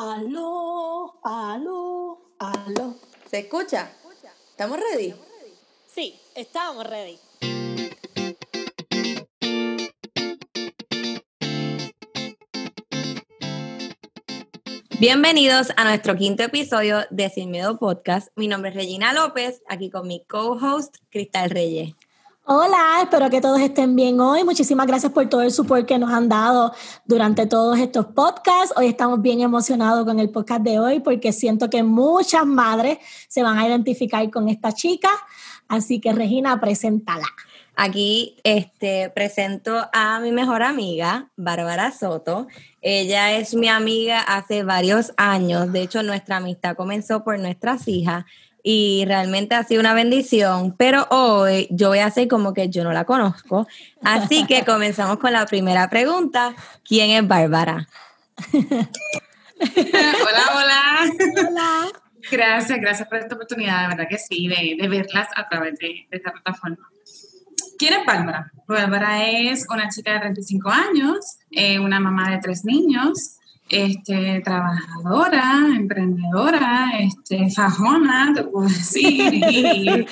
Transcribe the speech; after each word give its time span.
Aló, 0.00 1.18
aló, 1.24 2.20
aló. 2.38 2.94
¿Se 3.28 3.40
escucha? 3.40 3.90
¿Estamos 4.48 4.78
ready? 4.78 5.12
Sí, 5.88 6.14
estamos 6.36 6.86
ready. 6.86 7.18
Bienvenidos 15.00 15.72
a 15.76 15.82
nuestro 15.82 16.14
quinto 16.14 16.44
episodio 16.44 17.00
de 17.10 17.28
Sin 17.30 17.50
Miedo 17.50 17.76
Podcast. 17.80 18.28
Mi 18.36 18.46
nombre 18.46 18.70
es 18.70 18.76
Regina 18.76 19.12
López, 19.12 19.62
aquí 19.68 19.90
con 19.90 20.06
mi 20.06 20.24
co-host 20.28 20.98
Cristal 21.10 21.50
Reyes. 21.50 21.94
Hola, 22.50 23.00
espero 23.02 23.28
que 23.28 23.42
todos 23.42 23.60
estén 23.60 23.94
bien 23.94 24.18
hoy. 24.20 24.42
Muchísimas 24.42 24.86
gracias 24.86 25.12
por 25.12 25.28
todo 25.28 25.42
el 25.42 25.50
support 25.50 25.84
que 25.84 25.98
nos 25.98 26.10
han 26.10 26.30
dado 26.30 26.72
durante 27.04 27.46
todos 27.46 27.78
estos 27.78 28.06
podcasts. 28.06 28.72
Hoy 28.74 28.86
estamos 28.86 29.20
bien 29.20 29.42
emocionados 29.42 30.06
con 30.06 30.18
el 30.18 30.30
podcast 30.30 30.62
de 30.62 30.80
hoy 30.80 31.00
porque 31.00 31.32
siento 31.32 31.68
que 31.68 31.82
muchas 31.82 32.46
madres 32.46 33.00
se 33.28 33.42
van 33.42 33.58
a 33.58 33.68
identificar 33.68 34.30
con 34.30 34.48
esta 34.48 34.72
chica. 34.72 35.10
Así 35.68 36.00
que 36.00 36.14
Regina, 36.14 36.58
preséntala. 36.58 37.26
Aquí 37.76 38.38
este, 38.44 39.10
presento 39.10 39.86
a 39.92 40.18
mi 40.18 40.32
mejor 40.32 40.62
amiga, 40.62 41.28
Bárbara 41.36 41.92
Soto. 41.92 42.46
Ella 42.80 43.32
es 43.32 43.54
mi 43.54 43.68
amiga 43.68 44.20
hace 44.20 44.62
varios 44.62 45.12
años. 45.18 45.70
De 45.70 45.82
hecho, 45.82 46.02
nuestra 46.02 46.38
amistad 46.38 46.76
comenzó 46.76 47.22
por 47.22 47.38
nuestras 47.38 47.86
hijas 47.88 48.24
y 48.70 49.06
realmente 49.06 49.54
ha 49.54 49.64
sido 49.64 49.80
una 49.80 49.94
bendición, 49.94 50.76
pero 50.76 51.06
hoy 51.08 51.68
yo 51.70 51.88
voy 51.88 52.00
a 52.00 52.06
hacer 52.06 52.28
como 52.28 52.52
que 52.52 52.68
yo 52.68 52.84
no 52.84 52.92
la 52.92 53.06
conozco. 53.06 53.66
Así 54.02 54.44
que 54.44 54.62
comenzamos 54.66 55.16
con 55.16 55.32
la 55.32 55.46
primera 55.46 55.88
pregunta. 55.88 56.54
¿Quién 56.86 57.12
es 57.12 57.26
Bárbara? 57.26 57.88
hola, 58.52 60.42
hola. 60.54 61.12
Hola. 61.48 61.86
Gracias, 62.30 62.78
gracias 62.78 63.08
por 63.08 63.16
esta 63.16 63.36
oportunidad, 63.36 63.84
de 63.84 63.88
verdad 63.96 64.06
que 64.10 64.18
sí, 64.18 64.48
de, 64.48 64.76
de 64.78 64.86
verlas 64.86 65.28
a 65.34 65.48
través 65.48 65.78
de, 65.78 66.06
de, 66.10 66.18
esta 66.18 66.32
plataforma. 66.32 66.90
¿Quién 67.78 67.94
es 67.94 68.04
Bárbara? 68.04 68.52
Bárbara 68.66 69.26
es 69.30 69.64
una 69.70 69.88
chica 69.88 70.12
de 70.12 70.20
35 70.20 70.68
años, 70.68 71.38
eh, 71.52 71.78
una 71.78 72.00
mamá 72.00 72.32
de 72.32 72.38
tres 72.42 72.66
niños, 72.66 73.38
este, 73.68 74.40
trabajadora, 74.44 75.66
emprendedora, 75.74 76.90
este, 76.98 77.50
fajona, 77.50 78.32
te 78.34 78.44
puedo 78.44 78.68
decir. 78.68 80.06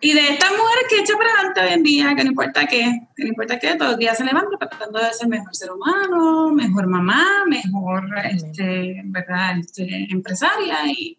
Y, 0.00 0.12
de 0.12 0.28
esta 0.28 0.46
mujer 0.50 0.86
que 0.88 1.00
echa 1.00 1.14
para 1.16 1.30
adelante 1.30 1.60
hoy 1.60 1.72
en 1.72 1.82
día, 1.82 2.14
que 2.14 2.22
no 2.22 2.30
importa 2.30 2.66
qué, 2.66 3.08
que 3.16 3.24
no 3.24 3.28
importa 3.30 3.58
qué, 3.58 3.74
todos 3.74 3.92
los 3.92 3.98
días 3.98 4.16
se 4.16 4.24
levanta 4.24 4.56
tratando 4.56 5.00
de 5.00 5.12
ser 5.12 5.26
mejor 5.26 5.54
ser 5.56 5.72
humano, 5.72 6.52
mejor 6.52 6.86
mamá, 6.86 7.44
mejor 7.48 8.04
este, 8.24 9.02
¿verdad? 9.06 9.58
Este, 9.58 10.06
empresaria 10.10 10.86
y, 10.86 11.18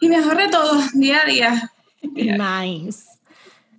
y 0.00 0.08
mejor 0.08 0.36
de 0.36 0.48
todo, 0.48 0.80
día 0.94 1.20
a 1.22 1.26
día. 1.26 1.72
Nice. 2.02 3.04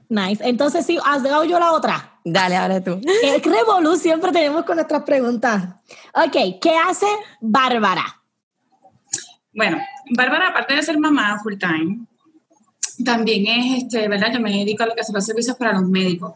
Nice. 0.09 0.47
Entonces, 0.47 0.85
sí, 0.85 0.97
has 1.03 1.23
dado 1.23 1.43
yo 1.43 1.59
la 1.59 1.73
otra. 1.73 2.16
Dale, 2.29 2.57
ahora 2.57 2.83
tú. 2.83 2.99
El 3.23 3.41
revolú 3.41 3.95
siempre 3.95 4.33
tenemos 4.33 4.65
con 4.65 4.75
nuestras 4.75 5.03
preguntas. 5.03 5.63
Ok, 6.13 6.59
¿qué 6.61 6.75
hace 6.75 7.05
Bárbara? 7.39 8.03
Bueno, 9.53 9.77
Bárbara, 10.15 10.49
aparte 10.49 10.75
de 10.75 10.83
ser 10.83 10.99
mamá 10.99 11.39
full 11.41 11.55
time, 11.57 12.05
también 13.05 13.47
es, 13.47 13.83
este, 13.83 14.09
¿verdad? 14.09 14.33
Yo 14.33 14.41
me 14.41 14.51
dedico 14.51 14.83
a 14.83 14.87
lo 14.87 14.95
que 14.95 15.05
son 15.05 15.15
los 15.15 15.25
servicios 15.25 15.55
para 15.55 15.71
los 15.71 15.87
médicos. 15.87 16.33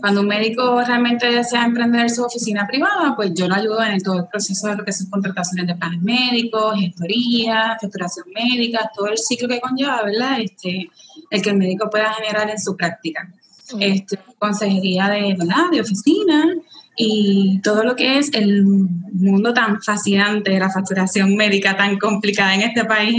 Cuando 0.00 0.22
un 0.22 0.26
médico 0.26 0.82
realmente 0.82 1.30
desea 1.30 1.64
emprender 1.64 2.10
su 2.10 2.24
oficina 2.24 2.66
privada, 2.66 3.14
pues 3.14 3.32
yo 3.32 3.46
lo 3.46 3.54
ayudo 3.54 3.80
en 3.84 4.02
todo 4.02 4.18
el 4.18 4.26
proceso 4.26 4.66
de 4.66 4.76
lo 4.76 4.84
que 4.84 4.92
son 4.92 5.08
contrataciones 5.08 5.68
de 5.68 5.76
planes 5.76 6.02
médicos, 6.02 6.74
gestoría, 6.80 7.78
facturación 7.80 8.26
médica, 8.34 8.90
todo 8.92 9.06
el 9.06 9.18
ciclo 9.18 9.46
que 9.46 9.60
conlleva, 9.60 10.02
¿verdad? 10.02 10.40
Este, 10.40 10.90
el 11.30 11.42
que 11.42 11.50
el 11.50 11.56
médico 11.56 11.88
pueda 11.88 12.12
generar 12.14 12.50
en 12.50 12.58
su 12.58 12.76
práctica. 12.76 13.32
Este, 13.80 14.18
consejería 14.38 15.08
de, 15.08 15.34
¿verdad? 15.38 15.70
de 15.70 15.80
oficina 15.80 16.54
y 17.00 17.60
todo 17.62 17.84
lo 17.84 17.94
que 17.94 18.18
es 18.18 18.32
el 18.34 18.64
mundo 18.64 19.54
tan 19.54 19.80
fascinante 19.80 20.50
de 20.50 20.58
la 20.58 20.68
facturación 20.68 21.36
médica 21.36 21.76
tan 21.76 21.96
complicada 21.96 22.54
en 22.54 22.62
este 22.62 22.84
país, 22.84 23.16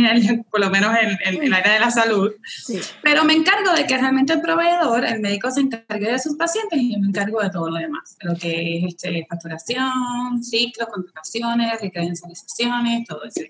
por 0.52 0.60
lo 0.60 0.70
menos 0.70 0.94
en, 1.02 1.12
en, 1.26 1.42
en 1.42 1.44
el 1.44 1.54
área 1.54 1.74
de 1.76 1.80
la 1.80 1.90
salud. 1.90 2.32
Sí. 2.46 2.80
Pero 3.02 3.24
me 3.24 3.34
encargo 3.34 3.72
de 3.74 3.86
que 3.86 3.98
realmente 3.98 4.34
el 4.34 4.42
proveedor, 4.42 5.06
el 5.06 5.22
médico, 5.22 5.50
se 5.50 5.62
encargue 5.62 6.12
de 6.12 6.20
sus 6.20 6.36
pacientes 6.36 6.78
y 6.78 6.94
yo 6.94 7.00
me 7.00 7.08
encargo 7.08 7.42
de 7.42 7.50
todo 7.52 7.70
lo 7.70 7.78
demás, 7.78 8.18
lo 8.22 8.36
que 8.36 8.80
es 8.80 8.96
este, 8.96 9.26
facturación, 9.30 10.44
ciclos, 10.44 10.90
contrataciones, 10.90 11.80
recredencializaciones, 11.80 13.08
todo 13.08 13.24
eso. 13.24 13.42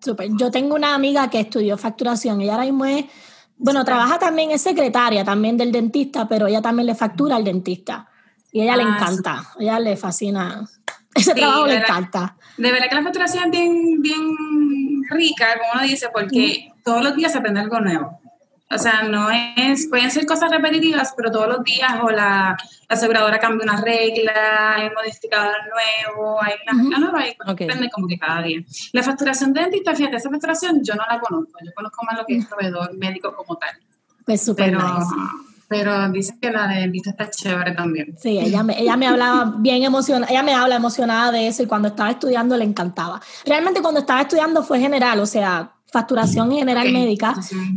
Súper. 0.00 0.30
Yo 0.36 0.50
tengo 0.50 0.74
una 0.74 0.94
amiga 0.94 1.30
que 1.30 1.40
estudió 1.40 1.78
facturación 1.78 2.40
y 2.40 2.48
ahora 2.48 2.64
mismo 2.64 2.84
es, 2.86 3.04
bueno, 3.58 3.84
trabaja 3.84 4.18
también, 4.18 4.50
es 4.50 4.62
secretaria 4.62 5.24
también 5.24 5.56
del 5.56 5.72
dentista, 5.72 6.28
pero 6.28 6.46
ella 6.46 6.60
también 6.60 6.86
le 6.86 6.94
factura 6.94 7.36
al 7.36 7.44
dentista. 7.44 8.08
Y 8.52 8.60
a 8.60 8.64
ella 8.64 8.74
ah, 8.74 8.76
le 8.76 8.82
encanta, 8.82 9.38
sí. 9.40 9.64
ella 9.64 9.80
le 9.80 9.96
fascina. 9.96 10.68
Ese 11.14 11.32
sí, 11.32 11.40
trabajo 11.40 11.66
le 11.66 11.74
verdad, 11.74 11.88
encanta. 11.88 12.36
De 12.58 12.72
verdad 12.72 12.88
que 12.88 12.94
la 12.94 13.02
facturación 13.02 13.44
es 13.44 13.50
bien, 13.50 14.02
bien 14.02 15.02
rica, 15.10 15.46
como 15.58 15.72
uno 15.74 15.82
dice, 15.82 16.08
porque 16.12 16.72
todos 16.84 17.02
los 17.02 17.16
días 17.16 17.32
se 17.32 17.38
aprende 17.38 17.60
algo 17.60 17.80
nuevo. 17.80 18.20
O 18.68 18.78
sea, 18.78 19.04
no 19.04 19.28
es, 19.30 19.86
pueden 19.88 20.10
ser 20.10 20.26
cosas 20.26 20.50
repetitivas, 20.50 21.14
pero 21.16 21.30
todos 21.30 21.46
los 21.46 21.62
días 21.62 21.92
o 22.02 22.10
la, 22.10 22.56
la 22.88 22.96
aseguradora 22.96 23.38
cambia 23.38 23.64
una 23.64 23.80
regla, 23.80 24.74
hay 24.74 24.88
un 24.88 24.94
modificador 24.94 25.54
nuevo, 25.70 26.42
hay 26.42 26.54
una 26.66 26.82
regla 26.82 26.96
uh 26.96 27.00
-huh. 27.00 27.12
nueva 27.12 27.28
y 27.28 27.36
okay. 27.48 27.66
aprende 27.66 27.90
como 27.90 28.08
que 28.08 28.18
cada 28.18 28.42
día. 28.42 28.60
La 28.92 29.04
facturación 29.04 29.52
de 29.52 29.60
dentista, 29.62 29.94
fíjate, 29.94 30.16
esa 30.16 30.30
facturación 30.30 30.82
yo 30.82 30.94
no 30.96 31.04
la 31.08 31.20
conozco, 31.20 31.52
yo 31.64 31.70
conozco 31.76 32.04
más 32.04 32.18
lo 32.18 32.26
que 32.26 32.38
es 32.38 32.46
proveedor 32.46 32.92
médico 32.96 33.34
como 33.36 33.56
tal. 33.56 33.70
Pues 34.24 34.44
súper 34.44 34.72
pero, 34.72 34.78
nice. 34.82 35.14
Pero 35.68 36.08
dice 36.10 36.36
que 36.40 36.50
la 36.50 36.66
de 36.66 36.80
dentista 36.80 37.10
está 37.10 37.30
chévere 37.30 37.72
también. 37.72 38.16
Sí, 38.18 38.38
ella 38.38 38.64
me, 38.64 38.80
ella 38.80 38.96
me 38.96 39.06
hablaba 39.06 39.54
bien 39.58 39.84
emocionada, 39.84 40.30
ella 40.30 40.42
me 40.42 40.54
habla 40.54 40.74
emocionada 40.74 41.30
de 41.30 41.46
eso 41.46 41.62
y 41.62 41.66
cuando 41.66 41.88
estaba 41.88 42.10
estudiando 42.10 42.56
le 42.56 42.64
encantaba. 42.64 43.20
Realmente 43.44 43.80
cuando 43.80 44.00
estaba 44.00 44.22
estudiando 44.22 44.64
fue 44.64 44.80
general, 44.80 45.20
o 45.20 45.26
sea, 45.26 45.72
facturación 45.90 46.52
general 46.52 46.88
okay. 46.88 46.92
médica, 46.92 47.34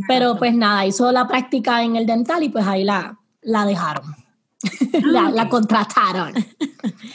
pero 0.08 0.36
pues 0.36 0.54
nada, 0.54 0.86
hizo 0.86 1.10
la 1.12 1.26
práctica 1.26 1.82
en 1.82 1.96
el 1.96 2.06
dental 2.06 2.42
y 2.42 2.48
pues 2.48 2.66
ahí 2.66 2.84
la, 2.84 3.18
la 3.42 3.64
dejaron. 3.64 4.14
la, 5.04 5.30
la, 5.30 5.48
contrataron. 5.48 6.34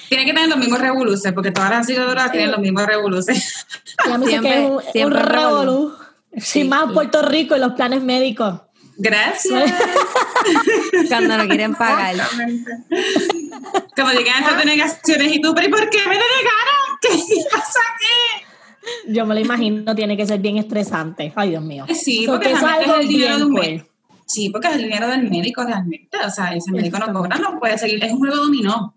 Tiene 0.09 0.25
que 0.25 0.33
tener 0.33 0.49
los 0.49 0.57
mismos 0.57 0.79
revoluces, 0.79 1.31
porque 1.31 1.51
todas 1.51 1.69
las 1.69 1.79
aseguradoras 1.81 2.25
sí. 2.25 2.31
tienen 2.31 2.51
los 2.51 2.59
mismos 2.59 2.85
revoluces. 2.87 3.65
Ya 4.03 4.17
me 4.17 4.25
siempre, 4.25 4.51
que 4.51 4.99
es 4.99 5.05
un, 5.05 5.13
un 5.13 5.19
revolú. 5.19 5.93
Sí, 6.37 6.63
más 6.63 6.91
Puerto 6.91 7.21
Rico 7.21 7.55
y 7.55 7.59
los 7.59 7.73
planes 7.73 8.01
médicos. 8.01 8.61
Gracias. 8.97 9.73
Cuando 11.07 11.37
no 11.37 11.47
quieren 11.47 11.75
pagar. 11.75 12.15
Como 13.95 14.11
llegan 14.11 14.43
esas 14.43 14.57
denegaciones 14.57 15.33
y 15.33 15.41
tú, 15.41 15.53
pero 15.53 15.67
¿y 15.67 15.71
por 15.71 15.89
qué 15.89 15.99
me 15.99 16.15
denegaron? 16.15 16.97
¿Qué 17.01 17.09
pasa 17.51 17.79
aquí? 17.93 18.34
Yo 19.07 19.25
me 19.25 19.35
lo 19.35 19.39
imagino, 19.39 19.95
tiene 19.95 20.17
que 20.17 20.25
ser 20.25 20.39
bien 20.39 20.57
estresante. 20.57 21.31
Ay, 21.35 21.51
Dios 21.51 21.63
mío. 21.63 21.85
Sí, 21.93 22.23
porque 22.27 22.51
es, 22.51 22.63
algo 22.63 22.95
el 22.95 23.07
dinero 23.07 23.45
un 23.47 23.53
médico. 23.53 23.85
Sí, 24.25 24.49
porque 24.49 24.67
es 24.67 24.75
el 24.75 24.83
dinero 24.83 25.07
del 25.07 25.29
médico 25.29 25.63
realmente. 25.63 26.17
O 26.25 26.29
sea, 26.29 26.53
ese 26.53 26.71
médico 26.71 26.97
no 26.99 27.13
cobra, 27.13 27.37
no 27.37 27.59
puede 27.59 27.77
seguir. 27.77 28.03
Es 28.03 28.11
un 28.11 28.19
juego 28.19 28.35
dominó. 28.37 28.95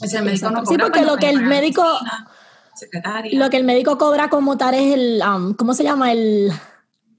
Ese 0.00 0.22
médico 0.22 0.50
no 0.50 0.62
cobra. 0.62 0.70
Sí, 0.70 0.76
porque 0.78 1.04
lo 1.04 1.16
que 1.16 1.28
el 1.28 1.42
médico. 1.42 1.84
Secretaria. 2.74 3.38
Lo 3.38 3.48
que 3.48 3.56
el 3.56 3.64
médico 3.64 3.96
cobra 3.98 4.28
como 4.28 4.56
tal 4.56 4.74
es 4.74 4.94
el. 4.94 5.22
Um, 5.22 5.54
¿Cómo 5.54 5.74
se 5.74 5.84
llama? 5.84 6.12
El 6.12 6.52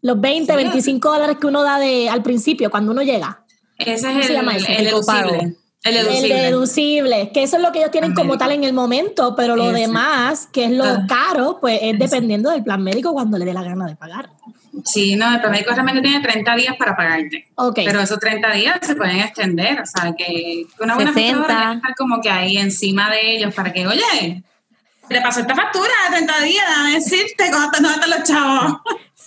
los 0.02 0.22
20, 0.22 0.52
sí, 0.52 0.57
25 0.57 1.12
dólares 1.12 1.38
que 1.40 1.47
uno 1.47 1.63
da 1.63 1.80
de, 1.80 2.09
al 2.09 2.24
principio, 2.24 2.69
cuando 2.69 2.91
uno 2.91 3.02
llega. 3.02 3.44
Ese 3.78 4.19
es 4.19 4.30
el, 4.30 4.36
el, 4.38 4.88
el. 4.88 5.57
El 5.84 5.94
deducible. 5.94 6.36
El 6.36 6.42
deducible, 6.52 7.32
que 7.34 7.44
eso 7.44 7.58
es 7.58 7.64
lo 7.64 7.72
que 7.72 7.80
ellos 7.80 7.92
tienen 7.92 8.14
como 8.14 8.30
médico. 8.30 8.40
tal 8.40 8.52
en 8.52 8.64
el 8.64 8.74
momento, 8.74 9.36
pero 9.36 9.56
lo 9.56 9.70
Ese. 9.72 9.82
demás, 9.82 10.48
que 10.52 10.66
es 10.66 10.72
lo 10.72 10.86
ah. 10.86 11.06
caro, 11.08 11.60
pues 11.62 11.80
es 11.82 11.98
dependiendo 11.98 12.50
del 12.50 12.64
plan 12.64 12.84
médico 12.84 13.14
cuando 13.14 13.38
le 13.38 13.46
dé 13.46 13.54
la 13.54 13.63
gana 13.63 13.86
de 13.86 13.96
pagar. 13.96 14.30
Sí, 14.84 15.16
no, 15.16 15.34
el 15.34 15.40
plan 15.40 15.51
médico 15.51 15.72
realmente 15.74 16.01
tiene 16.01 16.19
30 16.22 16.56
días 16.56 16.75
para 16.78 16.96
pagarte. 16.96 17.48
Okay. 17.56 17.86
Pero 17.86 18.01
esos 18.01 18.19
30 18.19 18.51
días 18.51 18.80
se 18.81 18.96
pueden 18.96 19.19
extender, 19.19 19.81
o 19.81 19.86
sea, 19.86 20.13
que 20.16 20.66
una 20.80 20.96
buena 20.96 21.13
60. 21.13 21.38
factura 21.38 21.74
estar 21.74 21.96
como 21.96 22.22
que 22.22 22.30
ahí 22.30 22.57
encima 22.57 23.10
de 23.10 23.36
ellos 23.36 23.54
para 23.54 23.72
que, 23.72 23.88
oye, 23.88 24.44
te 25.07 25.22
pasó 25.22 25.40
esta 25.40 25.56
factura 25.56 25.92
de 26.10 26.18
30 26.18 26.42
días, 26.42 26.66
déjame 26.68 26.94
decirte 26.96 27.51
cómo 27.51 27.66
están 27.66 28.10
los 28.10 28.24
chavos. 28.24 28.78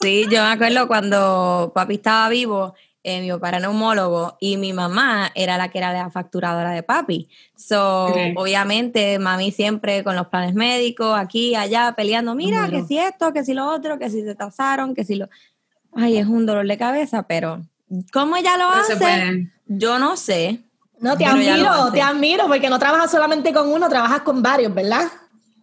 Sí, 0.02 0.24
yo 0.30 0.42
me 0.42 0.52
acuerdo 0.52 0.86
cuando 0.86 1.72
papi 1.74 1.96
estaba 1.96 2.28
vivo, 2.30 2.74
eh, 3.02 3.20
mi 3.20 3.30
papá 3.30 3.48
era 3.48 3.60
neumólogo 3.60 4.36
y 4.40 4.56
mi 4.56 4.72
mamá 4.72 5.30
era 5.34 5.56
la 5.56 5.68
que 5.68 5.78
era 5.78 5.92
la 5.92 6.10
facturadora 6.10 6.72
de 6.72 6.82
papi. 6.82 7.28
So, 7.56 8.06
okay. 8.06 8.34
obviamente, 8.36 9.18
mami 9.18 9.52
siempre 9.52 10.04
con 10.04 10.16
los 10.16 10.28
planes 10.28 10.54
médicos, 10.54 11.18
aquí, 11.18 11.54
allá, 11.54 11.94
peleando, 11.96 12.34
mira, 12.34 12.68
que 12.68 12.82
si 12.84 12.98
esto, 12.98 13.32
que 13.32 13.44
si 13.44 13.54
lo 13.54 13.66
otro, 13.66 13.98
que 13.98 14.10
si 14.10 14.22
se 14.22 14.34
tasaron, 14.34 14.94
que 14.94 15.04
si 15.04 15.16
lo... 15.16 15.28
Ay, 15.94 16.18
es 16.18 16.26
un 16.26 16.46
dolor 16.46 16.66
de 16.66 16.78
cabeza, 16.78 17.24
pero 17.24 17.62
¿cómo 18.12 18.36
ella 18.36 18.56
lo 18.56 18.70
no 18.70 18.74
hace? 18.74 19.48
Yo 19.66 19.98
no 19.98 20.16
sé. 20.16 20.60
No, 21.00 21.16
te 21.16 21.24
admiro, 21.24 21.90
te 21.92 22.02
admiro, 22.02 22.46
porque 22.46 22.68
no 22.68 22.78
trabajas 22.78 23.10
solamente 23.10 23.52
con 23.54 23.72
uno, 23.72 23.88
trabajas 23.88 24.20
con 24.20 24.42
varios, 24.42 24.74
¿verdad? 24.74 25.06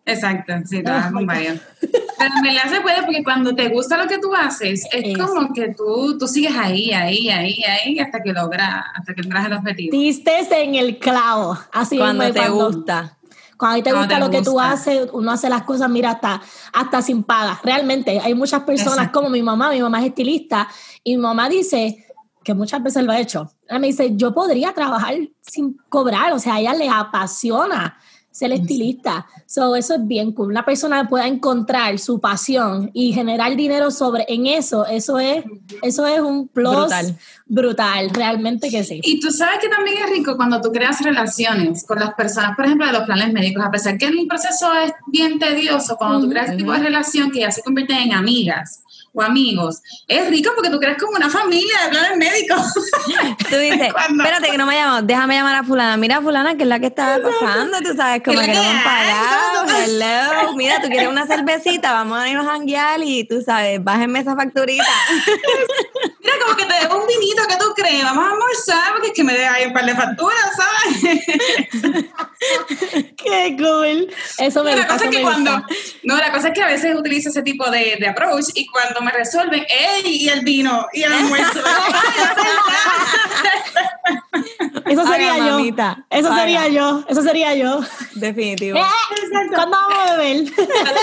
Exacto, 0.08 0.54
sí, 0.66 0.82
trabajas 0.82 1.12
con 1.12 1.26
varios. 1.26 1.60
Pero 1.82 2.32
me 2.42 2.54
la 2.54 2.70
se 2.70 2.80
puede 2.80 3.04
porque 3.04 3.24
cuando 3.24 3.54
te 3.54 3.68
gusta 3.68 3.98
lo 3.98 4.08
que 4.08 4.18
tú 4.20 4.34
haces, 4.34 4.86
es 4.92 5.18
como 5.18 5.54
que 5.54 5.74
tú, 5.76 6.18
tú 6.18 6.28
sigues 6.28 6.56
ahí, 6.56 6.92
ahí, 6.92 7.30
ahí, 7.30 7.62
ahí, 7.64 8.00
hasta 8.00 8.24
que 8.24 8.32
logras, 8.32 8.86
hasta 8.96 9.14
que 9.14 9.22
logras 9.22 9.46
el 9.48 9.54
objetivo. 9.54 9.92
Diste 9.92 10.40
en 10.64 10.76
el 10.76 10.98
clavo, 10.98 11.58
así 11.74 11.98
cuando 11.98 12.32
te 12.32 12.48
gusta. 12.50 13.18
Cuando 13.58 13.74
a 13.74 13.78
ti 13.78 13.84
te 13.84 13.94
gusta 13.94 14.20
lo 14.20 14.30
que 14.30 14.42
tú 14.42 14.60
haces, 14.60 15.10
uno 15.12 15.32
hace 15.32 15.50
las 15.50 15.64
cosas, 15.64 15.90
mira, 15.90 16.12
hasta, 16.12 16.42
hasta 16.74 17.02
sin 17.02 17.24
paga. 17.24 17.60
Realmente, 17.64 18.20
hay 18.24 18.34
muchas 18.34 18.64
personas 18.64 19.10
como 19.10 19.30
mi 19.30 19.42
mamá, 19.42 19.72
mi 19.72 19.82
mamá 19.82 20.00
es 20.00 20.08
estilista, 20.08 20.70
y 21.04 21.18
mi 21.18 21.22
mamá 21.22 21.50
dice, 21.50 22.06
que 22.44 22.54
muchas 22.54 22.82
veces 22.82 23.04
lo 23.04 23.12
ha 23.12 23.20
hecho, 23.20 23.52
ella 23.68 23.80
me 23.80 23.88
dice, 23.88 24.16
yo 24.16 24.34
podría 24.34 24.74
trabajar 24.74 25.16
sin 25.42 25.78
cobrar, 25.90 26.32
o 26.32 26.40
sea, 26.40 26.56
a 26.56 26.60
ella 26.62 26.74
le 26.74 26.88
apasiona 26.88 27.98
ser 28.38 28.52
estilista. 28.52 29.26
So, 29.48 29.76
eso 29.76 29.96
es 29.96 30.06
bien 30.06 30.32
cool. 30.32 30.50
Una 30.50 30.64
persona 30.64 31.10
pueda 31.10 31.26
encontrar 31.26 31.98
su 31.98 32.20
pasión 32.20 32.92
y 32.94 33.12
generar 33.12 33.56
dinero 33.56 33.90
sobre 33.90 34.26
en 34.28 34.46
eso, 34.46 34.86
eso 34.86 35.18
es, 35.18 35.44
eso 35.82 36.06
es 36.06 36.20
un 36.20 36.48
plus 36.48 36.76
brutal. 36.76 37.18
brutal, 37.48 38.10
realmente 38.12 38.70
que 38.70 38.84
sí. 38.84 39.00
Y 39.02 39.20
tú 39.20 39.32
sabes 39.32 39.58
que 39.60 39.70
también 39.70 40.04
es 40.04 40.12
rico 40.12 40.38
cuando 40.38 40.62
tú 40.62 40.72
creas 40.72 41.02
relaciones 41.02 41.84
con 41.84 41.98
las 41.98 42.14
personas, 42.14 42.56
por 42.56 42.66
ejemplo, 42.66 42.86
de 42.86 42.94
los 42.94 43.04
planes 43.04 43.34
médicos, 43.34 43.66
a 43.66 43.72
pesar 43.72 43.98
que 43.98 44.06
el 44.06 44.28
proceso 44.28 44.72
es 44.86 44.92
bien 45.08 45.40
tedioso, 45.40 45.98
cuando 45.98 46.22
tú 46.22 46.30
creas 46.30 46.56
tipo 46.56 46.74
de 46.74 46.80
relación 46.80 47.32
que 47.32 47.40
ya 47.40 47.50
se 47.50 47.64
convierten 47.64 47.98
en 47.98 48.14
amigas 48.14 48.84
o 49.18 49.22
amigos. 49.24 49.82
Es 50.08 50.30
rico 50.30 50.52
porque 50.56 50.70
tú 50.70 50.80
crees 50.80 50.98
como 50.98 51.14
una 51.16 51.30
familia 51.30 51.76
de 51.86 51.90
planes 51.90 52.18
médicos. 52.18 52.74
Tú 53.50 53.58
dices, 53.58 53.90
espérate 54.18 54.52
que 54.52 54.58
no 54.58 54.66
me 54.68 54.76
llamo, 54.76 55.02
déjame 55.02 55.36
llamar 55.36 55.56
a 55.56 55.64
fulana. 55.64 55.98
Mira 55.98 56.22
fulana, 56.22 56.56
que 56.56 56.64
es 56.64 56.70
la 56.70 56.80
que 56.80 56.88
está 56.88 57.20
pasando, 57.22 57.80
tú 57.82 57.96
sabes, 57.96 58.22
como 58.24 58.40
que 58.40 58.54
no 58.54 58.62
pagado. 58.84 59.66
Hello, 59.84 60.54
mira, 60.56 60.82
tú 60.82 60.88
quieres 60.88 61.10
una 61.10 61.26
cervecita, 61.26 61.94
vamos 61.94 62.20
a 62.20 62.30
irnos 62.30 62.46
a 62.46 62.52
janguear 62.52 63.02
y 63.04 63.24
tú 63.24 63.42
sabes, 63.42 63.84
bájenme 63.84 64.20
esa 64.20 64.36
facturita. 64.36 64.86
Mira, 66.20 66.34
como 66.44 66.56
que 66.58 66.66
te 66.66 66.74
debo 66.82 67.02
un 67.02 67.08
vinito, 67.08 67.44
¿qué 67.48 67.56
tú 67.58 67.74
crees? 67.76 68.04
Vamos 68.04 68.26
a 68.26 68.32
almorzar 68.32 68.92
porque 68.94 69.08
es 69.08 69.14
que 69.14 69.24
me 69.24 69.34
deja 69.34 69.54
ahí 69.54 69.66
un 69.66 69.74
par 69.74 69.86
de 69.86 69.96
facturas, 69.96 70.52
¿sabes? 70.56 71.18
Qué 73.18 73.56
cool. 73.58 74.14
Eso 74.38 74.64
me, 74.64 74.72
no, 74.72 74.78
la 74.78 74.88
cosa 74.88 75.06
es 75.06 75.12
que 75.16 75.22
cuando, 75.22 75.62
No, 76.04 76.18
la 76.18 76.32
cosa 76.32 76.50
es 76.50 76.54
que 76.54 76.62
a 76.64 76.68
veces 76.68 76.96
utilizo 76.96 77.30
ese 77.30 77.42
tipo 77.42 77.70
de, 77.70 77.98
de 78.00 78.08
approach 78.08 78.46
y 78.54 78.68
cuando 78.68 79.02
me 79.02 79.12
resuelven, 79.12 79.66
¡ey! 79.68 80.04
Y 80.06 80.30
el 80.30 80.42
vino, 80.42 80.88
y 80.94 81.04
el 81.04 81.14
almuerzo. 81.14 81.60
Eso 84.86 85.06
sería 85.06 85.38
yo. 85.38 85.60
Eso 86.10 86.34
sería 86.36 86.68
yo. 86.70 87.04
Eso 87.08 87.22
sería 87.22 87.56
yo. 87.56 87.82
Definitivo. 88.16 88.78
Eh, 88.78 88.84
¿Cuándo 89.54 89.78
vamos 89.78 90.00
a 90.00 90.16
beber? 90.16 90.46
dale, 90.56 91.00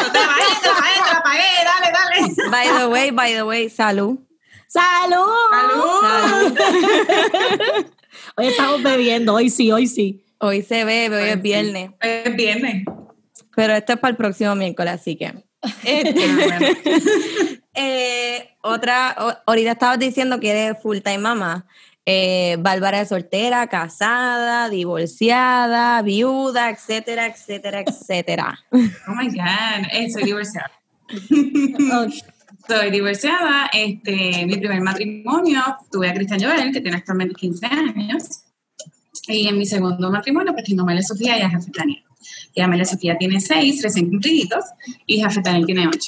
dale. 1.93 2.35
By 2.51 2.69
the 2.79 2.87
way, 2.89 3.11
by 3.11 3.35
the 3.35 3.43
way, 3.43 3.69
salud. 3.69 4.19
¡Salud! 4.75 5.31
¡Salud! 5.53 6.59
hoy 8.37 8.47
estamos 8.49 8.83
bebiendo, 8.83 9.35
hoy 9.35 9.49
sí, 9.49 9.71
hoy 9.71 9.87
sí. 9.87 10.25
Hoy 10.39 10.63
se 10.63 10.85
bebe, 10.85 11.17
hoy 11.17 11.29
es 11.29 11.41
viernes. 11.41 11.91
Hoy 12.03 12.11
es 12.25 12.35
viernes. 12.35 12.85
Pero 13.55 13.73
esto 13.75 13.93
es 13.93 13.99
para 14.01 14.11
el 14.11 14.17
próximo 14.17 14.57
miércoles, 14.57 14.95
así 14.95 15.15
que. 15.15 15.33
Este, 15.85 17.61
eh, 17.75 18.57
otra, 18.63 19.11
ahorita 19.47 19.71
estabas 19.71 20.01
diciendo 20.01 20.41
que 20.41 20.51
eres 20.51 20.83
full 20.83 20.99
time 20.99 21.19
mamá. 21.19 21.67
Eh, 22.05 22.57
Bárbara 22.59 23.01
es 23.01 23.11
soltera, 23.11 23.69
casada, 23.69 24.69
divorciada, 24.71 26.03
viuda, 26.03 26.71
etcétera, 26.71 27.27
etcétera, 27.27 27.85
etcétera. 27.87 28.59
Oh 28.73 29.15
my 29.15 29.29
God, 29.29 29.87
eh, 29.93 30.11
soy 30.11 30.25
divorciada. 30.25 30.73
Soy 32.69 32.91
divorciada. 32.91 33.71
Este, 33.73 34.47
mi 34.47 34.57
primer 34.57 34.81
matrimonio 34.81 35.61
tuve 35.91 36.09
a 36.09 36.15
Cristian 36.15 36.43
Joel, 36.43 36.73
que 36.73 36.81
tiene 36.81 36.97
actualmente 36.97 37.35
15 37.35 37.67
años. 37.67 38.45
Y 39.29 39.49
en 39.49 39.59
mi 39.59 39.67
segundo 39.67 40.11
matrimonio, 40.11 40.53
pues 40.53 40.65
tengo 40.65 40.83
a 40.83 40.85
Amelia 40.85 41.03
Sofía 41.03 41.39
y 41.39 41.43
a 41.43 41.51
Jafet 41.51 41.77
Daniel. 41.77 42.03
Y 42.55 42.61
Amelia 42.61 42.85
Sofía 42.85 43.17
tiene 43.19 43.41
6, 43.41 43.83
recién 43.83 44.09
cumpliditos, 44.09 44.65
y 45.07 45.21
Jafet 45.21 45.45
Daniel 45.45 45.67
tiene 45.67 45.89
8. 45.89 45.99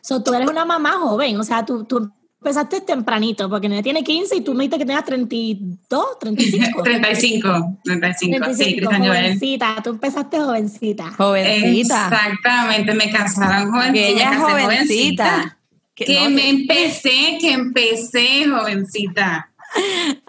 So, 0.00 0.22
tú 0.22 0.32
eres 0.34 0.48
una 0.48 0.64
mamá 0.64 0.92
joven, 0.92 1.38
o 1.38 1.42
sea, 1.42 1.64
tú, 1.64 1.84
tú 1.84 2.10
empezaste 2.44 2.82
tempranito, 2.82 3.48
porque 3.48 3.68
no 3.68 3.82
tiene 3.82 4.04
15 4.04 4.36
y 4.36 4.40
tú 4.42 4.52
me 4.52 4.64
dijiste 4.64 4.78
que 4.78 4.84
tenías 4.84 5.04
32, 5.04 6.18
35. 6.20 6.82
35, 6.82 7.78
35, 7.82 8.38
35 8.38 8.54
sí, 8.54 8.76
Cristian 8.76 9.06
jovencita, 9.06 9.76
tú 9.82 9.90
empezaste 9.90 10.40
jovencita. 10.40 11.10
Jovencita. 11.12 12.04
Exactamente, 12.04 12.94
me 12.94 13.10
casaron 13.10 13.70
jovencita. 13.70 13.92
Que 13.92 14.08
ella 14.10 14.32
es 14.32 14.38
jovencita. 14.38 15.58
Que, 15.94 16.04
que 16.04 16.28
me 16.28 16.50
empecé, 16.50 17.38
que 17.40 17.52
empecé 17.52 18.48
jovencita. 18.48 19.50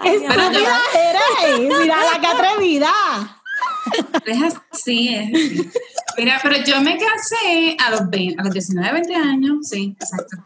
Estúpida 0.03 0.79
eres, 0.93 1.59
mira 1.59 1.97
la 2.11 2.19
que 2.19 2.27
atrevida. 2.27 2.91
Es 4.25 4.41
así, 4.71 5.09
es 5.09 5.29
así. 5.29 5.69
Mira, 6.17 6.39
pero 6.41 6.63
yo 6.65 6.81
me 6.81 6.97
casé 6.97 7.77
a 7.83 7.91
los, 7.91 8.09
20, 8.09 8.39
a 8.39 8.43
los 8.43 8.53
19, 8.53 8.91
20 8.93 9.15
años, 9.15 9.67
sí, 9.67 9.95
exacto. 9.99 10.37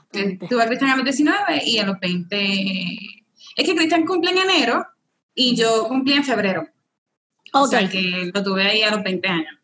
Tuve 0.49 0.63
a 0.63 0.67
Cristian 0.67 0.91
a 0.91 0.95
los 0.95 1.05
19 1.05 1.63
y 1.65 1.77
a 1.77 1.85
los 1.85 1.99
20... 1.99 2.97
Es 3.55 3.65
que 3.65 3.75
Cristian 3.75 4.05
cumple 4.05 4.31
en 4.31 4.39
enero 4.39 4.85
y 5.35 5.55
yo 5.55 5.87
cumplí 5.87 6.13
en 6.13 6.23
febrero. 6.23 6.67
Okay. 7.51 7.61
O 7.61 7.67
sea 7.67 7.89
que 7.89 8.31
lo 8.33 8.43
tuve 8.43 8.63
ahí 8.63 8.81
a 8.81 8.91
los 8.91 9.03
20 9.03 9.27
años. 9.27 9.55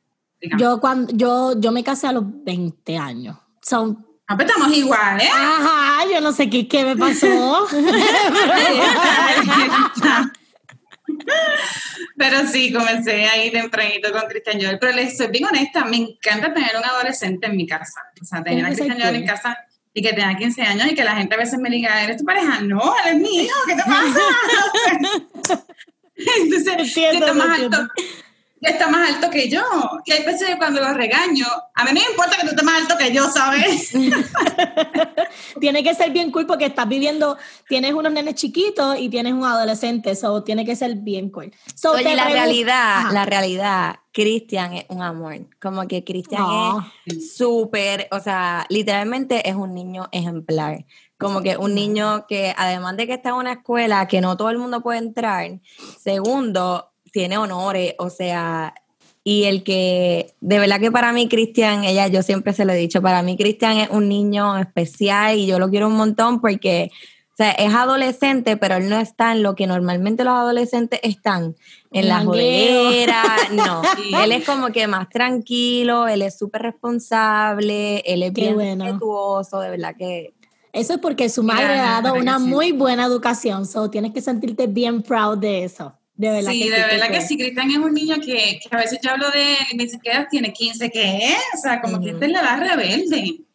Yo, 0.57 0.79
cuando, 0.79 1.13
yo, 1.13 1.59
yo 1.59 1.71
me 1.71 1.83
casé 1.83 2.07
a 2.07 2.11
los 2.11 2.23
20 2.43 2.97
años. 2.97 3.37
Son 3.61 4.05
Ah, 4.27 4.35
pues 4.35 4.49
estamos 4.49 4.75
igual, 4.75 5.21
¿eh? 5.21 5.29
Ajá, 5.31 6.03
yo 6.11 6.19
no 6.19 6.31
sé 6.31 6.49
qué, 6.49 6.67
qué 6.67 6.83
me 6.83 6.97
pasó. 6.97 7.67
Pero 12.17 12.47
sí, 12.47 12.73
comencé 12.73 13.25
ahí 13.25 13.51
tempranito 13.51 14.11
con 14.11 14.23
Cristian 14.27 14.59
Joel. 14.59 14.79
Pero 14.79 14.93
les 14.93 15.15
soy 15.17 15.27
bien 15.27 15.45
honesta, 15.45 15.85
me 15.85 15.97
encanta 15.97 16.51
tener 16.53 16.71
un 16.75 16.83
adolescente 16.83 17.45
en 17.45 17.55
mi 17.55 17.67
casa. 17.67 18.01
O 18.19 18.25
sea, 18.25 18.43
tener 18.43 18.65
a 18.65 18.69
Cristian 18.69 18.99
Joel 18.99 19.15
en 19.15 19.27
casa 19.27 19.55
y 19.93 20.01
que 20.01 20.13
tenga 20.13 20.35
15 20.35 20.63
años 20.63 20.87
y 20.91 20.95
que 20.95 21.03
la 21.03 21.15
gente 21.15 21.35
a 21.35 21.37
veces 21.37 21.59
me 21.59 21.69
diga, 21.69 22.03
¿eres 22.03 22.17
tu 22.17 22.25
pareja? 22.25 22.61
No, 22.61 22.95
él 23.05 23.13
es 23.13 23.17
mío, 23.17 23.53
¿qué 23.67 23.75
te 23.75 23.83
pasa? 23.83 24.19
Entonces, 26.15 26.73
entiendo, 26.77 27.27
alto, 27.27 27.87
está 28.71 28.87
más 28.87 29.15
alto 29.15 29.29
que 29.29 29.49
yo. 29.49 29.61
Que 30.05 30.13
hay 30.13 30.25
veces 30.25 30.55
cuando 30.57 30.81
lo 30.81 30.93
regaño, 30.93 31.45
a 31.73 31.83
mí 31.83 31.91
no 31.93 32.01
me 32.01 32.09
importa 32.11 32.35
que 32.37 32.43
tú 32.43 32.49
estés 32.49 32.63
más 32.63 32.81
alto 32.81 32.97
que 32.97 33.13
yo, 33.13 33.29
¿sabes? 33.29 33.91
tiene 35.59 35.83
que 35.83 35.93
ser 35.93 36.11
bien 36.11 36.31
cool 36.31 36.45
porque 36.45 36.65
estás 36.65 36.87
viviendo, 36.87 37.37
tienes 37.67 37.93
unos 37.93 38.11
nenes 38.11 38.35
chiquitos 38.35 38.97
y 38.99 39.09
tienes 39.09 39.33
un 39.33 39.43
adolescente, 39.43 40.11
eso 40.11 40.43
tiene 40.43 40.65
que 40.65 40.75
ser 40.75 40.95
bien 40.95 41.29
cool. 41.29 41.53
Oye, 41.85 42.15
la 42.15 42.29
realidad, 42.29 43.11
la 43.11 43.25
realidad, 43.25 43.95
Cristian 44.11 44.73
es 44.73 44.85
un 44.89 45.01
amor. 45.01 45.47
Como 45.61 45.87
que 45.87 46.03
Cristian 46.03 46.45
es 47.05 47.35
súper, 47.35 48.07
o 48.11 48.19
sea, 48.19 48.65
literalmente 48.69 49.47
es 49.47 49.55
un 49.55 49.73
niño 49.73 50.07
ejemplar. 50.11 50.85
Como 51.17 51.41
que 51.41 51.55
un 51.55 51.73
niño 51.73 52.25
que, 52.27 52.53
además 52.57 52.97
de 52.97 53.07
que 53.07 53.13
está 53.13 53.29
en 53.29 53.35
una 53.35 53.53
escuela 53.53 54.07
que 54.07 54.19
no 54.19 54.35
todo 54.35 54.49
el 54.49 54.57
mundo 54.57 54.81
puede 54.81 54.99
entrar, 54.99 55.59
segundo, 56.01 56.91
tiene 57.15 57.37
honores, 57.37 57.95
o 57.97 58.09
sea, 58.09 58.73
y 59.23 59.45
el 59.45 59.63
que, 59.63 60.35
de 60.41 60.59
verdad 60.59 60.81
que 60.81 60.91
para 60.91 61.13
mí 61.13 61.29
Cristian, 61.29 61.85
ella, 61.85 62.07
yo 62.07 62.21
siempre 62.21 62.51
se 62.51 62.65
lo 62.65 62.73
he 62.73 62.75
dicho, 62.75 63.01
para 63.01 63.21
mí 63.21 63.37
Cristian 63.37 63.77
es 63.77 63.89
un 63.89 64.09
niño 64.09 64.57
especial 64.57 65.37
y 65.37 65.47
yo 65.47 65.57
lo 65.57 65.69
quiero 65.69 65.87
un 65.87 65.95
montón 65.95 66.41
porque, 66.41 66.91
o 67.31 67.35
sea, 67.37 67.51
es 67.51 67.73
adolescente, 67.73 68.57
pero 68.57 68.75
él 68.75 68.89
no 68.89 68.99
está 68.99 69.31
en 69.31 69.43
lo 69.43 69.55
que 69.55 69.65
normalmente 69.65 70.25
los 70.25 70.33
adolescentes 70.33 70.99
están, 71.03 71.55
en 71.93 72.09
la 72.09 72.25
jodera, 72.25 73.23
no, 73.53 73.81
él 74.21 74.33
es 74.33 74.45
como 74.45 74.73
que 74.73 74.85
más 74.87 75.07
tranquilo, 75.07 76.09
él 76.09 76.21
es 76.21 76.37
súper 76.37 76.63
responsable, 76.63 77.99
él 77.99 78.23
es 78.23 78.33
bien 78.33 78.59
respetuoso, 78.59 79.61
de 79.61 79.69
verdad 79.69 79.95
que... 79.97 80.33
Eso 80.73 80.95
es 80.95 80.99
porque 80.99 81.29
su 81.29 81.43
madre 81.43 81.79
ha 81.79 82.01
dado 82.01 82.15
una 82.15 82.39
muy 82.39 82.73
buena 82.73 83.05
educación, 83.05 83.65
so 83.65 83.89
tienes 83.89 84.11
que 84.11 84.19
sentirte 84.19 84.67
bien 84.67 85.01
proud 85.01 85.37
de 85.37 85.63
eso. 85.63 85.93
De 86.17 86.29
verdad 86.29 86.51
sí, 86.51 86.63
que 86.63 86.71
de 86.71 86.81
verdad 86.81 87.07
que 87.09 87.21
sí. 87.21 87.37
Cristian 87.37 87.71
es 87.71 87.77
un 87.77 87.93
niño 87.93 88.15
que, 88.15 88.59
que, 88.59 88.69
a 88.71 88.77
veces 88.77 88.99
yo 89.03 89.11
hablo 89.11 89.29
de 89.31 89.57
me 89.75 89.83
dice 89.83 89.99
que 90.01 90.11
tiene 90.29 90.53
15, 90.53 90.89
¿qué 90.89 91.27
es? 91.29 91.43
O 91.55 91.61
sea, 91.61 91.81
como 91.81 91.99
que 91.99 92.11
este 92.11 92.25
es 92.25 92.31
la 92.31 92.41
edad 92.41 92.59
rebelde. 92.59 93.45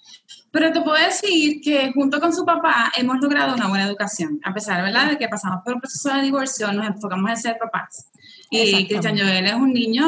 Pero 0.53 0.73
te 0.73 0.81
puedo 0.81 1.03
decir 1.03 1.61
que 1.63 1.93
junto 1.93 2.21
con 2.21 2.35
su 2.35 2.45
papá 2.45 2.93
hemos 2.99 3.21
logrado 3.21 3.55
una 3.55 3.69
buena 3.69 3.87
educación, 3.87 4.41
a 4.43 4.53
pesar 4.53 4.83
¿verdad? 4.83 5.11
de 5.11 5.17
que 5.17 5.29
pasamos 5.29 5.61
por 5.65 5.75
un 5.75 5.81
proceso 5.81 6.13
de 6.13 6.23
divorcio, 6.23 6.73
nos 6.73 6.89
enfocamos 6.89 7.31
en 7.31 7.37
ser 7.37 7.59
papás. 7.59 8.07
Y 8.51 8.89
Cristian 8.89 9.17
Joel 9.17 9.47
es 9.47 9.55
un 9.55 9.73
niño 9.73 10.05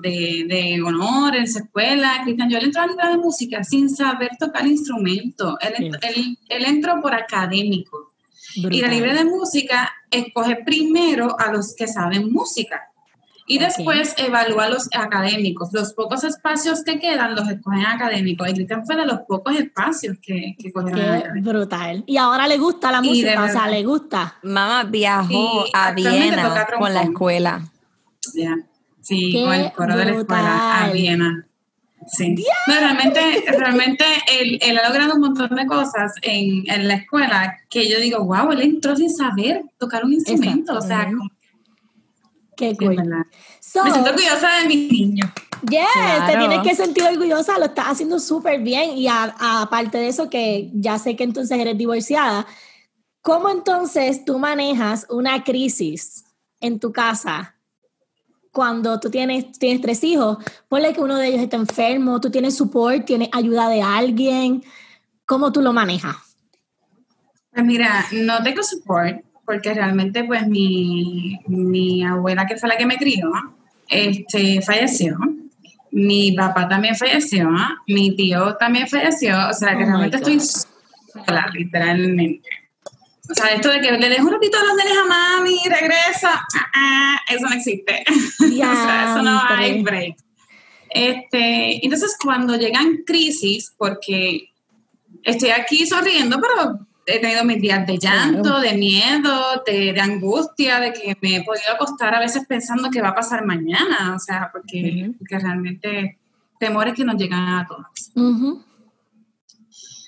de, 0.00 0.44
de, 0.48 0.80
honor 0.80 1.34
en 1.34 1.48
su 1.48 1.58
escuela. 1.58 2.20
Cristian 2.22 2.48
Joel 2.48 2.66
entró 2.66 2.82
a 2.82 2.86
la 2.86 3.10
de 3.10 3.18
música 3.18 3.64
sin 3.64 3.90
saber 3.90 4.30
tocar 4.38 4.64
instrumento. 4.64 5.58
Él, 5.60 5.92
él, 6.00 6.38
él 6.48 6.64
entró 6.66 7.00
por 7.02 7.12
académico. 7.12 8.09
Y 8.54 8.80
la 8.80 8.88
libre 8.88 9.14
de 9.14 9.24
música 9.24 9.92
escoge 10.10 10.56
primero 10.64 11.38
a 11.38 11.52
los 11.52 11.74
que 11.74 11.86
saben 11.86 12.32
música. 12.32 12.90
Y 13.46 13.58
después 13.58 14.14
evalúa 14.16 14.68
los 14.68 14.88
académicos. 14.94 15.70
Los 15.72 15.92
pocos 15.92 16.22
espacios 16.22 16.84
que 16.84 17.00
quedan 17.00 17.34
los 17.34 17.48
escogen 17.48 17.84
académicos. 17.84 18.48
Y 18.48 18.54
Cristian 18.54 18.86
fue 18.86 18.94
de 18.94 19.06
los 19.06 19.22
pocos 19.26 19.56
espacios 19.56 20.18
que, 20.22 20.54
que 20.56 20.72
cogieron 20.72 21.22
Qué 21.34 21.40
brutal. 21.40 22.04
Y 22.06 22.16
ahora 22.16 22.46
le 22.46 22.58
gusta 22.58 22.92
la 22.92 23.02
música, 23.02 23.42
o 23.42 23.48
sea, 23.48 23.68
le 23.68 23.82
gusta. 23.82 24.36
Mamá 24.42 24.84
viajó 24.84 25.64
a 25.74 25.90
Viena 25.90 26.64
con 26.78 26.94
la 26.94 27.02
escuela. 27.02 27.62
Sí, 29.00 29.42
con 29.44 29.54
el 29.54 29.72
coro 29.72 29.96
de 29.96 30.04
la 30.04 30.10
escuela 30.12 30.84
a 30.84 30.92
Viena. 30.92 31.49
Sí. 32.12 32.34
realmente, 32.66 33.44
realmente 33.56 34.04
él, 34.40 34.58
él, 34.60 34.78
ha 34.78 34.88
logrado 34.88 35.14
un 35.14 35.20
montón 35.20 35.54
de 35.54 35.66
cosas 35.66 36.12
en, 36.22 36.68
en, 36.70 36.88
la 36.88 36.94
escuela 36.94 37.56
que 37.68 37.88
yo 37.88 38.00
digo, 38.00 38.24
wow, 38.24 38.50
él 38.50 38.62
entró 38.62 38.96
sin 38.96 39.10
saber 39.10 39.62
tocar 39.78 40.04
un 40.04 40.14
instrumento. 40.14 40.76
O 40.76 40.80
sea, 40.80 41.08
Qué 42.60 42.76
cool. 42.76 42.96
Me 42.96 43.24
siento 43.62 44.10
orgullosa 44.10 44.60
de 44.60 44.68
mi 44.68 44.76
niño. 44.88 45.32
Yes, 45.68 46.26
te 46.26 46.36
tienes 46.36 46.60
que 46.60 46.74
sentir 46.74 47.04
orgullosa, 47.04 47.58
lo 47.58 47.66
estás 47.66 47.86
haciendo 47.86 48.18
súper 48.18 48.60
bien. 48.60 48.98
Y 48.98 49.08
aparte 49.08 49.96
de 49.96 50.08
eso, 50.08 50.28
que 50.28 50.70
ya 50.74 50.98
sé 50.98 51.16
que 51.16 51.24
entonces 51.24 51.58
eres 51.58 51.78
divorciada, 51.78 52.46
¿cómo 53.22 53.48
entonces 53.48 54.26
tú 54.26 54.38
manejas 54.38 55.06
una 55.08 55.42
crisis 55.42 56.24
en 56.60 56.80
tu 56.80 56.92
casa 56.92 57.56
cuando 58.52 58.98
tú 58.98 59.10
tienes, 59.10 59.52
tienes 59.58 59.80
tres 59.80 60.02
hijos, 60.04 60.38
ponle 60.68 60.92
que 60.92 61.00
uno 61.00 61.16
de 61.16 61.28
ellos 61.28 61.40
está 61.40 61.56
enfermo, 61.56 62.20
tú 62.20 62.30
tienes 62.30 62.56
support, 62.56 63.04
tienes 63.04 63.28
ayuda 63.32 63.68
de 63.68 63.82
alguien, 63.82 64.62
¿cómo 65.24 65.52
tú 65.52 65.62
lo 65.62 65.72
manejas? 65.72 66.16
Pues 67.52 67.64
mira, 67.64 68.06
no 68.12 68.42
tengo 68.42 68.62
support 68.62 69.24
porque 69.44 69.74
realmente 69.74 70.24
pues 70.24 70.46
mi, 70.46 71.40
mi 71.48 72.04
abuela 72.04 72.46
que 72.46 72.56
fue 72.56 72.68
la 72.68 72.76
que 72.76 72.86
me 72.86 72.96
crió, 72.96 73.30
este, 73.88 74.62
falleció. 74.62 75.18
Mi 75.90 76.32
papá 76.32 76.68
también 76.68 76.94
falleció, 76.94 77.50
mi 77.88 78.14
tío 78.14 78.54
también 78.56 78.86
falleció, 78.86 79.34
o 79.48 79.52
sea 79.52 79.76
que 79.76 79.82
oh 79.82 79.86
realmente 79.86 80.16
estoy 80.18 80.38
sola, 80.40 81.50
literalmente. 81.52 82.48
O 83.30 83.34
sea, 83.34 83.52
esto 83.52 83.70
de 83.70 83.80
que 83.80 83.92
le 83.92 84.08
dejo 84.08 84.26
un 84.26 84.32
ratito 84.32 84.58
a 84.58 84.64
los 84.64 84.76
nenes 84.76 84.98
a 84.98 85.06
mami 85.06 85.60
y 85.64 85.68
regresa, 85.68 86.34
ah, 86.34 86.70
ah, 86.74 87.20
eso 87.28 87.46
no 87.46 87.54
existe. 87.54 88.04
o 88.40 88.48
sea, 88.48 89.10
eso 89.10 89.22
no 89.22 89.40
hay 89.48 89.82
break. 89.82 90.16
Este, 90.90 91.84
entonces, 91.84 92.16
cuando 92.20 92.56
llegan 92.56 93.04
crisis, 93.06 93.72
porque 93.78 94.50
estoy 95.22 95.50
aquí 95.50 95.86
sonriendo, 95.86 96.40
pero 96.40 96.80
he 97.06 97.20
tenido 97.20 97.44
mis 97.44 97.60
días 97.60 97.86
de 97.86 97.98
llanto, 97.98 98.58
de 98.60 98.74
miedo, 98.74 99.62
de, 99.64 100.00
angustia, 100.00 100.80
de 100.80 100.92
que 100.92 101.16
me 101.20 101.36
he 101.36 101.44
podido 101.44 101.72
acostar 101.72 102.14
a 102.14 102.20
veces 102.20 102.44
pensando 102.48 102.90
que 102.90 103.00
va 103.00 103.10
a 103.10 103.14
pasar 103.14 103.46
mañana, 103.46 104.14
o 104.16 104.18
sea, 104.18 104.50
porque, 104.52 105.12
realmente 105.28 106.18
temores 106.58 106.94
que 106.94 107.04
nos 107.04 107.16
llegan 107.16 107.46
a 107.46 107.66
todos. 107.66 107.86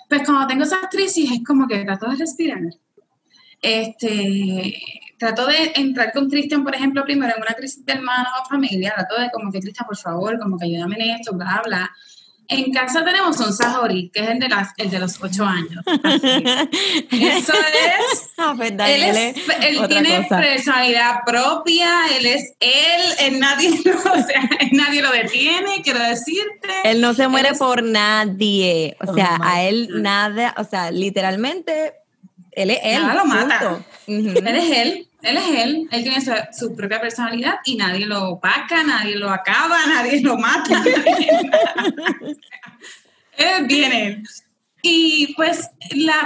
Pues 0.09 0.23
cuando 0.27 0.47
tengo 0.47 0.65
esas 0.65 0.89
crisis 0.91 1.31
es 1.33 1.45
como 1.45 1.67
que 1.67 1.85
trato 1.85 2.11
de 2.11 2.17
respirar 2.17 2.61
este, 3.63 4.83
trato 5.19 5.47
de 5.47 5.73
entrar 5.77 6.13
con 6.13 6.29
Cristian, 6.29 6.65
por 6.65 6.75
ejemplo, 6.75 7.05
primero 7.05 7.33
en 7.37 7.43
una 7.43 7.55
crisis 7.55 7.87
de 7.87 7.93
hermano 7.93 8.29
o 8.43 8.49
familia, 8.49 8.93
trato 8.95 9.21
de 9.21 9.31
como 9.31 9.53
que, 9.53 9.61
Cristian, 9.61 9.87
por 9.87 9.97
favor, 9.97 10.39
como 10.41 10.59
que 10.59 10.67
ayúdame 10.67 10.97
en 10.97 11.11
esto, 11.17 11.33
bla, 11.33 11.63
bla. 11.65 11.91
En 12.49 12.73
casa 12.73 13.05
tenemos 13.05 13.39
un 13.41 13.53
Sahori, 13.53 14.11
que 14.13 14.21
es 14.21 14.29
el 14.29 14.39
de, 14.41 14.49
las, 14.49 14.71
el 14.77 14.91
de 14.91 14.99
los 14.99 15.23
ocho 15.23 15.45
años. 15.45 15.83
Eso 17.11 17.53
es. 17.53 18.31
Ah, 18.37 18.53
pues 18.57 18.73
él, 18.73 19.35
él 19.63 19.89
tiene 19.89 20.27
personalidad 20.29 21.21
propia, 21.25 22.17
él 22.19 22.27
es 22.27 22.55
él, 22.61 23.39
nadie, 23.39 23.71
o 23.95 24.27
sea, 24.27 24.51
nadie 24.73 25.01
lo 25.01 25.13
detiene, 25.13 25.83
quiero 25.83 26.01
decirte. 26.01 26.69
Él 26.85 27.01
no 27.01 27.15
se 27.15 27.29
muere 27.29 27.55
por 27.55 27.83
nadie. 27.83 28.97
O 29.01 29.15
sea, 29.15 29.39
oh 29.41 29.45
a 29.45 29.63
él 29.63 30.03
nada, 30.03 30.55
o 30.59 30.65
sea, 30.65 30.91
literalmente 30.91 31.95
él 32.53 32.71
es 32.71 32.79
él. 32.83 33.03
Nada 33.03 33.15
lo 33.15 33.25
mata. 33.25 33.85
Él 34.07 34.47
es 34.47 34.71
él. 34.71 35.09
Él 35.23 35.37
es 35.37 35.65
él, 35.65 35.89
él 35.93 36.03
tiene 36.03 36.21
su, 36.53 36.75
propia 36.75 37.01
personalidad 37.01 37.55
y 37.65 37.77
nadie 37.77 38.07
lo 38.07 38.31
opaca, 38.31 38.83
nadie 38.83 39.15
lo 39.15 39.31
acaba, 39.31 39.79
nadie 39.87 40.21
lo 40.21 40.37
mata. 40.37 40.83
él 43.37 43.67
viene. 43.67 44.25
Y 44.85 45.33
pues 45.35 45.71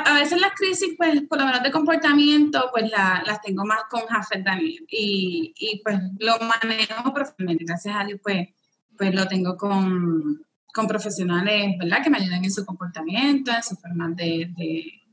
a 0.07 0.15
veces 0.15 0.41
las 0.41 0.53
crisis, 0.55 0.95
pues 0.97 1.21
por 1.29 1.39
lo 1.39 1.45
menos 1.45 1.63
de 1.63 1.71
comportamiento, 1.71 2.71
pues 2.73 2.91
las 2.91 3.43
tengo 3.43 3.67
más 3.67 3.81
con 3.91 4.01
Jafet 4.07 4.43
Daniel. 4.43 4.87
Y, 4.89 5.53
y, 5.59 5.83
pues 5.85 5.99
lo 6.19 6.39
manejo 6.39 7.13
profesionalmente, 7.13 7.67
gracias 7.67 7.95
a 7.95 8.05
Dios, 8.05 8.19
pues, 8.23 8.49
pues 8.97 9.15
lo 9.15 9.29
tengo 9.29 9.59
con, 9.59 10.43
con 10.73 10.87
profesionales, 10.87 11.75
¿verdad? 11.79 12.03
Que 12.03 12.09
me 12.09 12.17
ayudan 12.17 12.43
en 12.43 12.51
su 12.51 12.65
comportamiento, 12.65 13.51
en 13.51 13.63
su 13.63 13.77
forma 13.77 14.09
de 14.09 14.51
de 14.57 15.06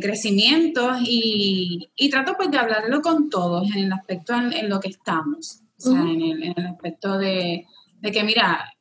crecimiento 0.00 0.96
y, 1.00 1.90
y, 1.96 2.10
trato 2.10 2.34
pues 2.36 2.50
de 2.50 2.58
hablarlo 2.58 3.00
con 3.00 3.30
todos 3.30 3.70
en 3.70 3.84
el 3.84 3.92
aspecto 3.92 4.34
en, 4.34 4.68
lo 4.68 4.80
que 4.80 4.88
estamos, 4.88 5.62
o 5.78 5.82
sea, 5.82 6.00
en, 6.00 6.20
el, 6.20 6.42
en, 6.42 6.54
el, 6.56 6.66
aspecto 6.66 7.16
de, 7.16 7.64
de, 8.00 8.10
que 8.10 8.24
mira, 8.24 8.72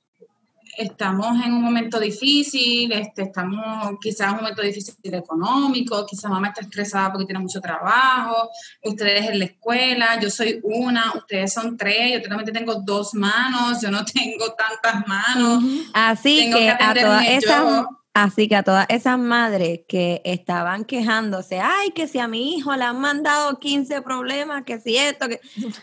estamos 0.77 1.43
en 1.43 1.53
un 1.53 1.61
momento 1.61 1.99
difícil, 1.99 2.91
este, 2.91 3.23
estamos 3.23 3.97
quizás 4.01 4.27
en 4.27 4.33
un 4.33 4.41
momento 4.41 4.61
difícil 4.61 4.95
económico, 5.03 6.05
quizás 6.05 6.29
mamá 6.29 6.49
está 6.49 6.61
estresada 6.61 7.11
porque 7.11 7.25
tiene 7.25 7.39
mucho 7.39 7.59
trabajo, 7.59 8.49
ustedes 8.83 9.29
en 9.29 9.39
la 9.39 9.45
escuela, 9.45 10.19
yo 10.19 10.29
soy 10.29 10.59
una, 10.63 11.13
ustedes 11.15 11.53
son 11.53 11.77
tres, 11.77 12.13
yo 12.13 12.23
solamente 12.23 12.51
tengo 12.51 12.75
dos 12.75 13.13
manos, 13.13 13.81
yo 13.81 13.89
no 13.89 14.05
tengo 14.13 14.53
tantas 14.53 15.07
manos. 15.07 15.63
Así 15.93 16.49
que, 16.51 16.69
a 16.69 16.93
todas 16.93 17.27
esas 17.27 17.85
Así 18.19 18.47
que 18.47 18.55
a 18.55 18.63
todas 18.63 18.87
esas 18.89 19.19
madres 19.19 19.81
que 19.87 20.23
estaban 20.25 20.85
quejándose, 20.85 21.59
ay, 21.59 21.91
que 21.91 22.07
si 22.07 22.17
a 22.17 22.27
mi 22.27 22.55
hijo 22.55 22.75
le 22.75 22.83
han 22.83 22.99
mandado 22.99 23.59
15 23.59 24.01
problemas, 24.01 24.63
que 24.63 24.79
si 24.79 24.97
esto, 24.97 25.29
que... 25.29 25.39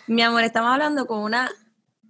Mi 0.09 0.21
amor, 0.21 0.43
estamos 0.43 0.73
hablando 0.73 1.07
con 1.07 1.21
una 1.21 1.49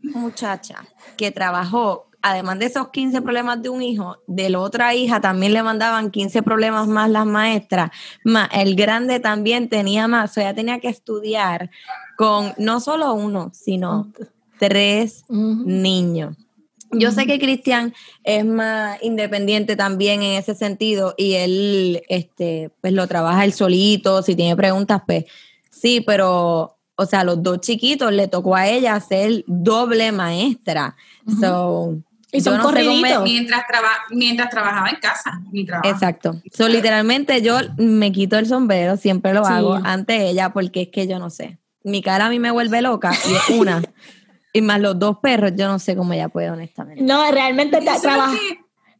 muchacha 0.00 0.76
que 1.18 1.30
trabajó, 1.30 2.06
además 2.22 2.58
de 2.58 2.64
esos 2.64 2.88
15 2.88 3.20
problemas 3.20 3.60
de 3.60 3.68
un 3.68 3.82
hijo, 3.82 4.16
de 4.26 4.48
la 4.48 4.60
otra 4.60 4.94
hija 4.94 5.20
también 5.20 5.52
le 5.52 5.62
mandaban 5.62 6.10
15 6.10 6.42
problemas 6.42 6.88
más 6.88 7.10
las 7.10 7.26
maestras, 7.26 7.90
más 8.24 8.48
el 8.54 8.76
grande 8.76 9.20
también 9.20 9.68
tenía 9.68 10.08
más, 10.08 10.30
o 10.30 10.34
sea, 10.34 10.44
ella 10.44 10.54
tenía 10.54 10.80
que 10.80 10.88
estudiar 10.88 11.70
con 12.16 12.54
no 12.56 12.80
solo 12.80 13.12
uno, 13.12 13.50
sino 13.52 14.10
tres 14.58 15.26
niños. 15.28 16.34
Yo 16.98 17.12
sé 17.12 17.26
que 17.26 17.38
Cristian 17.38 17.94
es 18.22 18.44
más 18.44 19.02
independiente 19.02 19.76
también 19.76 20.22
en 20.22 20.32
ese 20.38 20.54
sentido 20.54 21.14
y 21.16 21.34
él 21.34 22.02
este, 22.08 22.70
pues 22.80 22.92
lo 22.92 23.06
trabaja 23.06 23.44
él 23.44 23.52
solito, 23.52 24.22
si 24.22 24.34
tiene 24.34 24.56
preguntas, 24.56 25.02
pues 25.06 25.24
sí, 25.70 26.00
pero, 26.00 26.76
o 26.96 27.06
sea, 27.06 27.24
los 27.24 27.42
dos 27.42 27.60
chiquitos 27.60 28.12
le 28.12 28.28
tocó 28.28 28.56
a 28.56 28.68
ella 28.68 28.98
ser 29.00 29.44
doble 29.46 30.12
maestra. 30.12 30.96
so, 31.40 31.98
y 32.34 32.40
son 32.40 32.60
mientras, 32.74 33.64
mientras 34.10 34.50
trabajaba 34.50 34.88
en 34.88 34.96
casa. 34.96 35.40
Mi 35.52 35.64
trabajo. 35.64 35.88
Exacto. 35.88 36.42
So, 36.52 36.68
literalmente 36.68 37.40
yo 37.42 37.58
me 37.76 38.10
quito 38.10 38.36
el 38.38 38.46
sombrero, 38.46 38.96
siempre 38.96 39.32
lo 39.32 39.46
hago 39.46 39.74
ante 39.84 40.28
ella 40.28 40.52
porque 40.52 40.82
es 40.82 40.88
que 40.88 41.06
yo 41.06 41.20
no 41.20 41.30
sé. 41.30 41.58
Mi 41.84 42.02
cara 42.02 42.26
a 42.26 42.30
mí 42.30 42.40
me 42.40 42.50
vuelve 42.50 42.82
loca 42.82 43.12
y 43.28 43.34
es 43.34 43.48
una. 43.50 43.82
Y 44.56 44.62
más 44.62 44.80
los 44.80 44.96
dos 44.96 45.18
perros, 45.18 45.50
yo 45.56 45.66
no 45.66 45.80
sé 45.80 45.96
cómo 45.96 46.12
ella 46.12 46.28
puede, 46.28 46.48
honestamente. 46.48 47.02
No, 47.02 47.28
realmente 47.32 47.80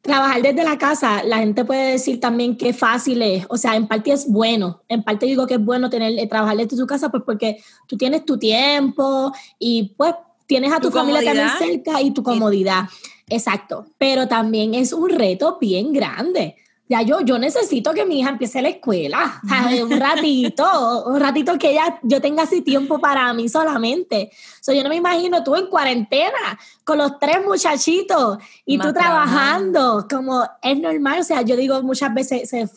trabajar 0.03 0.43
desde 0.43 0.65
la 0.65 0.77
casa, 0.77 1.23
la 1.23 1.39
gente 1.39 1.65
puede 1.65 1.93
decir 1.93 2.19
también 2.19 2.57
que 2.57 2.75
fácil 2.75 3.23
es. 3.23 3.47
O 3.49 3.57
sea, 3.57 3.77
en 3.77 3.87
parte 3.87 4.13
es 4.13 4.29
bueno. 4.29 4.83
En 4.89 5.05
parte 5.05 5.27
digo 5.27 5.47
que 5.47 5.55
es 5.55 5.65
bueno 5.65 5.89
tener, 5.89 6.19
eh, 6.19 6.27
trabajar 6.27 6.57
desde 6.57 6.77
tu 6.77 6.87
casa, 6.89 7.09
pues 7.09 7.23
porque 7.25 7.63
tú 7.87 7.97
tienes 7.97 8.27
tu 8.27 8.37
tiempo 8.37 9.33
y 9.61 9.95
pues 9.97 10.15
tienes 10.47 10.73
a 10.73 10.81
tu, 10.81 10.91
familia 10.91 11.23
también 11.23 11.49
cerca 11.57 12.03
y 12.03 12.11
tu 12.11 12.25
comodidad. 12.25 12.89
Exacto. 13.29 13.87
Pero 13.97 14.27
también 14.27 14.75
es 14.75 14.93
un 14.93 15.09
reto 15.09 15.59
bien 15.61 15.93
grande 15.93 16.57
ya 16.89 17.01
yo, 17.03 17.21
yo 17.21 17.39
necesito 17.39 17.95
que 17.95 18.05
mi 18.05 18.21
hija 18.21 18.31
empiece 18.31 18.61
la 18.61 18.69
escuela, 18.69 19.41
un 19.83 19.99
ratito, 19.99 21.05
un 21.07 21.19
ratito 21.19 21.59
que 21.59 21.71
ella, 21.71 21.99
yo 22.03 22.21
tenga 22.21 22.43
así 22.43 22.61
tiempo 22.61 22.99
para 22.99 23.33
mí 23.33 23.49
solamente. 23.49 24.31
So, 24.61 24.73
yo 24.73 24.83
no 24.83 24.91
me 24.91 24.97
imagino 24.97 25.43
tú 25.43 25.57
en 25.57 25.67
cuarentena 25.67 26.59
con 26.85 26.99
los 26.99 27.19
tres 27.19 27.45
muchachitos 27.45 28.39
y 28.67 28.79
tú 28.79 28.93
trabajando, 28.93 30.07
como 30.09 30.47
es 30.63 30.79
normal, 30.79 31.21
o 31.21 31.25
sea, 31.25 31.43
yo 31.43 31.57
digo 31.57 31.83
muchas 31.83 32.13
veces 32.13 32.49
se 32.49 32.69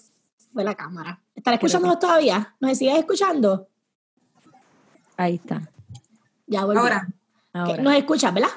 fue 0.53 0.63
la 0.63 0.75
cámara. 0.75 1.19
¿Estás 1.35 1.55
escuchándonos 1.55 1.99
todavía? 1.99 2.55
¿Nos 2.59 2.77
sigues 2.77 2.97
escuchando? 2.97 3.67
Ahí 5.17 5.35
está. 5.35 5.69
Ya 6.45 6.63
volví. 6.63 6.79
Ahora. 6.79 7.07
Ahora. 7.51 7.83
Nos 7.83 7.93
escuchas, 7.95 8.33
¿verdad? 8.33 8.49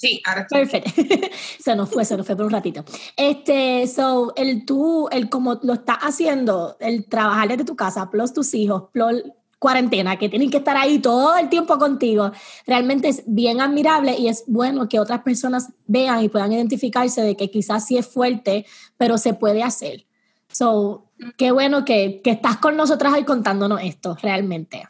Sí, 0.00 0.22
ahora 0.24 0.46
Perfecto. 0.48 0.90
se 1.60 1.76
nos 1.76 1.90
fue, 1.90 2.06
se 2.06 2.16
nos 2.16 2.26
fue 2.26 2.34
por 2.34 2.46
un 2.46 2.52
ratito. 2.52 2.82
Este, 3.18 3.86
so, 3.86 4.32
el 4.34 4.64
tú, 4.64 5.08
el 5.12 5.28
como 5.28 5.60
lo 5.62 5.74
estás 5.74 5.98
haciendo, 5.98 6.78
el 6.80 7.04
trabajar 7.04 7.48
desde 7.48 7.66
tu 7.66 7.76
casa, 7.76 8.08
plus 8.08 8.32
tus 8.32 8.54
hijos, 8.54 8.84
plus 8.92 9.24
cuarentena, 9.58 10.16
que 10.16 10.30
tienen 10.30 10.50
que 10.50 10.56
estar 10.56 10.74
ahí 10.74 11.00
todo 11.00 11.36
el 11.36 11.50
tiempo 11.50 11.78
contigo. 11.78 12.32
Realmente 12.66 13.08
es 13.08 13.24
bien 13.26 13.60
admirable 13.60 14.16
y 14.18 14.28
es 14.28 14.44
bueno 14.46 14.88
que 14.88 14.98
otras 14.98 15.20
personas 15.20 15.68
vean 15.86 16.24
y 16.24 16.30
puedan 16.30 16.50
identificarse 16.50 17.20
de 17.20 17.36
que 17.36 17.50
quizás 17.50 17.86
sí 17.86 17.98
es 17.98 18.06
fuerte, 18.06 18.64
pero 18.96 19.18
se 19.18 19.34
puede 19.34 19.62
hacer. 19.62 20.06
So, 20.50 21.10
qué 21.36 21.52
bueno 21.52 21.84
que, 21.84 22.22
que 22.24 22.30
estás 22.30 22.56
con 22.56 22.74
nosotras 22.74 23.12
hoy 23.12 23.24
contándonos 23.24 23.82
esto, 23.82 24.16
realmente. 24.22 24.88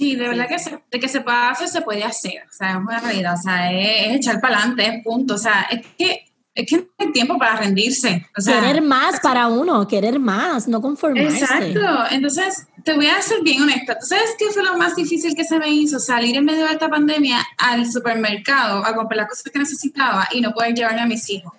Sí, 0.00 0.16
de 0.16 0.28
verdad 0.28 0.48
que 0.48 0.58
se, 0.58 0.78
de 0.90 0.98
que 0.98 1.08
se 1.08 1.20
puede 1.20 1.36
hacer, 1.36 1.68
se 1.68 1.82
puede 1.82 2.04
hacer. 2.04 2.44
O 2.48 2.52
sea, 2.52 2.70
es 2.70 2.76
una 2.76 3.00
realidad. 3.00 3.34
O 3.34 3.42
sea, 3.42 3.70
es, 3.70 4.16
echar 4.16 4.40
para 4.40 4.56
adelante, 4.56 4.86
es 4.86 5.04
punto. 5.04 5.34
O 5.34 5.38
sea, 5.38 5.66
es 5.70 5.86
que, 5.98 6.24
es 6.54 6.66
que 6.66 6.76
no 6.78 6.84
hay 6.96 7.12
tiempo 7.12 7.36
para 7.36 7.56
rendirse. 7.56 8.26
O 8.34 8.40
sea, 8.40 8.62
querer 8.62 8.80
más 8.80 9.20
para 9.20 9.48
uno, 9.48 9.86
querer 9.86 10.18
más, 10.18 10.66
no 10.68 10.80
conformarse. 10.80 11.40
Exacto. 11.40 11.82
Entonces, 12.12 12.66
te 12.82 12.94
voy 12.94 13.08
a 13.08 13.20
ser 13.20 13.42
bien 13.42 13.60
honesta. 13.60 13.98
¿Tú 13.98 14.06
sabes 14.06 14.36
qué 14.38 14.46
fue 14.46 14.64
lo 14.64 14.78
más 14.78 14.96
difícil 14.96 15.34
que 15.34 15.44
se 15.44 15.58
me 15.58 15.68
hizo? 15.68 16.00
Salir 16.00 16.34
en 16.34 16.46
medio 16.46 16.64
de 16.64 16.72
esta 16.72 16.88
pandemia 16.88 17.46
al 17.58 17.84
supermercado 17.84 18.82
a 18.82 18.96
comprar 18.96 19.18
las 19.18 19.28
cosas 19.28 19.52
que 19.52 19.58
necesitaba 19.58 20.26
y 20.32 20.40
no 20.40 20.54
poder 20.54 20.72
llevarme 20.72 21.02
a 21.02 21.06
mis 21.06 21.28
hijos 21.28 21.52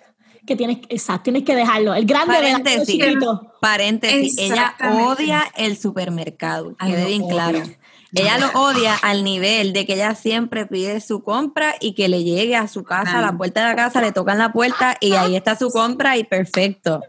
que 0.44 0.56
tienes, 0.56 0.78
exacto, 0.88 1.24
tienes 1.24 1.44
que 1.44 1.54
dejarlo. 1.54 1.94
El 1.94 2.04
grande 2.04 2.34
paréntesis, 2.34 3.04
paréntesis, 3.60 4.38
ella 4.38 4.74
odia 4.92 5.44
el 5.56 5.76
supermercado, 5.76 6.76
quede 6.76 7.06
bien 7.06 7.28
claro. 7.28 7.62
Ella 8.14 8.38
lo 8.38 8.48
odia 8.60 8.94
al 8.94 9.24
nivel 9.24 9.72
de 9.72 9.86
que 9.86 9.94
ella 9.94 10.14
siempre 10.14 10.66
pide 10.66 11.00
su 11.00 11.22
compra 11.22 11.74
y 11.80 11.94
que 11.94 12.08
le 12.08 12.24
llegue 12.24 12.56
a 12.56 12.68
su 12.68 12.84
casa, 12.84 13.18
a 13.18 13.22
la 13.22 13.36
puerta 13.36 13.62
de 13.62 13.68
la 13.68 13.76
casa, 13.76 14.00
le 14.00 14.12
tocan 14.12 14.38
la 14.38 14.52
puerta 14.52 14.96
y 15.00 15.12
ahí 15.12 15.36
está 15.36 15.56
su 15.56 15.70
compra 15.70 16.16
y 16.16 16.24
perfecto. 16.24 17.02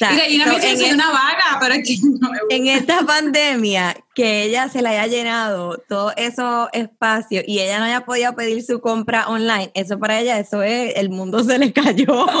en, 0.00 0.94
una 0.94 1.10
vaga, 1.10 1.58
pero 1.60 1.74
es 1.74 1.86
que 1.86 1.98
no 2.20 2.30
me 2.30 2.38
En 2.50 2.68
esta 2.68 3.04
pandemia, 3.04 3.96
que 4.14 4.44
ella 4.44 4.68
se 4.68 4.82
le 4.82 4.88
haya 4.88 5.06
llenado 5.06 5.78
todo 5.88 6.12
esos 6.16 6.68
espacios 6.72 7.44
y 7.46 7.60
ella 7.60 7.78
no 7.78 7.84
haya 7.84 8.04
podido 8.04 8.34
pedir 8.34 8.62
su 8.62 8.80
compra 8.80 9.28
online, 9.28 9.70
eso 9.74 9.98
para 9.98 10.20
ella, 10.20 10.38
eso 10.38 10.62
es, 10.62 10.94
el 10.96 11.10
mundo 11.10 11.44
se 11.44 11.58
le 11.58 11.72
cayó. 11.72 12.26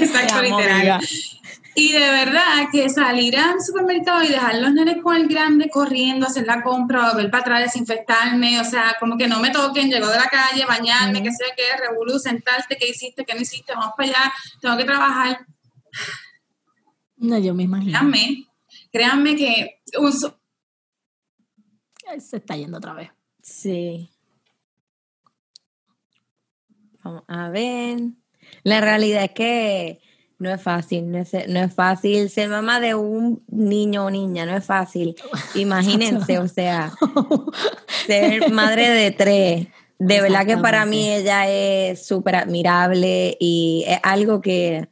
Exacto, 0.00 0.42
literal. 0.42 1.00
Y 1.80 1.92
de 1.92 2.10
verdad 2.10 2.66
que 2.72 2.88
salir 2.88 3.38
al 3.38 3.62
supermercado 3.62 4.24
y 4.24 4.30
dejar 4.30 4.56
los 4.56 4.72
nenes 4.72 5.00
con 5.00 5.14
el 5.14 5.28
grande 5.28 5.70
corriendo, 5.70 6.26
hacer 6.26 6.44
la 6.44 6.60
compra, 6.60 7.12
volver 7.12 7.30
para 7.30 7.42
atrás, 7.42 7.62
desinfectarme, 7.62 8.60
o 8.60 8.64
sea, 8.64 8.96
como 8.98 9.16
que 9.16 9.28
no 9.28 9.38
me 9.38 9.50
toquen, 9.50 9.88
llego 9.88 10.08
de 10.08 10.16
la 10.16 10.26
calle, 10.28 10.66
bañarme, 10.66 11.22
que 11.22 11.30
sé 11.30 11.44
qué, 11.56 11.62
revolú, 11.78 12.18
sentarte, 12.18 12.76
qué 12.76 12.88
hiciste, 12.88 13.24
qué 13.24 13.32
no 13.32 13.42
hiciste, 13.42 13.74
vamos 13.76 13.92
para 13.96 14.08
allá, 14.08 14.32
tengo 14.60 14.76
que 14.76 14.84
trabajar. 14.86 15.46
No, 17.16 17.38
yo 17.38 17.54
me 17.54 17.62
imagino. 17.62 17.92
Créanme, 17.92 18.48
créanme 18.90 19.36
que 19.36 19.80
Se 22.18 22.38
está 22.38 22.56
yendo 22.56 22.78
otra 22.78 22.94
vez. 22.94 23.12
Sí. 23.40 24.10
Vamos 27.04 27.22
a 27.28 27.50
ver. 27.50 28.00
La 28.64 28.80
realidad 28.80 29.22
es 29.22 29.30
que 29.30 30.07
no 30.38 30.50
es 30.50 30.62
fácil, 30.62 31.10
no 31.10 31.18
es, 31.18 31.32
no 31.48 31.60
es 31.60 31.74
fácil 31.74 32.30
ser 32.30 32.48
mamá 32.48 32.78
de 32.80 32.94
un 32.94 33.42
niño 33.48 34.06
o 34.06 34.10
niña, 34.10 34.46
no 34.46 34.56
es 34.56 34.64
fácil. 34.64 35.16
Imagínense, 35.54 36.38
o 36.38 36.48
sea, 36.48 36.92
ser 38.06 38.50
madre 38.50 38.88
de 38.88 39.10
tres. 39.10 39.66
De 39.98 40.20
verdad 40.20 40.46
que 40.46 40.56
para 40.56 40.86
mí 40.86 41.12
ella 41.12 41.48
es 41.48 42.06
súper 42.06 42.36
admirable 42.36 43.36
y 43.40 43.84
es 43.88 43.98
algo 44.04 44.40
que 44.40 44.88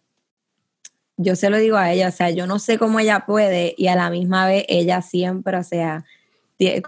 yo 1.16 1.36
se 1.36 1.48
lo 1.48 1.58
digo 1.58 1.76
a 1.76 1.92
ella, 1.92 2.08
o 2.08 2.12
sea, 2.12 2.30
yo 2.30 2.48
no 2.48 2.58
sé 2.58 2.76
cómo 2.76 2.98
ella 2.98 3.24
puede 3.24 3.74
y 3.78 3.86
a 3.86 3.94
la 3.94 4.10
misma 4.10 4.46
vez 4.46 4.64
ella 4.68 5.02
siempre, 5.02 5.56
o 5.56 5.62
sea, 5.62 6.04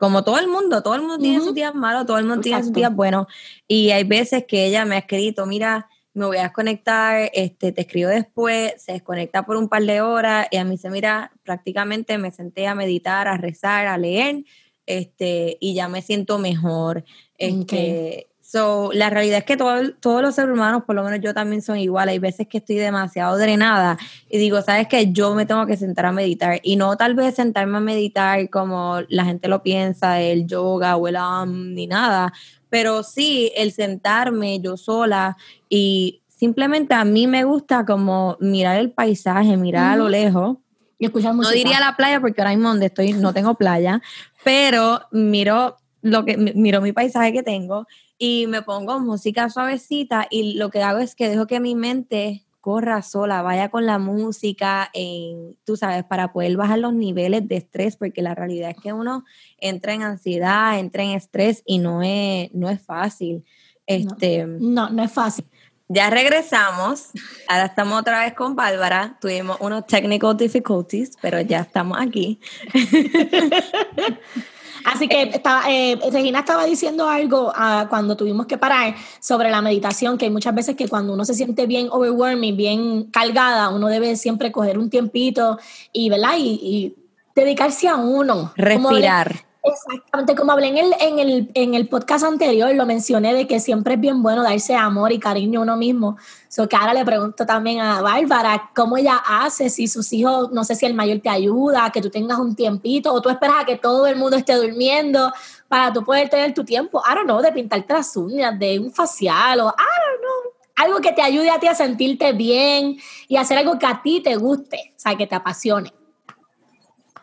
como 0.01 0.25
todo 0.25 0.39
el 0.39 0.49
mundo, 0.49 0.83
todo 0.83 0.97
el 0.97 1.03
mundo 1.03 1.19
tiene 1.19 1.41
sus 1.41 1.55
días 1.55 1.75
malos, 1.75 2.07
todo 2.07 2.19
el 2.19 2.25
mundo 2.25 2.43
tiene 2.43 2.63
sus 2.63 2.73
días 2.73 2.93
buenos 2.95 3.29
y 3.69 3.91
hay 3.91 4.03
veces 4.03 4.45
que 4.47 4.67
ella 4.67 4.85
me 4.85 4.97
ha 4.97 4.99
escrito, 4.99 5.47
mira, 5.47 5.89
me 6.19 6.27
voy 6.27 6.37
a 6.39 6.43
desconectar, 6.43 7.31
este, 7.33 7.73
te 7.73 7.81
escribo 7.81 8.11
después, 8.11 8.75
se 8.77 8.93
desconecta 8.93 9.47
por 9.47 9.57
un 9.57 9.69
par 9.69 9.83
de 9.83 10.01
horas 10.01 10.47
y 10.51 10.57
a 10.57 10.65
mí 10.65 10.77
se 10.77 10.91
mira, 10.91 11.33
prácticamente 11.45 12.19
me 12.19 12.31
senté 12.31 12.67
a 12.67 12.75
meditar, 12.75 13.29
a 13.29 13.37
rezar, 13.37 13.87
a 13.87 13.97
leer, 13.97 14.45
este, 14.87 15.57
y 15.61 15.75
ya 15.75 15.89
me 15.89 16.03
siento 16.03 16.39
mejor. 16.39 17.05
Este, 17.37 18.29
So, 18.51 18.93
la 18.95 19.11
realidad 19.11 19.41
es 19.41 19.45
que 19.45 19.59
todos 19.59 20.23
los 20.23 20.35
seres 20.35 20.51
humanos, 20.51 20.85
por 20.87 20.97
lo 20.97 21.05
menos 21.05 21.21
yo 21.21 21.35
también 21.35 21.61
son 21.61 21.77
igual. 21.77 22.09
Hay 22.09 22.19
veces 22.19 22.49
que 22.49 22.57
estoy 22.57 22.77
demasiado 22.77 23.37
drenada 23.37 23.99
y 24.31 24.39
digo, 24.39 24.63
¿sabes 24.63 24.89
qué? 24.89 25.13
Yo 25.13 25.35
me 25.35 25.45
tengo 25.45 25.67
que 25.67 25.77
sentar 25.77 26.07
a 26.07 26.13
meditar. 26.13 26.59
Y 26.63 26.77
no 26.77 26.97
tal 26.97 27.15
vez 27.15 27.35
sentarme 27.35 27.77
a 27.77 27.81
meditar 27.81 28.49
como 28.49 29.01
la 29.11 29.27
gente 29.27 29.49
lo 29.49 29.63
piensa, 29.63 30.23
el 30.23 30.47
yoga 30.47 30.97
o 30.97 31.09
el 31.09 31.17
am, 31.17 31.75
ni 31.75 31.87
nada, 31.87 32.33
pero 32.71 33.03
sí 33.03 33.53
el 33.57 33.73
sentarme 33.73 34.61
yo 34.61 34.77
sola 34.77 35.37
y 35.69 36.23
simplemente 36.29 36.95
a 36.95 37.05
mí 37.05 37.27
me 37.27 37.45
gusta 37.45 37.85
como 37.85 38.37
mirar 38.41 38.79
el 38.79 38.93
paisaje, 38.93 39.57
mirar 39.57 39.93
a 39.93 39.97
lo 39.97 40.09
lejos. 40.09 40.59
Y 41.01 41.07
escuchar 41.07 41.35
música. 41.35 41.55
No 41.55 41.57
diría 41.57 41.81
la 41.81 41.97
playa 41.97 42.21
porque 42.21 42.41
ahora 42.41 42.51
mismo 42.55 42.71
donde 42.71 42.87
estoy 42.87 43.13
no 43.13 43.33
tengo 43.33 43.55
playa, 43.55 44.03
pero 44.43 45.03
miro 45.13 45.77
lo 46.03 46.25
que 46.25 46.37
miro 46.37 46.81
mi 46.81 46.93
paisaje 46.93 47.33
que 47.33 47.43
tengo 47.43 47.87
y 48.19 48.47
me 48.49 48.63
pongo 48.63 48.99
música 48.99 49.49
suavecita 49.49 50.27
y 50.31 50.55
lo 50.55 50.71
que 50.71 50.83
hago 50.83 50.99
es 50.99 51.15
que 51.15 51.29
dejo 51.29 51.47
que 51.47 51.61
mi 51.61 51.75
mente 51.75 52.45
corra 52.69 53.01
sola, 53.01 53.41
vaya 53.41 53.71
con 53.71 53.87
la 53.87 53.99
música, 53.99 54.91
en, 54.93 55.57
tú 55.65 55.79
sabes, 55.79 56.05
para 56.05 56.35
poder 56.35 56.55
bajar 56.55 56.79
los 56.79 56.93
niveles 56.93 57.49
de 57.49 57.57
estrés, 57.57 57.97
porque 57.97 58.21
la 58.21 58.35
realidad 58.35 58.69
es 58.69 58.77
que 58.77 58.93
uno 58.93 59.25
entra 59.57 59.95
en 59.95 60.03
ansiedad, 60.03 60.79
entra 60.79 61.03
en 61.03 61.13
estrés 61.13 61.63
y 61.65 61.79
no 61.79 62.03
es, 62.03 62.53
no 62.53 62.69
es 62.69 62.83
fácil. 62.83 63.43
Este, 63.87 64.45
no, 64.47 64.91
no, 64.91 65.03
es 65.03 65.11
fácil. 65.11 65.47
Ya 65.89 66.11
regresamos, 66.11 67.07
ahora 67.49 67.65
estamos 67.65 67.99
otra 67.99 68.23
vez 68.25 68.35
con 68.35 68.55
Bárbara, 68.55 69.17
tuvimos 69.19 69.57
unos 69.61 69.87
technical 69.87 70.37
difficulties, 70.37 71.13
pero 71.23 71.41
ya 71.41 71.61
estamos 71.61 71.97
aquí. 71.99 72.39
Así 74.85 75.09
que 75.09 75.23
estaba, 75.23 75.63
eh, 75.71 75.99
Regina 76.13 76.41
estaba 76.41 76.65
diciendo 76.65 77.09
algo 77.09 77.53
ah, 77.55 77.87
cuando 77.89 78.17
tuvimos 78.17 78.47
que 78.47 78.59
parar 78.59 78.95
sobre 79.21 79.51
la 79.51 79.63
meditación, 79.63 80.19
que 80.19 80.27
hay 80.27 80.31
muchas 80.31 80.55
veces 80.55 80.77
que 80.77 80.89
cuando 80.89 81.13
uno 81.13 81.25
se 81.25 81.35
siente 81.35 81.67
bien 81.67 81.89
overwhelming, 81.91 82.57
bien 82.57 83.05
cargada, 83.05 83.69
uno 83.71 83.89
debe 83.89 84.17
siempre 84.17 84.53
coger 84.53 84.79
un 84.79 84.91
tiempito 84.91 85.59
y, 85.93 86.11
¿verdad? 86.11 86.35
y, 86.39 86.95
dedicarse 87.35 87.87
a 87.87 87.95
uno. 87.95 88.53
Respirar. 88.57 89.48
Exactamente, 89.63 90.35
como 90.35 90.53
hablé 90.53 90.69
en 90.69 90.79
el, 90.79 90.95
en, 91.01 91.19
el, 91.19 91.51
en 91.55 91.75
el 91.75 91.89
podcast 91.89 92.25
anterior, 92.25 92.75
lo 92.75 92.87
mencioné 92.87 93.35
de 93.35 93.47
que 93.47 93.61
siempre 93.61 93.95
es 93.95 94.01
bien 94.01 94.23
bueno 94.23 94.43
darse 94.43 94.75
amor 94.75 95.13
y 95.13 95.19
cariño 95.19 95.61
a 95.61 95.63
uno 95.65 95.77
mismo. 95.77 96.17
So 96.49 96.69
que 96.69 96.77
ahora 96.77 96.95
le 96.95 97.05
pregunto 97.05 97.45
también 97.45 97.81
a 97.81 98.01
Bárbara 98.01 98.71
cómo 98.75 98.97
ella 98.97 99.17
hace, 99.27 99.69
si 99.69 99.89
sus 99.89 100.13
hijos, 100.13 100.51
no 100.53 100.65
sé 100.65 100.75
si 100.75 100.87
el 100.87 100.95
mayor 100.95 101.19
te 101.21 101.29
ayuda, 101.29 101.91
que 101.91 102.01
tú 102.01 102.09
tengas 102.09 102.39
un 102.39 102.55
tiempito, 102.55 103.13
o 103.13 103.21
tú 103.21 103.29
esperas 103.29 103.57
a 103.63 103.65
que 103.65 103.77
todo 103.77 104.07
el 104.07 104.17
mundo 104.17 104.37
esté 104.37 104.55
durmiendo 104.55 105.33
para 105.67 105.93
tú 105.93 106.05
poder 106.05 106.29
tener 106.29 106.55
tu 106.55 106.65
tiempo, 106.65 107.03
I 107.07 107.15
don't 107.15 107.27
know, 107.27 107.43
de 107.43 107.53
pintarte 107.53 107.93
las 107.93 108.17
uñas, 108.17 108.59
de 108.59 108.79
un 108.79 108.91
facial, 108.93 109.61
o 109.61 109.69
I 109.69 109.69
don't 109.69 110.21
know, 110.21 110.53
algo 110.77 111.01
que 111.01 111.13
te 111.13 111.21
ayude 111.21 111.51
a 111.51 111.59
ti 111.59 111.67
a 111.67 111.75
sentirte 111.75 112.33
bien 112.33 112.97
y 113.27 113.37
hacer 113.37 113.59
algo 113.59 113.79
que 113.79 113.87
a 113.87 114.01
ti 114.03 114.21
te 114.21 114.37
guste, 114.37 114.95
o 114.97 115.01
sea, 115.01 115.17
que 115.17 115.27
te 115.27 115.35
apasione. 115.35 115.93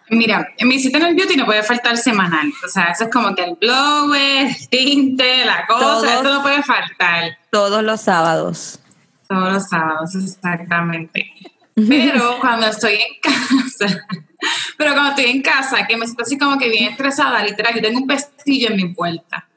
Mira, 0.09 0.53
en 0.57 0.67
mi 0.67 0.79
cita 0.79 0.97
en 0.99 1.05
el 1.05 1.15
beauty 1.15 1.35
no 1.35 1.45
puede 1.45 1.63
faltar 1.63 1.97
semanal. 1.97 2.51
O 2.63 2.67
sea, 2.67 2.85
eso 2.85 3.05
es 3.05 3.09
como 3.09 3.33
que 3.33 3.43
el 3.43 3.55
blower, 3.55 4.47
el 4.47 4.69
tinte, 4.69 5.45
la 5.45 5.65
cosa, 5.65 6.19
eso 6.19 6.23
no 6.23 6.41
puede 6.41 6.61
faltar. 6.61 7.37
Todos 7.49 7.83
los 7.83 8.01
sábados. 8.01 8.79
Todos 9.27 9.53
los 9.53 9.67
sábados, 9.67 10.13
exactamente. 10.15 11.31
Pero 11.75 12.37
cuando 12.39 12.67
estoy 12.67 12.93
en 12.93 13.19
casa, 13.21 14.05
pero 14.77 14.93
cuando 14.93 15.09
estoy 15.09 15.25
en 15.25 15.41
casa, 15.41 15.85
que 15.87 15.97
me 15.97 16.05
siento 16.05 16.23
así 16.23 16.37
como 16.37 16.57
que 16.57 16.69
bien 16.69 16.91
estresada, 16.91 17.43
literal, 17.43 17.75
yo 17.75 17.81
tengo 17.81 17.99
un 17.99 18.07
pestillo 18.07 18.69
en 18.69 18.77
mi 18.77 18.93
puerta. 18.93 19.47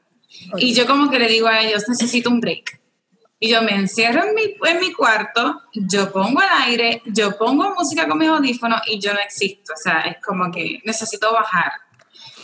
Y 0.57 0.73
yo 0.73 0.87
como 0.87 1.09
que 1.09 1.19
le 1.19 1.27
digo 1.27 1.47
a 1.47 1.61
ellos, 1.61 1.87
necesito 1.87 2.29
un 2.29 2.41
break. 2.41 2.79
Y 3.41 3.49
yo 3.49 3.61
me 3.61 3.73
encierro 3.73 4.25
en 4.25 4.35
mi, 4.35 4.57
en 4.69 4.79
mi 4.79 4.91
cuarto, 4.91 5.61
yo 5.73 6.11
pongo 6.11 6.41
el 6.41 6.49
aire, 6.63 7.01
yo 7.05 7.37
pongo 7.37 7.73
música 7.73 8.05
con 8.05 8.17
mis 8.17 8.27
audífonos 8.27 8.81
y 8.87 8.99
yo 8.99 9.13
no 9.13 9.19
existo. 9.19 9.73
O 9.73 9.77
sea, 9.77 10.01
es 10.01 10.17
como 10.23 10.51
que 10.51 10.81
necesito 10.83 11.31
bajar. 11.31 11.71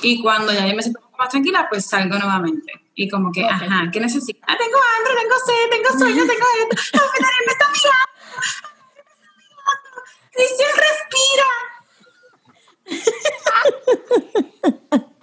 Y 0.01 0.21
cuando 0.21 0.53
ya 0.53 0.65
yo 0.65 0.73
me 0.73 0.81
siento 0.81 0.99
un 0.99 1.05
poco 1.07 1.17
más 1.17 1.29
tranquila, 1.29 1.67
pues 1.69 1.85
salgo 1.85 2.17
nuevamente. 2.17 2.71
Y 2.95 3.09
como 3.09 3.29
que, 3.31 3.43
ajá, 3.43 3.89
¿qué 3.91 3.99
necesito? 3.99 4.39
Ah, 4.47 4.55
tengo 4.57 4.77
hambre, 4.77 5.13
tengo 5.21 5.35
sed, 5.45 5.69
tengo 5.69 5.89
sueño, 5.99 6.25
tengo 6.31 6.45
esto. 6.61 7.01
Me 7.45 7.51
está 7.51 7.67
mirando. 7.73 8.15
Cristian, 10.31 10.71
respira. 10.87 11.47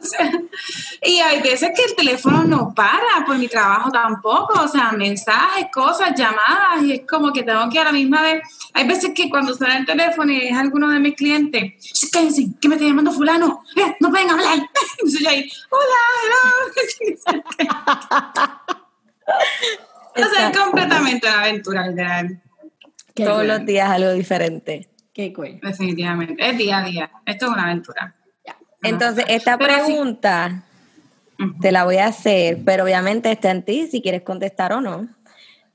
y 1.02 1.18
hay 1.18 1.42
veces 1.42 1.70
que 1.74 1.82
el 1.82 1.94
teléfono 1.94 2.44
no 2.44 2.74
para 2.74 3.24
por 3.26 3.38
mi 3.38 3.48
trabajo 3.48 3.90
tampoco, 3.90 4.62
o 4.62 4.68
sea, 4.68 4.92
mensajes, 4.92 5.66
cosas, 5.72 6.14
llamadas, 6.16 6.82
y 6.82 6.92
es 6.92 7.02
como 7.06 7.32
que 7.32 7.42
tengo 7.42 7.68
que 7.70 7.78
a 7.78 7.84
la 7.84 7.92
misma 7.92 8.22
vez. 8.22 8.42
Hay 8.74 8.86
veces 8.86 9.12
que 9.14 9.28
cuando 9.28 9.54
suena 9.54 9.78
el 9.78 9.86
teléfono 9.86 10.32
y 10.32 10.48
es 10.48 10.56
alguno 10.56 10.88
de 10.88 11.00
mis 11.00 11.14
clientes, 11.14 11.74
cállense, 12.12 12.48
que 12.60 12.68
me 12.68 12.76
está 12.76 12.86
llamando 12.86 13.12
fulano, 13.12 13.62
eh, 13.76 13.96
no 14.00 14.10
pueden 14.10 14.30
hablar. 14.30 14.58
Entonces 14.92 15.20
yo 15.20 15.28
ahí, 15.28 15.50
hola, 15.70 15.84
hola. 16.24 16.50
o 20.26 20.34
sea, 20.34 20.50
es 20.50 20.58
completamente 20.58 21.28
una 21.28 21.40
aventura, 21.40 21.86
literal. 21.86 22.42
Todos 23.14 23.44
los 23.44 23.66
días 23.66 23.90
algo 23.90 24.12
diferente. 24.12 24.88
Qué 25.12 25.32
cool. 25.32 25.58
Definitivamente, 25.60 26.48
es 26.48 26.56
día 26.56 26.78
a 26.78 26.84
día, 26.84 27.10
esto 27.26 27.46
es 27.46 27.52
una 27.52 27.64
aventura. 27.64 28.14
Entonces, 28.82 29.24
esta 29.28 29.58
pregunta 29.58 30.62
te 31.60 31.72
la 31.72 31.84
voy 31.84 31.96
a 31.96 32.06
hacer, 32.06 32.58
pero 32.64 32.84
obviamente 32.84 33.30
está 33.30 33.50
en 33.50 33.64
ti 33.64 33.88
si 33.90 34.02
quieres 34.02 34.22
contestar 34.22 34.72
o 34.72 34.80
no. 34.80 35.08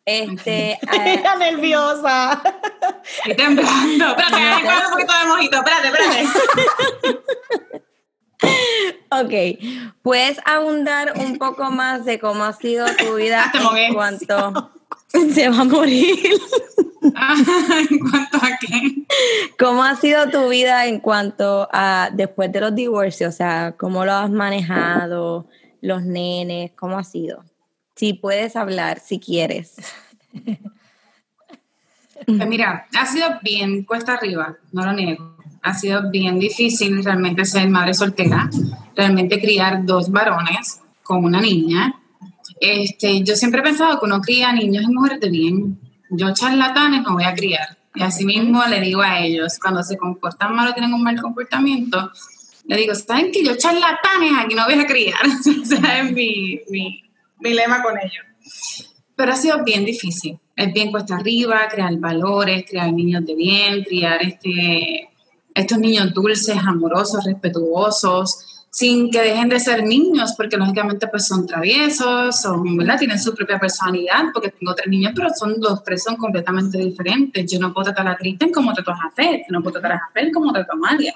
Este, 0.06 0.78
Está 1.06 1.36
nerviosa. 1.36 2.42
Estoy 3.04 3.36
temblando. 3.36 4.16
Espérate, 4.18 4.86
un 4.86 4.92
poquito 4.92 5.14
de 5.20 5.28
mojito. 5.28 5.58
Espérate, 5.58 5.88
espérate. 5.88 6.28
ok, 9.10 9.34
¿puedes 10.02 10.40
abundar 10.46 11.14
un 11.18 11.38
poco 11.38 11.72
más 11.72 12.06
de 12.06 12.20
cómo 12.20 12.44
ha 12.44 12.54
sido 12.54 12.86
tu 12.96 13.16
vida 13.16 13.52
en 13.76 13.94
cuanto 13.94 14.72
se 15.34 15.50
va 15.50 15.62
a 15.62 15.64
morir? 15.64 16.40
¿En 17.90 18.00
cuanto 18.00 18.38
a 18.38 18.58
qué? 18.60 19.06
¿Cómo 19.58 19.84
ha 19.84 19.96
sido 19.96 20.30
tu 20.30 20.50
vida 20.50 20.86
en 20.88 21.00
cuanto 21.00 21.70
a 21.72 22.10
después 22.12 22.52
de 22.52 22.62
los 22.62 22.76
divorcios? 22.76 23.34
O 23.34 23.38
sea, 23.38 23.76
¿cómo 23.78 24.06
lo 24.06 24.14
has 24.14 24.30
manejado? 24.30 25.48
Los 25.82 26.04
nenes, 26.04 26.72
¿cómo 26.76 26.98
ha 26.98 27.04
sido? 27.04 27.44
Si 27.96 28.14
puedes 28.14 28.56
hablar, 28.56 29.00
si 29.00 29.20
quieres. 29.20 29.76
Pues 32.26 32.48
mira, 32.48 32.88
ha 32.98 33.06
sido 33.06 33.28
bien 33.44 33.84
cuesta 33.84 34.14
arriba, 34.14 34.58
no 34.72 34.86
lo 34.86 34.94
niego. 34.94 35.38
Ha 35.62 35.74
sido 35.74 36.10
bien 36.10 36.40
difícil 36.40 37.04
realmente 37.04 37.46
ser 37.46 37.70
madre 37.70 37.94
soltera, 37.94 38.50
realmente 38.96 39.40
criar 39.40 39.86
dos 39.86 40.12
varones 40.12 40.82
con 41.04 41.24
una 41.24 41.40
niña. 41.40 41.96
Este, 42.60 43.24
yo 43.24 43.36
siempre 43.36 43.62
he 43.62 43.64
pensado 43.64 44.00
que 44.00 44.06
uno 44.06 44.22
cría 44.22 44.54
niños 44.54 44.84
y 44.84 44.94
mujeres 44.94 45.20
de 45.20 45.30
bien 45.30 45.85
yo 46.10 46.34
charlatanes 46.34 47.04
no 47.04 47.14
voy 47.14 47.24
a 47.24 47.34
criar. 47.34 47.78
Y 47.94 48.04
así 48.04 48.26
mismo 48.26 48.64
le 48.66 48.82
digo 48.82 49.02
a 49.02 49.20
ellos, 49.20 49.58
cuando 49.60 49.82
se 49.84 49.98
comportan 49.98 50.54
mal 50.54 50.70
o 50.70 50.74
tienen 50.74 50.94
un 50.94 51.02
mal 51.02 51.20
comportamiento, 51.22 52.12
le 52.66 52.78
digo, 52.78 52.96
¿saben 52.96 53.32
que 53.32 53.44
yo 53.44 53.56
charlatanes 53.56 54.34
aquí 54.38 54.56
no 54.56 54.66
voy 54.66 54.74
a 54.74 54.86
criar? 54.86 55.20
Ese 55.40 55.76
es 55.76 56.12
mi, 56.12 56.60
mi, 56.70 57.04
mi 57.40 57.54
lema 57.54 57.82
con 57.82 57.98
ellos. 57.98 58.26
Pero 59.16 59.32
ha 59.32 59.36
sido 59.36 59.64
bien 59.64 59.86
difícil. 59.86 60.40
Es 60.56 60.74
bien 60.74 60.92
cuesta 60.92 61.16
arriba, 61.16 61.68
crear 61.70 61.96
valores, 61.98 62.66
crear 62.70 62.92
niños 62.92 63.26
de 63.26 63.36
bien, 63.36 63.84
criar 63.84 64.22
este, 64.22 65.10
estos 65.54 65.78
niños 65.78 66.14
dulces, 66.14 66.58
amorosos, 66.58 67.24
respetuosos, 67.26 68.55
sin 68.76 69.10
que 69.10 69.22
dejen 69.22 69.48
de 69.48 69.58
ser 69.58 69.86
niños, 69.86 70.34
porque 70.36 70.58
lógicamente 70.58 71.08
pues 71.08 71.26
son 71.26 71.48
traviesos, 71.48 72.42
son, 72.42 72.76
¿verdad? 72.76 73.00
Tienen 73.00 73.18
su 73.18 73.34
propia 73.34 73.58
personalidad, 73.58 74.26
porque 74.34 74.50
tengo 74.50 74.76
tres 74.76 74.90
niños, 74.90 75.14
pero 75.16 75.30
son 75.34 75.56
los 75.62 75.82
tres 75.82 76.04
son 76.04 76.18
completamente 76.18 76.78
diferentes. 76.80 77.50
Yo 77.50 77.58
no 77.58 77.74
puedo 77.74 77.86
tratar 77.86 78.10
a 78.10 78.18
Kristen 78.18 78.52
como 78.52 78.74
trato 78.74 78.92
a 78.92 78.98
Jafet, 78.98 79.44
no 79.48 79.62
puedo 79.64 79.80
tratar 79.80 79.94
a 79.94 80.00
Jafet 80.00 80.34
como 80.34 80.52
trato 80.52 80.74
a 80.74 80.76
María. 80.76 81.14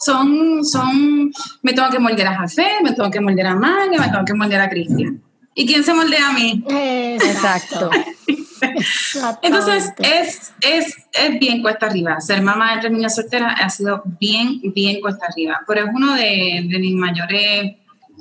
Son, 0.00 0.64
son, 0.64 1.30
me 1.60 1.74
tengo 1.74 1.90
que 1.90 1.98
moldear 1.98 2.28
a 2.28 2.38
Jafet, 2.38 2.82
me 2.82 2.92
tengo 2.92 3.10
que 3.10 3.20
moldear 3.20 3.48
a 3.48 3.54
María, 3.54 4.00
me 4.00 4.08
tengo 4.08 4.24
que 4.24 4.32
moldear 4.34 4.62
a 4.62 4.70
Cristian. 4.70 5.22
¿Y 5.54 5.66
quién 5.66 5.84
se 5.84 5.92
moldea 5.92 6.30
a 6.30 6.32
mí? 6.32 6.64
Exacto. 6.66 7.90
Entonces, 9.42 9.92
es, 9.98 10.52
es, 10.60 10.96
es, 11.12 11.38
bien 11.40 11.62
cuesta 11.62 11.86
arriba. 11.86 12.20
Ser 12.20 12.42
mamá 12.42 12.74
de 12.74 12.80
tres 12.80 12.92
niñas 12.92 13.14
solteras 13.14 13.60
ha 13.60 13.68
sido 13.68 14.02
bien, 14.20 14.60
bien 14.74 15.00
cuesta 15.00 15.26
arriba. 15.26 15.60
Pero 15.66 15.86
es 15.86 15.90
uno 15.92 16.14
de, 16.14 16.66
de 16.68 16.78
mis 16.78 16.94
mayores 16.94 17.76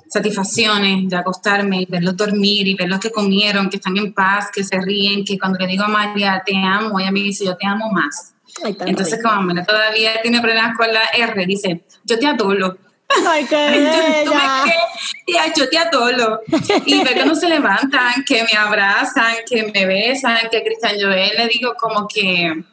satisfacciones 0.07 1.09
de 1.09 1.15
acostarme 1.15 1.81
y 1.81 1.85
verlos 1.85 2.17
dormir 2.17 2.67
y 2.67 2.75
verlos 2.75 2.99
que 2.99 3.11
comieron, 3.11 3.69
que 3.69 3.77
están 3.77 3.95
en 3.97 4.13
paz, 4.13 4.49
que 4.53 4.63
se 4.63 4.79
ríen, 4.81 5.23
que 5.23 5.39
cuando 5.39 5.59
le 5.59 5.67
digo 5.67 5.85
a 5.85 5.87
María, 5.87 6.43
te 6.45 6.53
amo, 6.55 6.99
ella 6.99 7.11
me 7.11 7.21
dice, 7.21 7.45
yo 7.45 7.55
te 7.55 7.65
amo 7.65 7.89
más. 7.91 8.33
Entonces, 8.85 9.21
como 9.23 9.41
María 9.43 9.63
todavía 9.63 10.21
tiene 10.21 10.41
problemas 10.41 10.75
con 10.77 10.93
la 10.93 11.03
R, 11.13 11.45
dice, 11.45 11.85
yo 12.03 12.19
te 12.19 12.27
adoro. 12.27 12.77
Ay, 13.27 13.45
qué 13.45 13.55
bella. 13.55 15.53
yo 15.55 15.69
te 15.69 15.77
adoro. 15.77 16.41
Y 16.85 17.03
ver 17.03 17.13
que 17.13 17.25
no 17.25 17.35
se 17.35 17.49
levantan, 17.49 18.23
que 18.25 18.43
me 18.43 18.57
abrazan, 18.57 19.35
que 19.47 19.71
me 19.73 19.85
besan, 19.85 20.37
que 20.51 20.63
Cristian 20.63 20.95
Joel 20.99 21.31
le 21.37 21.47
digo 21.47 21.73
como 21.79 22.07
que, 22.07 22.63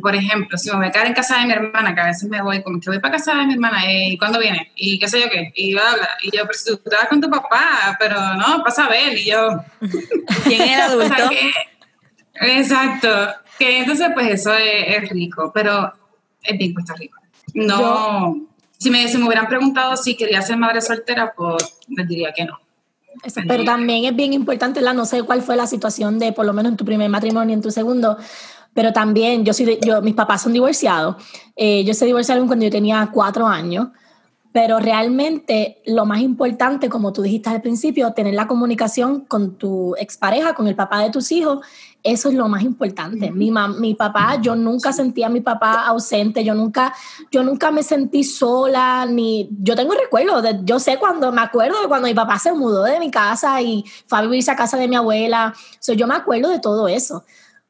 por 0.00 0.14
ejemplo, 0.14 0.56
si 0.58 0.70
me 0.70 0.76
voy 0.76 0.86
a 0.86 0.90
quedar 0.90 1.06
en 1.06 1.14
casa 1.14 1.38
de 1.38 1.46
mi 1.46 1.52
hermana, 1.52 1.94
que 1.94 2.00
a 2.00 2.06
veces 2.06 2.28
me 2.28 2.42
voy, 2.42 2.62
como 2.62 2.80
que 2.80 2.90
voy 2.90 3.00
para 3.00 3.16
casa 3.16 3.34
de 3.34 3.46
mi 3.46 3.54
hermana, 3.54 3.82
¿y 3.90 4.16
cuándo 4.18 4.38
viene? 4.38 4.72
Y 4.76 4.98
qué 4.98 5.08
sé 5.08 5.20
yo 5.20 5.30
qué, 5.30 5.52
y 5.54 5.76
habla. 5.76 6.10
Y 6.22 6.36
yo, 6.36 6.44
pero 6.46 6.58
si 6.58 6.64
tú 6.64 6.80
estabas 6.84 7.08
con 7.08 7.20
tu 7.20 7.30
papá, 7.30 7.96
pero 7.98 8.16
no, 8.34 8.62
pasa 8.64 8.86
a 8.86 8.88
ver. 8.88 9.16
Y 9.16 9.30
yo, 9.30 9.48
¿quién 10.44 10.62
era 10.62 10.84
adulto? 10.86 11.30
exacto. 12.34 13.28
Que 13.58 13.78
entonces, 13.80 14.08
pues 14.14 14.28
eso 14.28 14.54
es, 14.54 15.08
rico, 15.10 15.50
pero 15.54 15.92
es 16.42 16.58
bien 16.58 16.74
cuesta 16.74 16.94
arriba. 16.94 17.16
No 17.54 18.51
si 18.82 18.90
me, 18.90 19.06
si 19.06 19.16
me 19.16 19.26
hubieran 19.26 19.46
preguntado 19.46 19.96
si 19.96 20.16
quería 20.16 20.42
ser 20.42 20.56
madre 20.56 20.80
soltera, 20.80 21.32
pues 21.36 21.78
les 21.86 22.08
diría 22.08 22.32
que 22.32 22.44
no. 22.44 22.58
Pero 23.46 23.62
también 23.62 24.06
es 24.06 24.16
bien 24.16 24.32
importante, 24.32 24.80
la 24.80 24.92
no 24.92 25.04
sé 25.04 25.22
cuál 25.22 25.40
fue 25.42 25.54
la 25.54 25.68
situación 25.68 26.18
de, 26.18 26.32
por 26.32 26.44
lo 26.44 26.52
menos 26.52 26.72
en 26.72 26.76
tu 26.76 26.84
primer 26.84 27.08
matrimonio 27.08 27.54
en 27.54 27.62
tu 27.62 27.70
segundo, 27.70 28.16
pero 28.74 28.92
también 28.92 29.44
yo 29.44 29.52
soy, 29.52 29.78
yo, 29.86 30.02
mis 30.02 30.14
papás 30.14 30.42
son 30.42 30.52
divorciados. 30.52 31.14
Eh, 31.54 31.84
yo 31.84 31.94
se 31.94 32.06
divorciaron 32.06 32.48
cuando 32.48 32.64
yo 32.64 32.72
tenía 32.72 33.08
cuatro 33.12 33.46
años, 33.46 33.88
pero 34.52 34.78
realmente 34.78 35.80
lo 35.86 36.04
más 36.04 36.20
importante, 36.20 36.88
como 36.88 37.12
tú 37.12 37.22
dijiste 37.22 37.50
al 37.50 37.62
principio, 37.62 38.12
tener 38.12 38.34
la 38.34 38.46
comunicación 38.46 39.24
con 39.24 39.56
tu 39.56 39.96
expareja, 39.96 40.54
con 40.54 40.68
el 40.68 40.76
papá 40.76 41.02
de 41.02 41.10
tus 41.10 41.32
hijos 41.32 41.60
eso 42.02 42.28
es 42.28 42.34
lo 42.34 42.48
más 42.48 42.62
importante. 42.62 43.30
mi, 43.30 43.52
mi 43.78 43.94
papá, 43.94 44.40
yo 44.40 44.56
nunca 44.56 44.92
sentí 44.92 45.22
a 45.22 45.28
mi 45.28 45.40
papá 45.40 45.86
ausente, 45.86 46.44
yo 46.44 46.54
nunca, 46.54 46.94
yo 47.30 47.42
nunca 47.42 47.70
me 47.70 47.82
sentí 47.82 48.24
sola, 48.24 49.06
ni, 49.06 49.48
yo 49.60 49.76
tengo 49.76 49.94
recuerdos, 49.94 50.42
de, 50.42 50.60
yo 50.64 50.78
sé 50.78 50.98
cuando, 50.98 51.30
me 51.32 51.42
acuerdo 51.42 51.80
de 51.80 51.88
cuando 51.88 52.08
mi 52.08 52.14
papá 52.14 52.38
se 52.38 52.52
mudó 52.52 52.82
de 52.84 52.98
mi 52.98 53.10
casa 53.10 53.60
y 53.62 53.84
fue 54.06 54.18
a 54.18 54.22
vivirse 54.22 54.50
a 54.50 54.56
casa 54.56 54.76
de 54.76 54.88
mi 54.88 54.96
abuela, 54.96 55.54
so, 55.78 55.92
yo 55.92 56.06
me 56.06 56.14
acuerdo 56.14 56.50
de 56.50 56.58
todo 56.58 56.88
eso. 56.88 57.24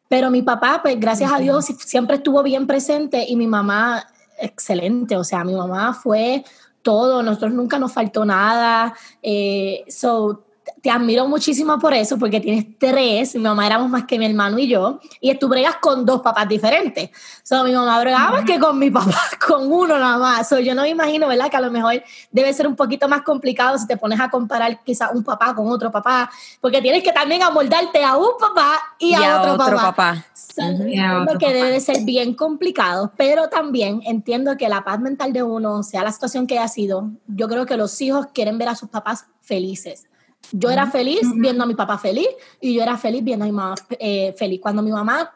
Pero 0.08 0.30
mi 0.30 0.42
papá, 0.42 0.80
pues 0.82 0.98
gracias 1.00 1.32
a 1.32 1.38
Dios, 1.38 1.64
siempre 1.64 2.16
estuvo 2.16 2.42
bien 2.42 2.66
presente 2.66 3.24
y 3.26 3.36
mi 3.36 3.46
mamá, 3.46 4.06
excelente, 4.38 5.16
o 5.16 5.24
sea, 5.24 5.44
mi 5.44 5.54
mamá 5.54 5.94
fue 5.94 6.44
todo, 6.82 7.22
nosotros 7.22 7.52
nunca 7.52 7.78
nos 7.78 7.92
faltó 7.92 8.24
nada, 8.24 8.94
eh, 9.22 9.84
so, 9.88 10.44
te 10.80 10.90
admiro 10.90 11.26
muchísimo 11.28 11.78
por 11.78 11.94
eso, 11.94 12.18
porque 12.18 12.40
tienes 12.40 12.66
tres, 12.78 13.34
mi 13.36 13.42
mamá 13.42 13.66
éramos 13.66 13.88
más 13.88 14.04
que 14.04 14.18
mi 14.18 14.26
hermano 14.26 14.58
y 14.58 14.68
yo, 14.68 15.00
y 15.20 15.32
tú 15.36 15.48
bregas 15.48 15.76
con 15.76 16.04
dos 16.04 16.20
papás 16.22 16.48
diferentes. 16.48 17.10
So, 17.42 17.62
mi 17.64 17.72
mamá 17.72 18.00
bregaba 18.00 18.30
más 18.32 18.44
que 18.44 18.58
con 18.58 18.78
mi 18.78 18.90
papá, 18.90 19.20
con 19.46 19.70
uno 19.70 19.98
nada 19.98 20.18
más. 20.18 20.48
So, 20.48 20.58
yo 20.58 20.74
no 20.74 20.82
me 20.82 20.88
imagino, 20.88 21.28
¿verdad? 21.28 21.48
Que 21.50 21.56
a 21.56 21.60
lo 21.60 21.70
mejor 21.70 22.02
debe 22.30 22.52
ser 22.52 22.66
un 22.66 22.74
poquito 22.74 23.08
más 23.08 23.22
complicado 23.22 23.78
si 23.78 23.86
te 23.86 23.96
pones 23.96 24.20
a 24.20 24.28
comparar 24.28 24.82
quizás 24.82 25.10
un 25.14 25.22
papá 25.22 25.54
con 25.54 25.68
otro 25.68 25.90
papá, 25.90 26.30
porque 26.60 26.82
tienes 26.82 27.02
que 27.02 27.12
también 27.12 27.42
amoldarte 27.42 28.02
a 28.04 28.16
un 28.16 28.32
papá 28.38 28.80
y, 28.98 29.14
a, 29.14 29.40
otro, 29.40 29.56
papá. 29.76 30.26
Entiendo 30.56 31.38
que 31.38 31.52
debe 31.52 31.70
de 31.70 31.80
ser 31.80 32.04
bien 32.04 32.34
complicado, 32.34 33.12
pero 33.16 33.48
también 33.48 34.00
entiendo 34.04 34.56
que 34.56 34.68
la 34.68 34.84
paz 34.84 35.00
mental 35.00 35.32
de 35.32 35.42
uno, 35.42 35.82
sea 35.82 36.02
la 36.02 36.12
situación 36.12 36.46
que 36.46 36.58
haya 36.58 36.68
sido, 36.68 37.10
yo 37.26 37.48
creo 37.48 37.66
que 37.66 37.76
los 37.76 38.00
hijos 38.00 38.26
quieren 38.32 38.58
ver 38.58 38.68
a 38.68 38.74
sus 38.74 38.88
papás 38.88 39.26
felices. 39.40 40.06
Yo 40.50 40.70
era 40.70 40.90
feliz 40.90 41.20
viendo 41.36 41.64
a 41.64 41.66
mi 41.66 41.74
papá 41.74 41.98
feliz 41.98 42.28
y 42.60 42.74
yo 42.74 42.82
era 42.82 42.98
feliz 42.98 43.22
viendo 43.22 43.44
a 43.44 43.48
mi 43.48 43.52
mamá 43.52 43.74
eh, 43.98 44.34
feliz. 44.36 44.60
Cuando 44.60 44.82
mi 44.82 44.90
mamá, 44.90 45.32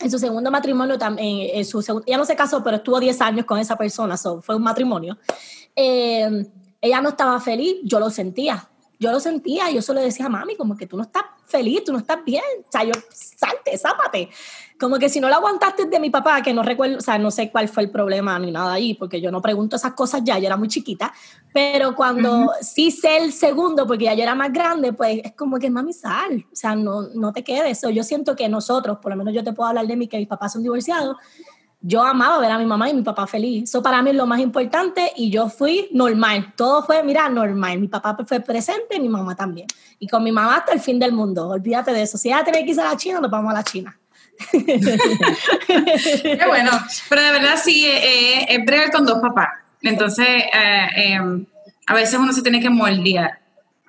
en 0.00 0.10
su 0.10 0.18
segundo 0.18 0.50
matrimonio, 0.50 0.98
también, 0.98 1.50
en 1.54 1.64
su 1.64 1.80
segundo, 1.80 2.04
ella 2.06 2.18
no 2.18 2.24
se 2.24 2.36
casó, 2.36 2.62
pero 2.62 2.76
estuvo 2.76 2.98
10 2.98 3.20
años 3.20 3.46
con 3.46 3.58
esa 3.58 3.76
persona, 3.76 4.16
fue 4.16 4.56
un 4.56 4.62
matrimonio. 4.62 5.16
Eh, 5.76 6.46
ella 6.80 7.00
no 7.00 7.10
estaba 7.10 7.40
feliz, 7.40 7.76
yo 7.84 8.00
lo 8.00 8.10
sentía. 8.10 8.68
Yo 8.98 9.12
lo 9.12 9.20
sentía, 9.20 9.70
yo 9.70 9.80
solo 9.80 10.00
decía, 10.00 10.28
mami, 10.28 10.56
como 10.56 10.76
que 10.76 10.86
tú 10.86 10.96
no 10.96 11.04
estás 11.04 11.24
feliz, 11.50 11.84
tú 11.84 11.92
no 11.92 11.98
estás 11.98 12.24
bien. 12.24 12.42
O 12.60 12.70
sea, 12.70 12.84
yo, 12.84 12.92
salte, 13.12 13.76
zápate. 13.76 14.30
Como 14.78 14.98
que 14.98 15.10
si 15.10 15.20
no 15.20 15.28
lo 15.28 15.34
aguantaste 15.34 15.86
de 15.86 16.00
mi 16.00 16.08
papá, 16.08 16.40
que 16.42 16.54
no 16.54 16.62
recuerdo, 16.62 16.98
o 16.98 17.00
sea, 17.00 17.18
no 17.18 17.30
sé 17.30 17.50
cuál 17.50 17.68
fue 17.68 17.82
el 17.82 17.90
problema 17.90 18.38
ni 18.38 18.50
nada 18.50 18.72
ahí, 18.72 18.94
porque 18.94 19.20
yo 19.20 19.30
no 19.30 19.42
pregunto 19.42 19.76
esas 19.76 19.92
cosas 19.92 20.22
ya, 20.24 20.38
yo 20.38 20.46
era 20.46 20.56
muy 20.56 20.68
chiquita, 20.68 21.12
pero 21.52 21.94
cuando 21.94 22.50
sí 22.62 22.90
sé 22.90 23.18
el 23.18 23.32
segundo, 23.32 23.86
porque 23.86 24.06
ya 24.06 24.14
yo 24.14 24.22
era 24.22 24.34
más 24.34 24.50
grande, 24.50 24.94
pues 24.94 25.20
es 25.22 25.32
como 25.32 25.58
que 25.58 25.68
mami 25.68 25.92
sal, 25.92 26.46
o 26.50 26.56
sea, 26.56 26.74
no, 26.74 27.02
no 27.14 27.32
te 27.32 27.44
quedes. 27.44 27.82
yo 27.92 28.02
siento 28.02 28.34
que 28.34 28.48
nosotros, 28.48 28.98
por 29.02 29.12
lo 29.12 29.16
menos 29.16 29.34
yo 29.34 29.44
te 29.44 29.52
puedo 29.52 29.68
hablar 29.68 29.86
de 29.86 29.96
mí, 29.96 30.08
que 30.08 30.16
mis 30.16 30.28
papás 30.28 30.54
son 30.54 30.62
divorciados, 30.62 31.16
yo 31.82 32.04
amaba 32.04 32.38
ver 32.38 32.50
a 32.50 32.58
mi 32.58 32.66
mamá 32.66 32.90
y 32.90 32.94
mi 32.94 33.02
papá 33.02 33.26
feliz. 33.26 33.64
Eso 33.64 33.82
para 33.82 34.02
mí 34.02 34.10
es 34.10 34.16
lo 34.16 34.26
más 34.26 34.40
importante 34.40 35.12
y 35.16 35.30
yo 35.30 35.48
fui 35.48 35.88
normal. 35.92 36.52
Todo 36.54 36.82
fue, 36.82 37.02
mira, 37.02 37.28
normal. 37.28 37.78
Mi 37.78 37.88
papá 37.88 38.16
fue 38.26 38.40
presente 38.40 38.96
y 38.96 39.00
mi 39.00 39.08
mamá 39.08 39.34
también. 39.34 39.66
Y 39.98 40.06
con 40.06 40.22
mi 40.22 40.30
mamá 40.30 40.56
hasta 40.56 40.72
el 40.72 40.80
fin 40.80 40.98
del 40.98 41.12
mundo. 41.12 41.48
Olvídate 41.48 41.92
de 41.92 42.02
eso. 42.02 42.18
Si 42.18 42.28
ella 42.28 42.44
tiene 42.44 42.64
que 42.64 42.70
irse 42.70 42.82
a 42.82 42.90
la 42.90 42.96
China, 42.96 43.20
nos 43.20 43.30
vamos 43.30 43.50
a 43.50 43.54
la 43.54 43.64
China. 43.64 43.96
Qué 44.50 46.44
bueno. 46.46 46.70
Pero 47.08 47.22
de 47.22 47.32
verdad 47.32 47.54
sí, 47.62 47.86
eh, 47.86 48.42
eh, 48.42 48.46
es 48.48 48.64
breve 48.64 48.90
con 48.90 49.06
dos 49.06 49.18
papás. 49.20 49.48
Entonces, 49.80 50.26
eh, 50.26 50.88
em, 50.96 51.46
a 51.86 51.94
veces 51.94 52.18
uno 52.18 52.32
se 52.34 52.42
tiene 52.42 52.60
que 52.60 52.68
moldear 52.68 53.40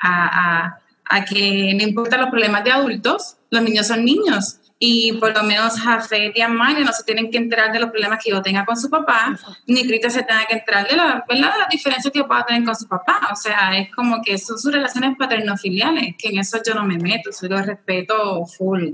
a, 0.02 0.78
a 1.10 1.26
que 1.26 1.74
no 1.76 1.84
importa 1.84 2.18
los 2.18 2.30
problemas 2.30 2.64
de 2.64 2.72
adultos, 2.72 3.36
los 3.50 3.62
niños 3.62 3.88
son 3.88 4.06
niños 4.06 4.61
y 4.84 5.14
por 5.14 5.32
lo 5.38 5.44
menos 5.44 5.80
Jafet 5.80 6.36
y 6.36 6.42
Amalia 6.42 6.84
no 6.84 6.92
se 6.92 7.04
tienen 7.04 7.30
que 7.30 7.38
enterar 7.38 7.72
de 7.72 7.80
los 7.80 7.92
problemas 7.92 8.18
que 8.22 8.32
yo 8.32 8.42
tenga 8.42 8.66
con 8.66 8.76
su 8.76 8.90
papá, 8.90 9.38
ni 9.68 9.86
Crita 9.86 10.10
se 10.10 10.24
tenga 10.24 10.44
que 10.48 10.56
enterar 10.56 10.90
de 10.90 10.96
la, 10.96 11.24
¿verdad? 11.30 11.54
las 11.60 11.70
diferencias 11.70 12.12
que 12.12 12.18
yo 12.18 12.28
pueda 12.28 12.44
tener 12.48 12.64
con 12.64 12.76
su 12.76 12.88
papá. 12.88 13.30
O 13.32 13.36
sea, 13.36 13.78
es 13.78 13.94
como 13.94 14.24
que 14.24 14.40
son 14.40 14.58
sus 14.58 14.74
relaciones 14.74 15.16
paterno-filiales, 15.20 16.16
que 16.18 16.30
en 16.30 16.40
eso 16.40 16.58
yo 16.66 16.74
no 16.74 16.84
me 16.84 16.98
meto, 16.98 17.30
yo 17.30 17.48
lo 17.48 17.62
respeto 17.62 18.44
full. 18.48 18.94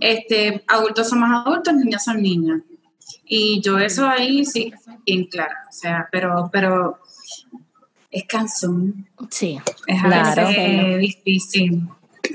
este, 0.00 0.64
adultos 0.66 1.10
son 1.10 1.20
más 1.20 1.46
adultos, 1.46 1.74
niñas 1.74 2.04
son 2.04 2.22
niñas. 2.22 2.62
Y 3.26 3.60
yo 3.60 3.78
eso 3.78 4.08
ahí 4.08 4.46
sí, 4.46 4.72
bien 5.04 5.26
claro. 5.26 5.54
O 5.68 5.72
sea, 5.72 6.08
pero, 6.10 6.48
pero 6.50 6.98
es 8.10 8.24
cansón. 8.26 9.06
Sí, 9.28 9.60
es 9.86 10.02
claro, 10.02 10.96
difícil 10.96 11.86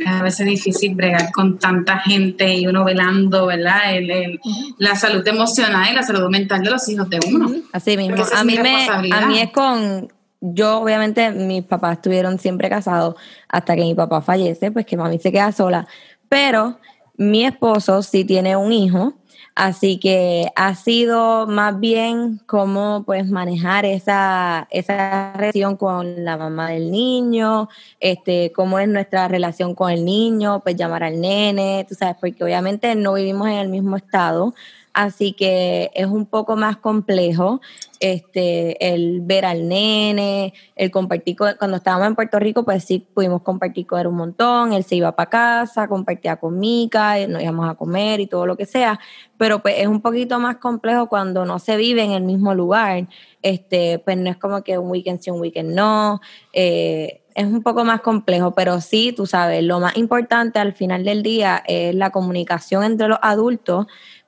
a 0.06 0.22
veces 0.22 0.46
difícil 0.46 0.96
bregar 0.96 1.32
con 1.32 1.58
tanta 1.60 2.00
gente 2.00 2.54
y 2.54 2.68
uno 2.68 2.84
velando, 2.84 3.48
¿verdad? 3.48 3.96
El, 3.96 4.40
la 4.78 4.96
salud 4.96 5.26
emocional 5.28 5.88
y 5.92 5.96
la 5.96 6.04
salud 6.04 6.30
mental 6.30 6.64
de 6.64 6.70
los 6.70 6.88
hijos 6.90 7.10
de 7.10 7.20
uno. 7.28 7.52
Así 7.72 7.98
mismo. 7.98 8.24
A 8.36 8.44
mí, 8.44 8.58
me, 8.60 8.88
a 8.90 9.28
mí 9.28 9.40
es 9.40 9.52
con, 9.52 10.12
yo 10.42 10.82
obviamente 10.82 11.32
mis 11.32 11.64
papás 11.64 11.98
estuvieron 11.98 12.40
siempre 12.40 12.70
casados 12.70 13.16
hasta 13.48 13.76
que 13.76 13.82
mi 13.82 13.96
papá 13.96 14.22
fallece, 14.22 14.72
pues 14.72 14.86
que 14.86 14.98
mami 14.98 15.20
se 15.20 15.32
queda 15.32 15.52
sola, 15.52 15.88
pero 16.30 16.80
mi 17.16 17.46
esposo 17.46 18.04
sí 18.04 18.26
tiene 18.26 18.56
un 18.56 18.72
hijo 18.72 19.17
Así 19.58 19.98
que 19.98 20.52
ha 20.56 20.76
sido 20.76 21.48
más 21.48 21.80
bien 21.80 22.40
cómo 22.46 23.02
pues 23.08 23.28
manejar 23.28 23.86
esa, 23.86 24.68
esa 24.70 25.34
relación 25.34 25.78
con 25.78 26.24
la 26.24 26.38
mamá 26.38 26.70
del 26.70 26.92
niño, 26.92 27.68
este, 28.00 28.52
cómo 28.52 28.78
es 28.78 28.88
nuestra 28.88 29.28
relación 29.28 29.74
con 29.74 29.90
el 29.90 30.06
niño, 30.06 30.60
pues 30.60 30.76
llamar 30.76 31.04
al 31.04 31.20
nene, 31.20 31.88
tú 31.90 31.96
sabes, 31.96 32.18
porque 32.20 32.44
obviamente 32.44 32.94
no 32.94 33.14
vivimos 33.14 33.48
en 33.48 33.56
el 33.56 33.70
mismo 33.70 33.98
estado, 33.98 34.54
así 34.94 35.34
que 35.34 35.90
es 35.96 36.06
un 36.06 36.28
poco 36.28 36.56
más 36.56 36.78
complejo 36.78 37.60
este, 38.00 38.94
el 38.94 39.22
ver 39.22 39.46
al 39.46 39.68
nene, 39.68 40.54
el 40.76 40.92
compartir, 40.92 41.36
cuando 41.36 41.78
estábamos 41.78 42.08
en 42.08 42.16
Puerto 42.16 42.40
Rico, 42.40 42.64
pues 42.64 42.84
sí 42.84 43.06
pudimos 43.14 43.42
compartir 43.42 43.88
con 43.88 44.00
él 44.00 44.08
un 44.08 44.16
montón, 44.16 44.74
él 44.74 44.84
se 44.84 44.96
iba 44.96 45.16
para 45.16 45.30
casa, 45.30 45.88
compartía 45.88 46.38
con 46.38 46.60
Mica, 46.60 47.16
nos 47.28 47.42
íbamos 47.42 47.70
a 47.70 47.76
comer 47.76 48.20
y 48.20 48.28
todo 48.28 48.46
lo 48.46 48.56
que 48.56 48.66
sea, 48.66 49.00
pero 49.38 49.62
pues 49.62 49.76
es 49.78 49.88
un 49.88 50.02
poquito 50.02 50.40
más 50.40 50.58
complejo 50.58 51.08
cuando 51.08 51.46
no 51.46 51.60
se 51.60 51.78
vive 51.78 52.04
en 52.04 52.12
el 52.12 52.24
mismo 52.24 52.54
lugar, 52.54 53.08
este, 53.42 54.00
pues 54.00 54.18
no 54.18 54.30
es 54.30 54.38
como 54.38 54.64
que 54.64 54.78
un 54.78 54.90
weekend 54.90 55.22
sí, 55.22 55.32
un 55.32 55.42
weekend 55.42 55.74
no, 55.74 56.22
eh, 56.54 57.22
es 57.36 57.46
un 57.46 57.62
poco 57.62 57.86
más 57.86 58.02
complejo, 58.02 58.56
pero 58.56 58.82
sí, 58.82 59.14
tú 59.16 59.28
sabes, 59.28 59.64
lo 59.64 59.80
más 59.80 59.96
importante 59.96 60.58
al 60.58 60.74
final 60.74 61.04
del 61.04 61.22
día 61.22 61.64
es 61.68 61.94
la 61.94 62.10
comunicación 62.10 62.84
entre 62.84 63.08
los 63.08 63.20
adultos, 63.22 63.86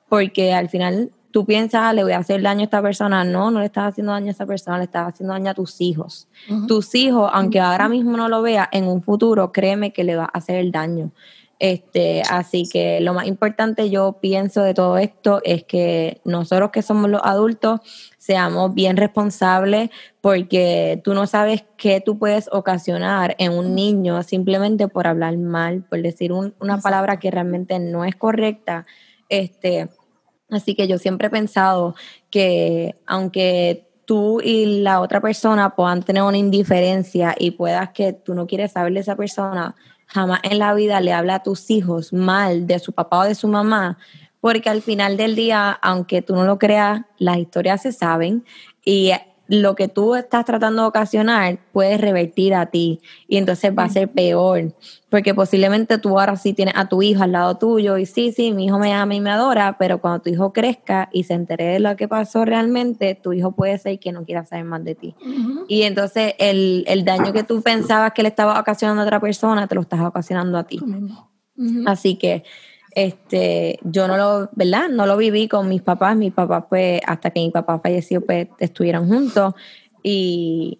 porque 0.08 0.52
al 0.52 0.68
final 0.68 1.10
tú 1.30 1.44
piensas, 1.44 1.80
ah, 1.84 1.92
le 1.92 2.02
voy 2.02 2.12
a 2.12 2.18
hacer 2.18 2.42
daño 2.42 2.60
a 2.60 2.64
esta 2.64 2.82
persona. 2.82 3.24
No, 3.24 3.50
no 3.50 3.60
le 3.60 3.66
estás 3.66 3.88
haciendo 3.88 4.12
daño 4.12 4.28
a 4.28 4.30
esa 4.30 4.46
persona, 4.46 4.78
le 4.78 4.84
estás 4.84 5.08
haciendo 5.08 5.32
daño 5.32 5.50
a 5.50 5.54
tus 5.54 5.80
hijos. 5.80 6.28
Tus 6.66 6.94
hijos, 6.94 7.30
aunque 7.32 7.60
ahora 7.60 7.88
mismo 7.88 8.16
no 8.16 8.28
lo 8.28 8.42
vea, 8.42 8.68
en 8.72 8.86
un 8.86 9.02
futuro, 9.02 9.52
créeme 9.52 9.92
que 9.92 10.04
le 10.04 10.16
va 10.16 10.24
a 10.24 10.38
hacer 10.38 10.56
el 10.56 10.72
daño. 10.72 11.12
Este, 11.60 12.22
así 12.30 12.66
que 12.72 13.00
lo 13.02 13.12
más 13.12 13.26
importante 13.26 13.90
yo 13.90 14.16
pienso 14.18 14.62
de 14.62 14.72
todo 14.72 14.96
esto 14.96 15.42
es 15.44 15.62
que 15.64 16.22
nosotros 16.24 16.70
que 16.70 16.80
somos 16.80 17.10
los 17.10 17.20
adultos 17.22 17.80
seamos 18.16 18.72
bien 18.72 18.96
responsables 18.96 19.90
porque 20.22 21.02
tú 21.04 21.12
no 21.12 21.26
sabes 21.26 21.66
qué 21.76 22.00
tú 22.00 22.18
puedes 22.18 22.48
ocasionar 22.50 23.36
en 23.38 23.52
un 23.52 23.74
niño 23.74 24.22
simplemente 24.22 24.88
por 24.88 25.06
hablar 25.06 25.36
mal, 25.36 25.82
por 25.82 26.00
decir 26.00 26.32
una 26.32 26.80
palabra 26.80 27.18
que 27.18 27.30
realmente 27.30 27.78
no 27.78 28.06
es 28.06 28.16
correcta. 28.16 28.86
Este, 29.28 29.90
Así 30.50 30.74
que 30.74 30.88
yo 30.88 30.98
siempre 30.98 31.28
he 31.28 31.30
pensado 31.30 31.94
que 32.30 32.96
aunque 33.06 33.86
tú 34.04 34.40
y 34.40 34.80
la 34.80 35.00
otra 35.00 35.20
persona 35.20 35.76
puedan 35.76 36.02
tener 36.02 36.22
una 36.22 36.36
indiferencia 36.36 37.34
y 37.38 37.52
puedas 37.52 37.90
que 37.90 38.12
tú 38.12 38.34
no 38.34 38.46
quieres 38.46 38.72
saber 38.72 38.92
de 38.92 39.00
esa 39.00 39.16
persona, 39.16 39.76
jamás 40.06 40.40
en 40.42 40.58
la 40.58 40.74
vida 40.74 41.00
le 41.00 41.12
habla 41.12 41.36
a 41.36 41.42
tus 41.42 41.70
hijos 41.70 42.12
mal 42.12 42.66
de 42.66 42.78
su 42.80 42.92
papá 42.92 43.20
o 43.20 43.24
de 43.24 43.34
su 43.34 43.46
mamá, 43.46 43.98
porque 44.40 44.68
al 44.68 44.82
final 44.82 45.16
del 45.16 45.36
día, 45.36 45.70
aunque 45.70 46.22
tú 46.22 46.34
no 46.34 46.44
lo 46.44 46.58
creas, 46.58 47.02
las 47.18 47.38
historias 47.38 47.82
se 47.82 47.92
saben 47.92 48.44
y 48.84 49.12
lo 49.50 49.74
que 49.74 49.88
tú 49.88 50.14
estás 50.14 50.44
tratando 50.44 50.82
de 50.82 50.88
ocasionar 50.88 51.58
puede 51.72 51.98
revertir 51.98 52.54
a 52.54 52.66
ti 52.66 53.00
y 53.26 53.36
entonces 53.36 53.72
va 53.76 53.82
a 53.82 53.88
ser 53.88 54.08
peor, 54.08 54.76
porque 55.08 55.34
posiblemente 55.34 55.98
tú 55.98 56.20
ahora 56.20 56.36
sí 56.36 56.52
tienes 56.52 56.74
a 56.76 56.88
tu 56.88 57.02
hijo 57.02 57.24
al 57.24 57.32
lado 57.32 57.56
tuyo 57.58 57.98
y 57.98 58.06
sí, 58.06 58.30
sí, 58.30 58.52
mi 58.52 58.66
hijo 58.66 58.78
me 58.78 58.94
ama 58.94 59.12
y 59.16 59.20
me 59.20 59.30
adora, 59.30 59.76
pero 59.76 60.00
cuando 60.00 60.22
tu 60.22 60.30
hijo 60.30 60.52
crezca 60.52 61.08
y 61.12 61.24
se 61.24 61.34
entere 61.34 61.64
de 61.64 61.80
lo 61.80 61.96
que 61.96 62.06
pasó 62.06 62.44
realmente, 62.44 63.16
tu 63.16 63.32
hijo 63.32 63.50
puede 63.50 63.76
ser 63.78 63.98
que 63.98 64.12
no 64.12 64.24
quiera 64.24 64.46
saber 64.46 64.66
más 64.66 64.84
de 64.84 64.94
ti. 64.94 65.16
Y 65.66 65.82
entonces 65.82 66.34
el, 66.38 66.84
el, 66.86 67.04
daño 67.04 67.32
que 67.32 67.42
tú 67.42 67.60
pensabas 67.60 68.12
que 68.12 68.22
le 68.22 68.28
estaba 68.28 68.60
ocasionando 68.60 69.02
a 69.02 69.04
otra 69.04 69.18
persona, 69.18 69.66
te 69.66 69.74
lo 69.74 69.80
estás 69.80 70.00
ocasionando 70.00 70.58
a 70.58 70.62
ti. 70.62 70.78
Así 71.86 72.14
que 72.14 72.44
este, 72.92 73.78
yo 73.82 74.08
no 74.08 74.16
lo, 74.16 74.50
¿verdad? 74.52 74.88
No 74.88 75.06
lo 75.06 75.16
viví 75.16 75.48
con 75.48 75.68
mis 75.68 75.82
papás. 75.82 76.16
Mis 76.16 76.32
papás, 76.32 76.64
pues, 76.68 77.00
hasta 77.06 77.30
que 77.30 77.40
mi 77.40 77.50
papá 77.50 77.78
falleció, 77.78 78.24
pues, 78.24 78.48
estuvieron 78.58 79.08
juntos. 79.08 79.54
Y, 80.02 80.78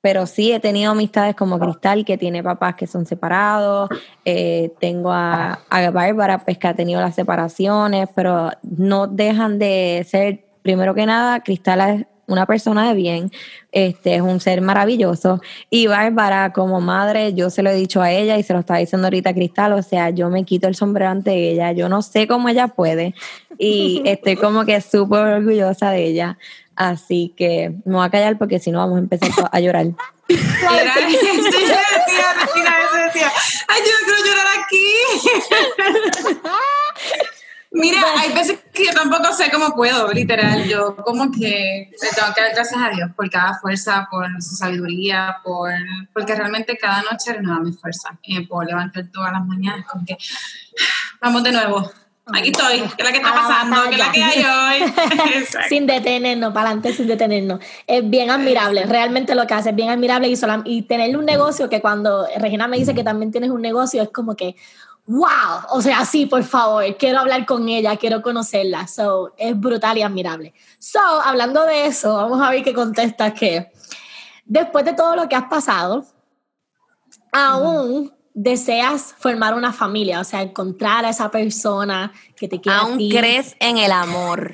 pero 0.00 0.26
sí 0.26 0.52
he 0.52 0.60
tenido 0.60 0.92
amistades 0.92 1.34
como 1.34 1.58
Cristal, 1.58 2.04
que 2.04 2.16
tiene 2.18 2.42
papás 2.42 2.74
que 2.74 2.86
son 2.86 3.06
separados. 3.06 3.88
Eh, 4.24 4.72
tengo 4.80 5.12
a, 5.12 5.60
a 5.68 5.90
Bárbara, 5.90 6.38
pues, 6.38 6.58
que 6.58 6.68
ha 6.68 6.74
tenido 6.74 7.00
las 7.00 7.14
separaciones, 7.14 8.08
pero 8.14 8.50
no 8.62 9.06
dejan 9.06 9.58
de 9.58 10.06
ser, 10.08 10.44
primero 10.62 10.94
que 10.94 11.06
nada, 11.06 11.40
Cristal 11.40 11.80
es 11.80 12.06
una 12.26 12.46
persona 12.46 12.88
de 12.88 12.94
bien, 12.94 13.30
este 13.72 14.16
es 14.16 14.22
un 14.22 14.40
ser 14.40 14.60
maravilloso. 14.60 15.40
Y 15.70 15.86
Bárbara, 15.86 16.52
como 16.52 16.80
madre, 16.80 17.34
yo 17.34 17.50
se 17.50 17.62
lo 17.62 17.70
he 17.70 17.74
dicho 17.74 18.02
a 18.02 18.10
ella 18.10 18.38
y 18.38 18.42
se 18.42 18.52
lo 18.52 18.60
está 18.60 18.76
diciendo 18.76 19.06
ahorita 19.06 19.34
Cristal, 19.34 19.72
o 19.72 19.82
sea, 19.82 20.10
yo 20.10 20.28
me 20.28 20.44
quito 20.44 20.68
el 20.68 20.74
sombrero 20.74 21.10
ante 21.10 21.50
ella, 21.50 21.72
yo 21.72 21.88
no 21.88 22.02
sé 22.02 22.26
cómo 22.26 22.48
ella 22.48 22.68
puede 22.68 23.14
y 23.58 24.02
estoy 24.04 24.36
como 24.36 24.64
que 24.64 24.80
súper 24.80 25.20
orgullosa 25.20 25.90
de 25.90 26.04
ella. 26.04 26.38
Así 26.74 27.32
que 27.36 27.72
me 27.86 27.94
voy 27.94 28.06
a 28.06 28.10
callar 28.10 28.36
porque 28.36 28.58
si 28.58 28.70
no 28.70 28.78
vamos 28.78 28.96
a 28.96 29.00
empezar 29.00 29.30
a 29.50 29.60
llorar. 29.60 29.86
Ay, 29.86 29.94
yo 33.80 33.92
no 33.92 33.98
quiero 34.04 34.20
llorar 34.26 34.46
aquí. 34.58 34.84
Mira, 37.76 38.00
hay 38.16 38.32
veces 38.32 38.58
que 38.72 38.86
yo 38.86 38.92
tampoco 38.92 39.34
sé 39.34 39.50
cómo 39.50 39.74
puedo, 39.74 40.10
literal. 40.10 40.64
Yo 40.66 40.96
como 40.96 41.30
que 41.30 41.90
tengo 42.00 42.34
que 42.34 42.40
dar 42.40 42.54
gracias 42.54 42.80
a 42.82 42.88
Dios 42.88 43.10
por 43.14 43.28
cada 43.28 43.58
fuerza, 43.60 44.08
por 44.10 44.26
su 44.42 44.56
sabiduría, 44.56 45.36
por 45.44 45.72
porque 46.14 46.34
realmente 46.34 46.78
cada 46.78 47.02
noche 47.02 47.34
renueva 47.34 47.60
mi 47.60 47.72
fuerza. 47.72 48.18
Y 48.22 48.38
me 48.38 48.46
puedo 48.46 48.66
levantar 48.66 49.04
todas 49.12 49.30
las 49.30 49.44
mañanas 49.44 49.84
con 49.86 50.06
que 50.06 50.16
vamos 51.20 51.42
de 51.42 51.52
nuevo. 51.52 51.90
Aquí 52.32 52.48
estoy, 52.48 52.80
¿qué 52.80 53.02
es 53.02 53.04
la 53.04 53.12
que 53.12 53.18
está 53.18 53.34
pasando? 53.34 53.76
¿Qué 53.90 53.94
es 53.94 53.98
la 53.98 54.10
que 54.10 54.22
hay 54.22 54.42
hoy? 54.42 54.92
sin 55.68 55.86
detenernos, 55.86 56.54
para 56.54 56.70
adelante, 56.70 56.94
sin 56.94 57.06
detenernos. 57.06 57.60
Es 57.86 58.08
bien 58.08 58.30
admirable, 58.30 58.86
realmente 58.86 59.34
lo 59.34 59.46
que 59.46 59.52
hace 59.52 59.70
es 59.70 59.76
bien 59.76 59.90
admirable 59.90 60.28
y, 60.28 60.36
y 60.64 60.82
tener 60.82 61.14
un 61.16 61.26
negocio 61.26 61.68
que 61.68 61.82
cuando 61.82 62.26
Regina 62.38 62.66
me 62.68 62.78
dice 62.78 62.94
que 62.94 63.04
también 63.04 63.30
tienes 63.30 63.50
un 63.50 63.60
negocio 63.60 64.02
es 64.02 64.08
como 64.08 64.34
que, 64.34 64.56
wow, 65.06 65.62
o 65.70 65.80
sea, 65.80 66.04
sí, 66.04 66.26
por 66.26 66.42
favor, 66.42 66.84
quiero 66.96 67.20
hablar 67.20 67.46
con 67.46 67.68
ella, 67.68 67.96
quiero 67.96 68.22
conocerla. 68.22 68.86
So, 68.86 69.32
es 69.36 69.58
brutal 69.58 69.98
y 69.98 70.02
admirable. 70.02 70.54
So, 70.78 71.00
hablando 71.00 71.64
de 71.64 71.86
eso, 71.86 72.14
vamos 72.14 72.40
a 72.40 72.50
ver 72.50 72.62
qué 72.62 72.74
contesta 72.74 73.32
que 73.32 73.70
después 74.44 74.84
de 74.84 74.94
todo 74.94 75.16
lo 75.16 75.28
que 75.28 75.36
has 75.36 75.44
pasado, 75.44 76.04
aún 77.32 78.12
deseas 78.34 79.14
formar 79.18 79.54
una 79.54 79.72
familia, 79.72 80.20
o 80.20 80.24
sea, 80.24 80.42
encontrar 80.42 81.06
a 81.06 81.10
esa 81.10 81.30
persona 81.30 82.12
que 82.36 82.48
te 82.48 82.60
quiera. 82.60 82.80
Aún 82.80 82.98
crees 83.08 83.56
en 83.60 83.78
el 83.78 83.92
amor. 83.92 84.52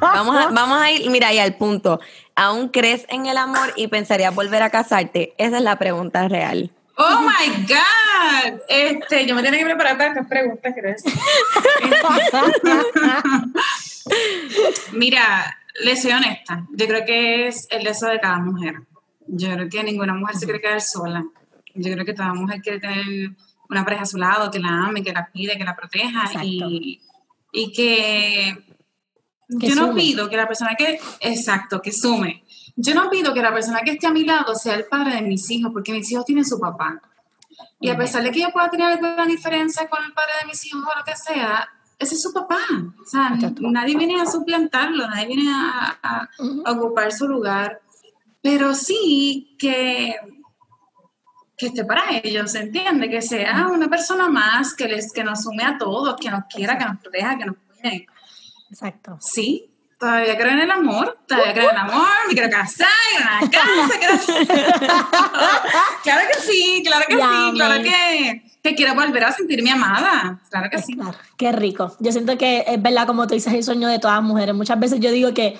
vamos, 0.00 0.36
a, 0.36 0.48
vamos 0.48 0.78
a 0.78 0.90
ir, 0.90 1.08
mira, 1.10 1.28
ahí 1.28 1.38
al 1.38 1.56
punto. 1.56 2.00
¿Aún 2.34 2.68
crees 2.68 3.06
en 3.08 3.26
el 3.26 3.38
amor 3.38 3.72
y 3.76 3.86
pensarías 3.88 4.34
volver 4.34 4.62
a 4.62 4.70
casarte? 4.70 5.34
Esa 5.38 5.58
es 5.58 5.62
la 5.62 5.78
pregunta 5.78 6.28
real. 6.28 6.72
Oh 7.02 7.20
my 7.20 7.66
God. 7.66 8.60
Este, 8.68 9.26
yo 9.26 9.34
me 9.34 9.42
tenía 9.42 9.58
que 9.58 9.64
preparar 9.66 9.96
para 9.96 10.10
estas 10.10 10.28
preguntas, 10.28 10.72
¿crees? 10.74 11.02
Mira, 14.92 15.58
le 15.82 15.96
soy 15.96 16.12
honesta. 16.12 16.64
Yo 16.70 16.86
creo 16.86 17.04
que 17.04 17.48
es 17.48 17.66
el 17.70 17.82
deseo 17.84 18.10
de 18.10 18.20
cada 18.20 18.38
mujer. 18.38 18.74
Yo 19.26 19.52
creo 19.52 19.68
que 19.68 19.82
ninguna 19.82 20.14
mujer 20.14 20.36
se 20.36 20.44
quiere 20.44 20.60
quedar 20.60 20.80
sola. 20.80 21.24
Yo 21.74 21.92
creo 21.92 22.04
que 22.04 22.12
toda 22.12 22.34
mujer 22.34 22.60
quiere 22.60 22.78
tener 22.78 23.32
una 23.68 23.84
pareja 23.84 24.02
a 24.02 24.06
su 24.06 24.18
lado, 24.18 24.50
que 24.50 24.58
la 24.58 24.86
ame, 24.86 25.02
que 25.02 25.12
la 25.12 25.26
cuide, 25.26 25.56
que 25.56 25.64
la 25.64 25.74
proteja 25.74 26.44
y, 26.44 27.00
y, 27.52 27.72
que, 27.72 28.56
yo 29.48 29.74
no 29.74 29.94
pido 29.94 30.28
que 30.28 30.36
la 30.36 30.46
persona 30.46 30.74
que, 30.76 31.00
exacto, 31.20 31.80
que 31.80 31.90
sume. 31.90 32.44
Yo 32.76 32.94
no 32.94 33.10
pido 33.10 33.34
que 33.34 33.42
la 33.42 33.52
persona 33.52 33.80
que 33.82 33.92
esté 33.92 34.06
a 34.06 34.12
mi 34.12 34.24
lado 34.24 34.54
sea 34.54 34.74
el 34.74 34.84
padre 34.86 35.16
de 35.16 35.22
mis 35.22 35.50
hijos, 35.50 35.72
porque 35.72 35.92
mis 35.92 36.10
hijos 36.10 36.24
tienen 36.24 36.44
su 36.44 36.58
papá. 36.58 37.00
Y 37.80 37.90
a 37.90 37.96
pesar 37.96 38.22
de 38.22 38.30
que 38.30 38.40
yo 38.40 38.50
pueda 38.50 38.70
tener 38.70 38.86
alguna 38.86 39.26
diferencia 39.26 39.88
con 39.88 40.02
el 40.04 40.12
padre 40.12 40.32
de 40.40 40.46
mis 40.46 40.64
hijos 40.66 40.82
o 40.82 40.98
lo 40.98 41.04
que 41.04 41.16
sea, 41.16 41.68
ese 41.98 42.14
es 42.14 42.22
su 42.22 42.32
papá. 42.32 42.58
O 43.00 43.04
sea, 43.04 43.36
nadie 43.60 43.96
viene 43.96 44.20
a 44.20 44.26
suplantarlo, 44.26 45.06
nadie 45.06 45.26
viene 45.26 45.50
a, 45.50 46.28
ocupar 46.66 47.12
su 47.12 47.28
lugar. 47.28 47.80
Pero 48.40 48.74
sí 48.74 49.54
que, 49.58 50.16
que 51.56 51.66
esté 51.66 51.84
para 51.84 52.16
ellos, 52.22 52.54
¿entiende? 52.54 53.08
Que 53.08 53.22
sea 53.22 53.68
una 53.68 53.88
persona 53.88 54.28
más 54.28 54.74
que, 54.74 54.88
les, 54.88 55.12
que 55.12 55.22
nos 55.22 55.42
sume 55.42 55.64
a 55.64 55.78
todos, 55.78 56.16
que 56.20 56.30
nos 56.30 56.44
quiera, 56.52 56.78
que 56.78 56.84
nos 56.84 56.98
proteja, 56.98 57.38
que 57.38 57.44
nos 57.44 57.56
cuide. 57.56 58.06
Exacto. 58.70 59.18
Sí, 59.20 59.71
todavía 60.02 60.36
creo 60.36 60.50
en 60.50 60.58
el 60.58 60.70
amor, 60.72 61.16
todavía 61.28 61.54
creo 61.54 61.70
en 61.70 61.76
el 61.76 61.82
amor, 61.82 62.08
me 62.26 62.34
quiero 62.34 62.50
casar, 62.50 62.88
en 63.16 63.22
una 63.22 63.50
casa. 63.50 64.32
claro 66.02 66.22
que 66.28 66.40
sí, 66.40 66.82
claro 66.84 67.04
que 67.06 67.14
sí, 67.14 67.52
claro 67.54 67.82
que 67.84 68.42
que 68.64 68.74
quiero 68.74 68.94
volver 68.94 69.24
a 69.24 69.32
sentirme 69.32 69.70
amada. 69.70 70.40
Claro 70.50 70.70
que 70.70 70.78
sí. 70.78 70.96
qué 71.36 71.52
rico. 71.52 71.96
Yo 72.00 72.10
siento 72.10 72.36
que 72.36 72.64
es 72.66 72.82
verdad, 72.82 73.06
como 73.06 73.26
tú 73.28 73.34
dices, 73.34 73.52
el 73.52 73.62
sueño 73.62 73.88
de 73.88 74.00
todas 74.00 74.16
las 74.16 74.24
mujeres. 74.24 74.54
Muchas 74.54 74.78
veces 74.78 74.98
yo 74.98 75.10
digo 75.12 75.34
que 75.34 75.56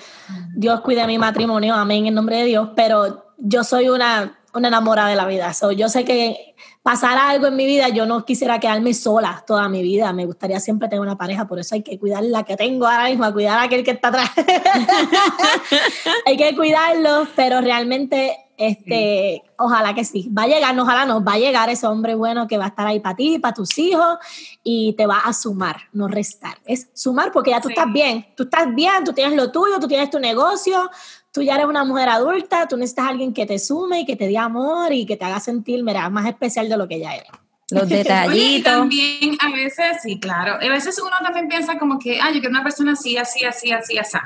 Dios 0.55 0.81
cuida 0.81 1.07
mi 1.07 1.19
matrimonio, 1.19 1.75
amén, 1.75 2.07
en 2.07 2.15
nombre 2.15 2.39
de 2.39 2.45
Dios, 2.45 2.71
pero 2.75 3.33
yo 3.39 3.63
soy 3.63 3.89
una, 3.89 4.39
una 4.55 4.69
enamorada 4.69 5.09
de 5.09 5.17
la 5.17 5.27
vida. 5.27 5.53
So, 5.55 5.71
yo 5.71 5.89
sé 5.89 6.05
que 6.05 6.55
pasar 6.83 7.17
algo 7.17 7.47
en 7.47 7.57
mi 7.57 7.67
vida, 7.67 7.89
yo 7.89 8.07
no 8.07 8.25
quisiera 8.25 8.59
quedarme 8.59 8.93
sola 8.93 9.45
toda 9.47 9.69
mi 9.69 9.83
vida. 9.83 10.13
Me 10.13 10.27
gustaría 10.27 10.59
siempre 10.59 10.89
tener 10.89 11.01
una 11.01 11.17
pareja, 11.17 11.47
por 11.47 11.59
eso 11.59 11.75
hay 11.75 11.83
que 11.83 11.99
cuidar 11.99 12.25
la 12.25 12.43
que 12.45 12.57
tengo 12.57 12.87
ahora 12.87 13.09
mismo, 13.09 13.33
cuidar 13.33 13.59
a 13.59 13.63
aquel 13.65 13.85
que 13.85 13.93
está 13.93 14.09
atrás. 14.09 14.31
hay 16.27 16.37
que 16.37 16.57
cuidarlo, 16.57 17.29
pero 17.37 17.61
realmente 17.61 18.37
este, 18.57 19.43
ojalá 19.59 19.95
que 19.95 20.05
sí. 20.05 20.29
Va 20.37 20.43
a 20.43 20.47
llegar, 20.47 20.79
ojalá 20.79 21.05
no, 21.05 21.23
va 21.23 21.35
a 21.35 21.39
llegar 21.39 21.69
ese 21.71 21.87
hombre 21.87 22.15
bueno 22.15 22.47
que 22.47 22.59
va 22.59 22.67
a 22.67 22.69
estar 22.69 22.87
ahí 22.87 23.01
para 23.01 23.17
ti, 23.17 23.39
para 23.39 23.55
tus 23.55 23.77
hijos 23.79 24.19
y 24.63 24.93
te 24.95 25.07
va 25.07 25.19
a 25.19 25.33
sumar, 25.33 25.77
no 25.93 26.07
restar. 26.09 26.59
Es 26.65 26.89
sumar 26.93 27.33
porque 27.33 27.51
ya 27.51 27.61
tú 27.61 27.71
estás 27.71 27.93
bien, 27.93 28.27
tú 28.37 28.45
estás 28.45 28.73
bien, 28.75 29.05
tú 29.05 29.13
tienes 29.13 29.35
lo 29.35 29.51
tuyo, 29.51 29.81
tú 29.81 29.89
tienes 29.89 30.11
tu 30.11 30.21
negocio, 30.21 30.91
tú 31.33 31.43
ya 31.43 31.55
eres 31.55 31.67
una 31.67 31.85
mujer 31.85 32.09
adulta, 32.11 32.69
tú 32.69 32.77
necesitas 32.77 33.07
a 33.07 33.09
alguien 33.09 33.33
que 33.33 33.47
te 33.47 33.59
sume 33.59 34.01
y 34.01 34.07
que 34.07 34.17
te 34.17 34.29
dé 34.29 34.39
amor 34.39 34.93
y 34.93 35.07
que 35.07 35.17
te 35.17 35.25
haga 35.25 35.41
sentir, 35.41 35.83
mira, 35.83 36.09
más 36.11 36.27
especial 36.27 36.69
de 36.69 36.77
lo 36.77 36.87
que 36.87 37.01
ya 37.01 37.15
eres. 37.15 37.29
Los 37.71 37.89
detallitos. 37.89 38.71
también 38.71 39.37
a 39.41 39.51
veces, 39.51 40.03
sí, 40.03 40.21
claro, 40.21 40.55
a 40.55 40.69
veces 40.69 41.01
uno 41.01 41.17
también 41.23 41.49
piensa 41.49 41.79
como 41.79 41.99
que, 41.99 42.21
ah, 42.21 42.29
yo 42.29 42.41
quiero 42.41 42.51
una 42.51 42.63
persona 42.63 42.93
así, 42.93 43.17
así, 43.17 43.45
así, 43.45 43.73
así, 43.73 43.99
así. 43.99 44.19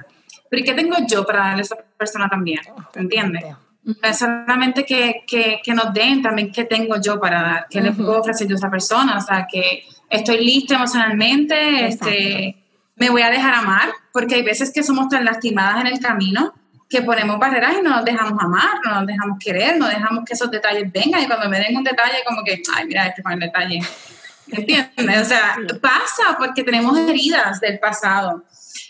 Pero 0.50 0.62
¿y 0.62 0.64
qué 0.64 0.74
tengo 0.74 0.96
yo 1.08 1.24
para 1.24 1.40
darle 1.40 1.60
a 1.60 1.62
esa 1.62 1.76
persona 1.96 2.28
también? 2.28 2.60
¿Entiendes? 2.94 3.44
No 3.82 3.94
es 4.02 4.18
solamente 4.18 4.84
que, 4.84 5.22
que, 5.26 5.60
que, 5.62 5.74
nos 5.74 5.94
den, 5.94 6.20
también 6.22 6.50
qué 6.50 6.64
tengo 6.64 7.00
yo 7.00 7.20
para 7.20 7.42
dar, 7.42 7.66
qué 7.70 7.80
le 7.80 7.92
puedo 7.92 8.18
ofrecer 8.18 8.48
yo 8.48 8.56
a 8.56 8.58
esa 8.58 8.70
persona, 8.70 9.18
o 9.18 9.20
sea, 9.20 9.46
que 9.50 9.84
estoy 10.10 10.44
lista 10.44 10.74
emocionalmente, 10.74 11.86
este, 11.86 12.56
me 12.96 13.10
voy 13.10 13.22
a 13.22 13.30
dejar 13.30 13.54
amar, 13.54 13.90
porque 14.12 14.36
hay 14.36 14.42
veces 14.42 14.72
que 14.72 14.82
somos 14.82 15.08
tan 15.08 15.24
lastimadas 15.24 15.82
en 15.82 15.86
el 15.86 16.00
camino 16.00 16.52
que 16.88 17.02
ponemos 17.02 17.38
barreras 17.38 17.74
y 17.78 17.82
no 17.82 17.90
nos 17.90 18.04
dejamos 18.04 18.42
amar, 18.42 18.80
no 18.84 18.94
nos 18.94 19.06
dejamos 19.06 19.38
querer, 19.38 19.76
no 19.76 19.88
dejamos 19.88 20.24
que 20.24 20.34
esos 20.34 20.50
detalles 20.50 20.90
vengan 20.92 21.22
y 21.22 21.26
cuando 21.26 21.48
me 21.48 21.58
den 21.58 21.76
un 21.76 21.84
detalle 21.84 22.22
como 22.24 22.44
que, 22.44 22.62
ay, 22.74 22.86
mira, 22.86 23.06
este 23.06 23.22
fue 23.22 23.34
el 23.34 23.40
detalle. 23.40 23.80
¿Entiendes? 24.48 25.22
O 25.22 25.24
sea, 25.24 25.56
pasa 25.80 26.36
porque 26.38 26.62
tenemos 26.62 26.96
heridas 26.96 27.60
del 27.60 27.80
pasado. 27.80 28.44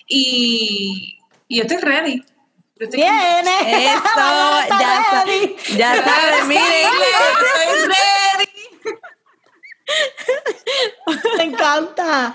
Y, 0.07 1.19
y 1.49 1.57
yo 1.57 1.63
estoy 1.63 1.79
ready. 1.79 2.23
Viene. 2.79 3.95
Esto, 3.95 4.11
ya, 4.69 5.05
sabe, 5.11 5.57
ya 5.77 5.95
sabes, 6.05 6.47
miren. 6.47 6.93
Estoy 7.65 7.89
ready. 7.89 8.51
Me 11.39 11.45
encanta. 11.45 12.35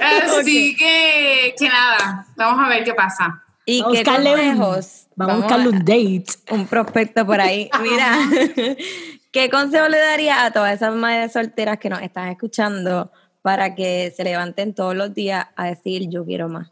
Así 0.00 0.76
que, 0.76 1.54
que 1.58 1.68
nada, 1.68 2.26
vamos 2.36 2.64
a 2.64 2.68
ver 2.68 2.84
qué 2.84 2.94
pasa. 2.94 3.42
Y 3.66 3.82
qué 3.92 4.04
consejos. 4.04 5.08
Vamos, 5.16 5.34
a 5.34 5.38
buscarle 5.38 5.68
un 5.70 5.78
date. 5.80 6.26
Un 6.50 6.66
prospecto 6.66 7.26
por 7.26 7.40
ahí. 7.40 7.68
Mira, 7.82 8.16
¿qué 9.32 9.50
consejo 9.50 9.88
le 9.88 9.98
daría 9.98 10.44
a 10.44 10.52
todas 10.52 10.74
esas 10.74 10.94
madres 10.94 11.32
solteras 11.32 11.78
que 11.78 11.90
nos 11.90 12.00
están 12.00 12.28
escuchando 12.28 13.10
para 13.42 13.74
que 13.74 14.12
se 14.16 14.24
levanten 14.24 14.72
todos 14.72 14.94
los 14.94 15.12
días 15.12 15.46
a 15.56 15.66
decir 15.66 16.08
yo 16.08 16.24
quiero 16.24 16.48
más? 16.48 16.70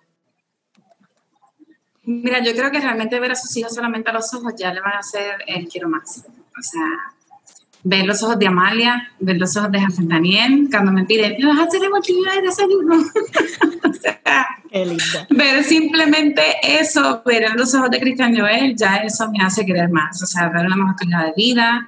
Mira, 2.05 2.43
yo 2.43 2.53
creo 2.53 2.71
que 2.71 2.81
realmente 2.81 3.19
ver 3.19 3.33
a 3.33 3.35
sus 3.35 3.57
hijos 3.57 3.75
solamente 3.75 4.11
a 4.11 4.13
los 4.13 4.33
ojos 4.35 4.55
ya 4.57 4.73
le 4.73 4.81
van 4.81 4.93
a 4.93 4.99
hacer 4.99 5.37
el 5.47 5.67
quiero 5.69 5.89
más. 5.89 6.25
O 6.29 6.63
sea, 6.63 7.14
ver 7.85 8.07
los 8.07 8.23
ojos 8.23 8.39
de 8.39 8.47
Amalia, 8.47 9.11
ver 9.21 9.37
los 9.37 9.57
ojos 9.57 9.71
de 9.71 9.81
Jafet 9.81 10.07
Daniel, 10.07 10.69
cuando 10.71 10.91
me 10.91 11.05
pide, 11.05 11.37
¿me 11.39 11.47
vas 11.47 11.59
a 11.61 11.65
hacer 11.65 11.85
emotiva 11.85 12.35
de 12.35 12.43
desayuno? 12.43 12.97
o 13.89 13.93
sea, 13.93 14.47
Qué 14.71 14.87
linda. 14.87 15.27
ver 15.31 15.63
simplemente 15.63 16.43
eso, 16.63 17.23
ver 17.25 17.55
los 17.55 17.75
ojos 17.75 17.91
de 17.91 18.01
Cristian 18.01 18.37
Joel, 18.37 18.75
ya 18.75 18.97
eso 18.97 19.31
me 19.31 19.45
hace 19.45 19.65
querer 19.67 19.91
más. 19.91 20.21
O 20.23 20.27
sea, 20.27 20.49
ver 20.49 20.67
una 20.67 20.77
mejor 20.77 20.97
calidad 20.97 21.27
de 21.27 21.33
vida, 21.37 21.87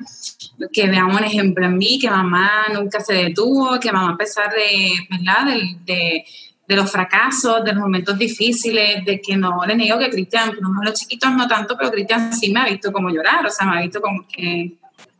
que 0.73 0.87
vean 0.87 1.11
un 1.11 1.25
ejemplo 1.25 1.65
en 1.65 1.79
mí, 1.79 1.99
que 1.99 2.11
mamá 2.11 2.67
nunca 2.75 3.01
se 3.01 3.15
detuvo, 3.15 3.81
que 3.81 3.91
mamá 3.91 4.13
a 4.13 4.17
pesar 4.17 4.53
de, 4.53 4.93
¿verdad? 5.11 5.57
de 5.87 6.25
de 6.69 6.75
los 6.75 6.91
fracasos, 6.91 7.65
de 7.65 7.73
los 7.73 7.81
momentos 7.81 8.19
difíciles, 8.19 9.05
de 9.05 9.21
que 9.21 9.37
no 9.37 9.65
le 9.67 9.77
niego 9.77 9.99
que 9.99 10.11
Cristian, 10.11 10.51
por 10.51 10.85
los 10.85 10.95
chiquitos 10.99 11.33
no 11.33 11.47
tanto, 11.47 11.77
pero 11.77 11.91
Cristian 11.91 12.33
sí 12.33 12.51
me 12.53 12.61
ha 12.61 12.65
visto 12.67 12.93
como 12.93 13.09
llorar, 13.11 13.47
o 13.47 13.51
sea, 13.51 13.67
me 13.67 13.79
ha 13.79 13.83
visto 13.83 14.01
como 14.01 14.27
que, 14.27 14.73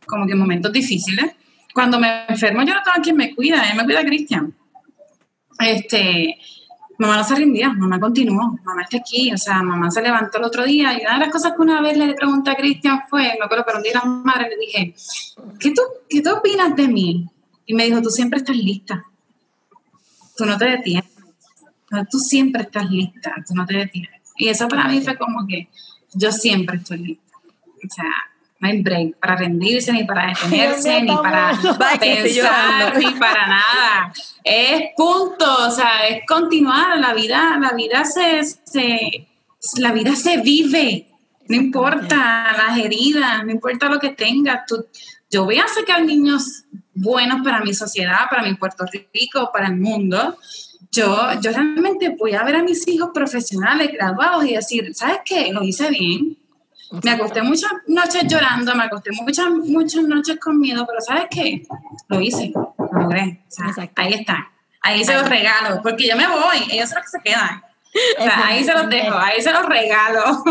como 0.07 0.25
que 0.25 0.33
en 0.33 0.39
momentos 0.39 0.71
difíciles. 0.71 1.35
Cuando 1.73 1.99
me 1.99 2.25
enfermo, 2.27 2.63
yo 2.63 2.73
no 2.73 2.81
tengo 2.83 2.97
a 2.97 3.01
quien 3.01 3.15
me 3.15 3.35
cuida, 3.35 3.63
me 3.75 3.83
cuida 3.83 4.03
Cristian. 4.03 4.53
Este, 5.59 6.37
mamá 6.97 7.17
no 7.17 7.23
se 7.23 7.35
rindió, 7.35 7.73
mamá 7.73 7.99
continuó, 7.99 8.57
mamá 8.63 8.83
está 8.83 8.97
aquí, 8.97 9.31
o 9.31 9.37
sea, 9.37 9.61
mamá 9.61 9.91
se 9.91 10.01
levantó 10.01 10.37
el 10.39 10.45
otro 10.45 10.65
día 10.65 10.93
y 10.93 11.01
una 11.01 11.13
de 11.13 11.19
las 11.19 11.29
cosas 11.29 11.53
que 11.53 11.61
una 11.61 11.81
vez 11.81 11.97
le 11.97 12.13
pregunté 12.13 12.51
a 12.51 12.55
Cristian 12.55 13.01
fue, 13.09 13.35
me 13.39 13.45
acuerdo, 13.45 13.63
pero 13.65 13.77
un 13.77 13.83
día 13.83 13.93
la 13.93 14.05
madre 14.05 14.49
le 14.49 14.57
dije, 14.57 14.95
¿qué 15.59 15.71
tú, 15.71 15.81
¿qué 16.09 16.21
tú 16.21 16.31
opinas 16.31 16.75
de 16.75 16.87
mí? 16.87 17.27
Y 17.65 17.73
me 17.73 17.85
dijo, 17.85 18.01
tú 18.01 18.09
siempre 18.09 18.39
estás 18.39 18.55
lista, 18.55 19.03
tú 20.35 20.45
no 20.45 20.57
te 20.57 20.65
detienes 20.65 21.17
tú 22.09 22.19
siempre 22.19 22.63
estás 22.63 22.89
lista, 22.89 23.33
tú 23.47 23.55
no 23.55 23.65
te 23.65 23.75
detienes. 23.75 24.21
Y 24.37 24.49
eso 24.49 24.67
para 24.67 24.87
mí 24.87 25.01
fue 25.01 25.17
como 25.17 25.47
que 25.47 25.69
yo 26.13 26.31
siempre 26.31 26.77
estoy 26.77 26.99
lista. 26.99 27.37
O 27.37 27.93
sea, 27.93 28.11
no 28.59 28.67
hay 28.67 28.81
break 28.81 29.17
para 29.19 29.35
rendirse, 29.35 29.91
ni 29.93 30.03
para 30.03 30.27
detenerse, 30.33 31.01
ni 31.01 31.15
para 31.15 31.51
pensar, 31.99 32.97
ni 32.97 33.11
para 33.11 33.47
nada. 33.47 34.13
Es 34.43 34.89
punto, 34.95 35.67
o 35.67 35.71
sea, 35.71 36.07
es 36.07 36.23
continuar. 36.27 36.97
La 36.99 37.13
vida, 37.13 37.57
la 37.59 37.71
vida 37.71 38.05
se, 38.05 38.43
se 38.43 39.27
la 39.77 39.91
vida 39.91 40.15
se 40.15 40.37
vive. 40.37 41.07
No 41.47 41.55
importa 41.55 42.53
las 42.57 42.77
heridas, 42.77 43.45
no 43.45 43.51
importa 43.51 43.89
lo 43.89 43.99
que 43.99 44.09
tengas. 44.09 44.65
Tú, 44.65 44.85
yo 45.29 45.45
voy 45.45 45.59
a 45.59 45.67
sacar 45.67 46.03
niños 46.03 46.65
buenos 46.93 47.41
para 47.43 47.61
mi 47.61 47.73
sociedad, 47.73 48.29
para 48.29 48.43
mi 48.43 48.55
Puerto 48.55 48.85
Rico, 49.13 49.49
para 49.53 49.67
el 49.67 49.77
mundo 49.77 50.37
yo, 50.91 51.27
yo 51.41 51.51
realmente 51.51 52.15
voy 52.17 52.33
a 52.33 52.43
ver 52.43 52.55
a 52.55 52.63
mis 52.63 52.87
hijos 52.87 53.09
profesionales, 53.13 53.91
graduados 53.93 54.45
y 54.45 54.53
decir, 54.53 54.93
¿sabes 54.95 55.19
qué? 55.25 55.51
Lo 55.51 55.63
hice 55.63 55.89
bien. 55.89 56.37
Me 57.03 57.11
acosté 57.11 57.41
muchas 57.41 57.71
noches 57.87 58.23
llorando, 58.27 58.73
me 58.75 58.83
acosté 58.83 59.11
muchas, 59.11 59.49
muchas 59.49 60.03
noches 60.03 60.37
con 60.39 60.59
miedo, 60.59 60.85
pero 60.87 61.01
¿sabes 61.01 61.25
qué? 61.29 61.63
Lo 62.07 62.21
hice, 62.21 62.51
lo 62.53 62.73
logré. 62.91 63.41
ahí 63.95 64.13
está. 64.13 64.51
Ahí 64.81 65.03
se 65.03 65.13
los 65.13 65.27
regalo, 65.27 65.81
porque 65.81 66.07
yo 66.07 66.15
me 66.15 66.27
voy, 66.27 66.63
ellos 66.71 66.89
son 66.89 66.99
los 66.99 67.11
que 67.11 67.17
se 67.17 67.23
quedan 67.23 67.61
ahí 68.43 68.63
se 68.63 68.73
los 68.73 68.89
dejo, 68.89 69.17
ahí 69.17 69.41
se 69.41 69.51
los 69.51 69.65
regalo. 69.65 70.23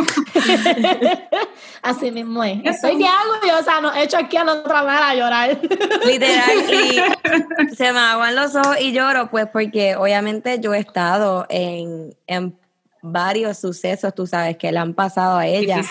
Así 1.83 2.11
mismo 2.11 2.43
es. 2.43 2.59
Estoy 2.65 2.97
bien 2.97 3.11
yo, 3.47 3.59
o 3.59 3.63
sea, 3.63 3.81
no, 3.81 3.95
he 3.95 4.05
hecho 4.05 4.19
aquí 4.19 4.37
a 4.37 4.45
la 4.45 4.55
otra 4.55 5.09
a 5.09 5.15
llorar. 5.15 5.59
Literal, 6.05 6.75
y 6.75 7.75
se 7.77 7.93
me 7.93 7.99
aguan 7.99 8.35
los 8.35 8.55
ojos 8.55 8.77
y 8.81 8.93
lloro, 8.93 9.31
pues 9.31 9.47
porque 9.53 9.97
obviamente 9.97 10.59
yo 10.61 10.75
he 10.75 10.79
estado 10.79 11.47
en, 11.49 12.17
en 12.27 12.59
varios 13.03 13.59
sucesos, 13.59 14.15
tú 14.15 14.27
sabes, 14.27 14.57
que 14.57 14.73
le 14.73 14.79
han 14.79 14.95
pasado 14.95 15.37
a 15.39 15.47
ella. 15.47 15.83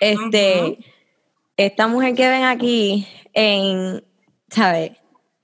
Este, 0.00 0.78
esta 1.56 1.86
mujer 1.86 2.14
que 2.14 2.28
ven 2.28 2.44
aquí 2.44 3.06
en, 3.32 4.04
¿sabes? 4.48 4.92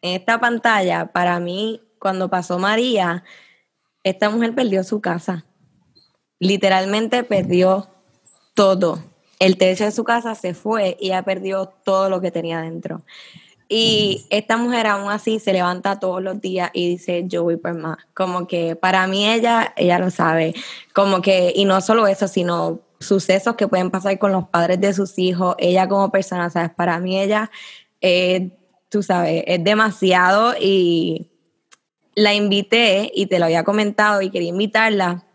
En 0.02 0.14
esta 0.14 0.38
pantalla, 0.40 1.06
para 1.06 1.40
mí, 1.40 1.82
cuando 1.98 2.28
pasó 2.28 2.58
María, 2.58 3.24
esta 4.04 4.30
mujer 4.30 4.54
perdió 4.54 4.84
su 4.84 5.00
casa 5.00 5.44
literalmente 6.38 7.24
perdió 7.24 7.88
todo. 8.54 9.02
El 9.38 9.56
techo 9.56 9.84
de 9.84 9.92
su 9.92 10.04
casa 10.04 10.34
se 10.34 10.54
fue 10.54 10.96
y 11.00 11.08
ella 11.08 11.22
perdió 11.22 11.66
todo 11.84 12.10
lo 12.10 12.20
que 12.20 12.30
tenía 12.30 12.60
dentro. 12.60 13.02
Y 13.68 14.26
esta 14.30 14.56
mujer 14.56 14.86
aún 14.86 15.10
así 15.10 15.38
se 15.38 15.52
levanta 15.52 16.00
todos 16.00 16.22
los 16.22 16.40
días 16.40 16.70
y 16.72 16.88
dice, 16.88 17.24
yo 17.26 17.42
voy 17.42 17.56
por 17.56 17.74
más. 17.74 17.98
Como 18.14 18.46
que 18.46 18.76
para 18.76 19.06
mí 19.06 19.28
ella, 19.28 19.74
ella 19.76 19.98
lo 19.98 20.10
sabe. 20.10 20.54
Como 20.94 21.20
que, 21.20 21.52
y 21.54 21.66
no 21.66 21.80
solo 21.82 22.06
eso, 22.06 22.28
sino 22.28 22.80
sucesos 22.98 23.56
que 23.56 23.68
pueden 23.68 23.90
pasar 23.90 24.18
con 24.18 24.32
los 24.32 24.48
padres 24.48 24.80
de 24.80 24.94
sus 24.94 25.18
hijos. 25.18 25.54
Ella 25.58 25.86
como 25.86 26.10
persona, 26.10 26.48
¿sabes? 26.48 26.70
Para 26.70 26.98
mí 26.98 27.20
ella, 27.20 27.50
tú 28.88 29.02
sabes, 29.02 29.44
es 29.46 29.62
demasiado 29.62 30.54
y 30.58 31.30
la 32.14 32.34
invité 32.34 33.12
y 33.14 33.26
te 33.26 33.38
lo 33.38 33.44
había 33.44 33.64
comentado 33.64 34.22
y 34.22 34.30
quería 34.30 34.48
invitarla 34.48 35.27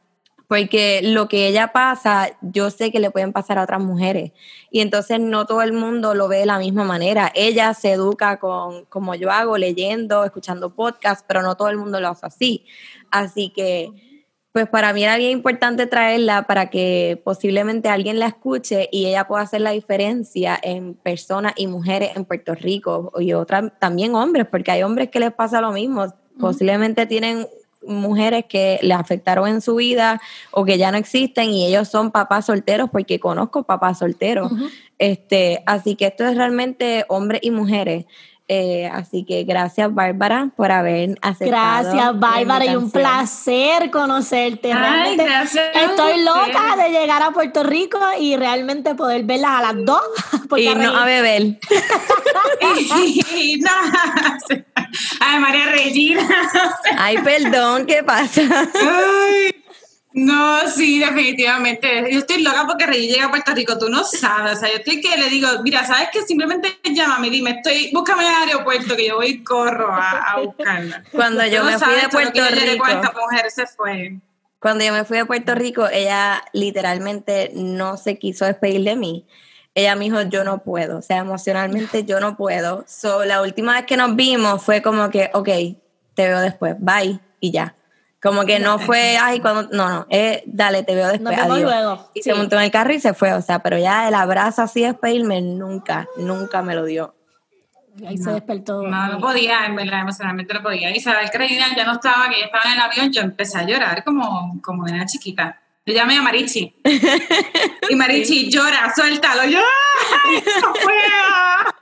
porque 0.54 1.02
lo 1.02 1.28
que 1.28 1.48
ella 1.48 1.74
pasa, 1.74 2.38
yo 2.42 2.70
sé 2.70 2.92
que 2.92 3.00
le 3.00 3.10
pueden 3.10 3.34
pasar 3.34 3.58
a 3.58 3.64
otras 3.64 3.82
mujeres. 3.82 4.34
Y 4.70 4.82
entonces 4.82 5.20
no 5.20 5.48
todo 5.48 5.64
el 5.64 5.74
mundo 5.74 6.14
lo 6.14 6.28
ve 6.28 6.38
de 6.38 6.46
la 6.46 6.60
misma 6.60 6.84
manera. 6.84 7.32
Ella 7.34 7.74
se 7.74 7.94
educa 7.94 8.38
con, 8.38 8.86
como 8.86 9.16
yo 9.16 9.32
hago, 9.32 9.58
leyendo, 9.58 10.24
escuchando 10.24 10.76
podcasts, 10.76 11.26
pero 11.28 11.42
no 11.42 11.58
todo 11.58 11.70
el 11.70 11.78
mundo 11.78 12.00
lo 12.00 12.10
hace 12.10 12.28
así. 12.28 12.66
Así 13.10 13.50
que, 13.50 13.90
pues 14.52 14.68
para 14.70 14.94
mí 14.94 15.04
era 15.04 15.18
bien 15.18 15.32
importante 15.32 15.88
traerla 15.88 16.44
para 16.44 16.70
que 16.70 17.20
posiblemente 17.26 17.90
alguien 17.90 18.20
la 18.20 18.28
escuche 18.28 18.90
y 18.92 19.08
ella 19.08 19.26
pueda 19.26 19.42
hacer 19.42 19.62
la 19.62 19.72
diferencia 19.72 20.60
en 20.62 20.94
personas 20.94 21.54
y 21.56 21.66
mujeres 21.66 22.12
en 22.16 22.26
Puerto 22.26 22.54
Rico 22.54 23.12
y 23.18 23.34
otras 23.34 23.72
también 23.80 24.14
hombres, 24.14 24.46
porque 24.46 24.70
hay 24.70 24.84
hombres 24.84 25.10
que 25.10 25.20
les 25.20 25.34
pasa 25.34 25.62
lo 25.62 25.72
mismo. 25.72 26.14
Posiblemente 26.40 27.08
tienen 27.08 27.48
mujeres 27.88 28.46
que 28.48 28.80
le 28.82 28.94
afectaron 28.94 29.48
en 29.48 29.62
su 29.62 29.76
vida 29.76 30.22
o 30.52 30.66
que 30.66 30.78
ya 30.78 30.92
no 30.92 30.98
existen 30.98 31.50
y 31.50 31.68
ellos 31.68 31.90
son 31.90 32.12
papás 32.12 32.46
solteros 32.46 32.90
porque 32.90 33.20
conozco 33.20 33.64
papás 33.64 34.00
solteros. 34.00 34.52
este, 35.00 35.64
así 35.66 35.96
que 35.96 36.08
esto 36.08 36.26
es 36.26 36.36
realmente 36.36 37.06
hombres 37.08 37.42
y 37.44 37.52
mujeres. 37.52 38.06
Eh, 38.50 38.90
así 38.92 39.24
que 39.24 39.46
gracias, 39.46 39.94
Bárbara, 39.94 40.52
por 40.56 40.70
haber 40.72 41.18
aceptado. 41.22 41.90
Gracias, 41.90 42.20
Bárbara, 42.20 42.66
y 42.66 42.76
un 42.76 42.92
placer 42.92 43.90
conocerte. 43.90 44.70
estoy 44.70 46.24
loca 46.24 46.76
de 46.76 46.90
llegar 46.90 47.24
a 47.24 47.32
Puerto 47.32 47.64
Rico 47.64 47.98
y 48.20 48.36
realmente 48.36 48.96
poder 48.96 49.24
verlas 49.24 49.52
a 49.52 49.62
las 49.62 49.86
dos. 49.86 50.02
Y 50.58 50.76
no 50.76 50.96
a 50.96 51.06
beber. 51.06 51.58
Ay, 55.20 55.40
María 55.40 55.66
Regina. 55.68 56.28
Ay, 56.98 57.18
perdón, 57.20 57.86
¿qué 57.86 58.04
pasa? 58.04 58.42
Ay. 58.76 59.64
No, 60.14 60.70
sí, 60.70 61.00
definitivamente. 61.00 62.08
Yo 62.12 62.20
estoy 62.20 62.44
loca 62.44 62.66
porque 62.68 62.86
Rey 62.86 63.08
llega 63.08 63.26
a 63.26 63.30
Puerto 63.30 63.54
Rico, 63.54 63.80
tú 63.80 63.90
no 63.90 64.04
sabes. 64.04 64.58
O 64.58 64.60
sea, 64.60 64.70
yo 64.70 64.76
estoy 64.76 65.02
que 65.02 65.18
le 65.18 65.28
digo, 65.30 65.48
mira, 65.64 65.84
¿sabes 65.86 66.10
qué? 66.14 66.22
Simplemente 66.22 66.78
llámame, 66.84 67.32
dime, 67.32 67.52
estoy, 67.52 67.90
búscame 67.92 68.28
al 68.28 68.48
aeropuerto 68.48 68.96
que 68.96 69.08
yo 69.08 69.16
voy 69.16 69.28
y 69.28 69.44
corro 69.44 69.92
a, 69.92 70.40
buscarla. 70.44 71.04
Cuando 71.12 71.46
yo 71.48 71.64
me 71.64 71.80
fui 71.80 71.96
de 71.96 72.10
Puerto 72.10 72.42
Rico. 72.48 72.86
Esta 72.86 73.12
mujer 73.12 73.50
se 73.50 73.66
fue. 73.66 74.20
Cuando 74.60 74.86
yo 74.86 74.94
me 74.94 75.04
fui 75.04 75.18
de 75.18 75.26
Puerto 75.26 75.56
Rico, 75.56 75.88
ella 75.92 76.44
literalmente 76.54 77.52
no 77.56 77.98
se 77.98 78.20
quiso 78.20 78.46
despedir 78.46 78.84
de 78.84 78.96
mí. 78.96 79.26
Ella 79.76 79.96
me 79.96 80.06
dijo, 80.06 80.22
yo 80.24 80.44
no 80.44 80.60
puedo, 80.60 81.00
o 81.00 81.02
sea, 81.02 81.18
emocionalmente 81.18 82.06
yo 82.06 82.20
no 82.20 82.38
puedo. 82.38 82.86
So, 82.88 83.26
la 83.26 83.42
última 83.42 83.74
vez 83.74 83.86
que 83.86 83.98
nos 83.98 84.16
vimos 84.16 84.62
fue 84.64 84.82
como 84.82 85.10
que, 85.10 85.32
ok, 85.34 85.50
te 86.14 86.28
veo 86.28 86.40
después, 86.42 86.76
bye, 86.80 87.20
y 87.40 87.52
ya. 87.52 87.76
Como 88.22 88.46
que 88.46 88.60
no 88.60 88.80
fue, 88.80 89.18
ay, 89.18 89.42
cuando, 89.42 89.64
no, 89.76 89.90
no, 89.90 90.08
eh, 90.10 90.44
dale, 90.46 90.84
te 90.84 90.96
veo 90.96 91.10
después, 91.10 91.38
adiós. 91.38 92.08
Y 92.14 92.22
se 92.22 92.34
montó 92.34 92.56
en 92.56 92.64
el 92.64 92.72
carro 92.72 92.94
y 92.94 93.00
se 93.00 93.14
fue, 93.14 93.34
o 93.34 93.42
sea, 93.42 93.60
pero 93.60 93.78
ya 93.78 94.08
el 94.08 94.14
abrazo 94.14 94.62
así 94.62 94.82
de 94.82 94.88
despedirme 94.88 95.42
nunca, 95.42 96.08
nunca 96.18 96.62
me 96.62 96.74
lo 96.74 96.86
dio. 96.86 97.16
Ahí 98.08 98.18
se 98.18 98.32
despertó. 98.32 98.84
No, 98.84 99.08
no 99.08 99.20
podía, 99.20 99.66
en 99.66 99.76
verdad, 99.76 100.02
emocionalmente 100.02 100.54
no 100.54 100.64
podía. 100.64 100.96
Isabel 100.96 101.30
Creína 101.32 101.76
ya 101.76 101.86
no 101.86 101.94
estaba, 101.94 102.30
que 102.30 102.40
ya 102.40 102.46
estaba 102.46 102.64
en 102.66 102.72
el 102.74 102.80
avión, 102.80 103.12
yo 103.12 103.22
empecé 103.22 103.60
a 103.60 103.64
llorar 103.64 104.04
como, 104.04 104.60
como 104.62 104.86
de 104.86 104.94
una 104.94 105.06
chiquita. 105.06 105.62
Yo 105.86 105.94
llamé 105.94 106.18
a 106.18 106.22
Marichi. 106.22 106.74
y 107.90 107.96
Marichi 107.96 108.50
llora, 108.50 108.94
suéltalo. 108.96 109.44
Yo, 109.50 109.60
no 110.62 110.74
puedo. 110.74 111.74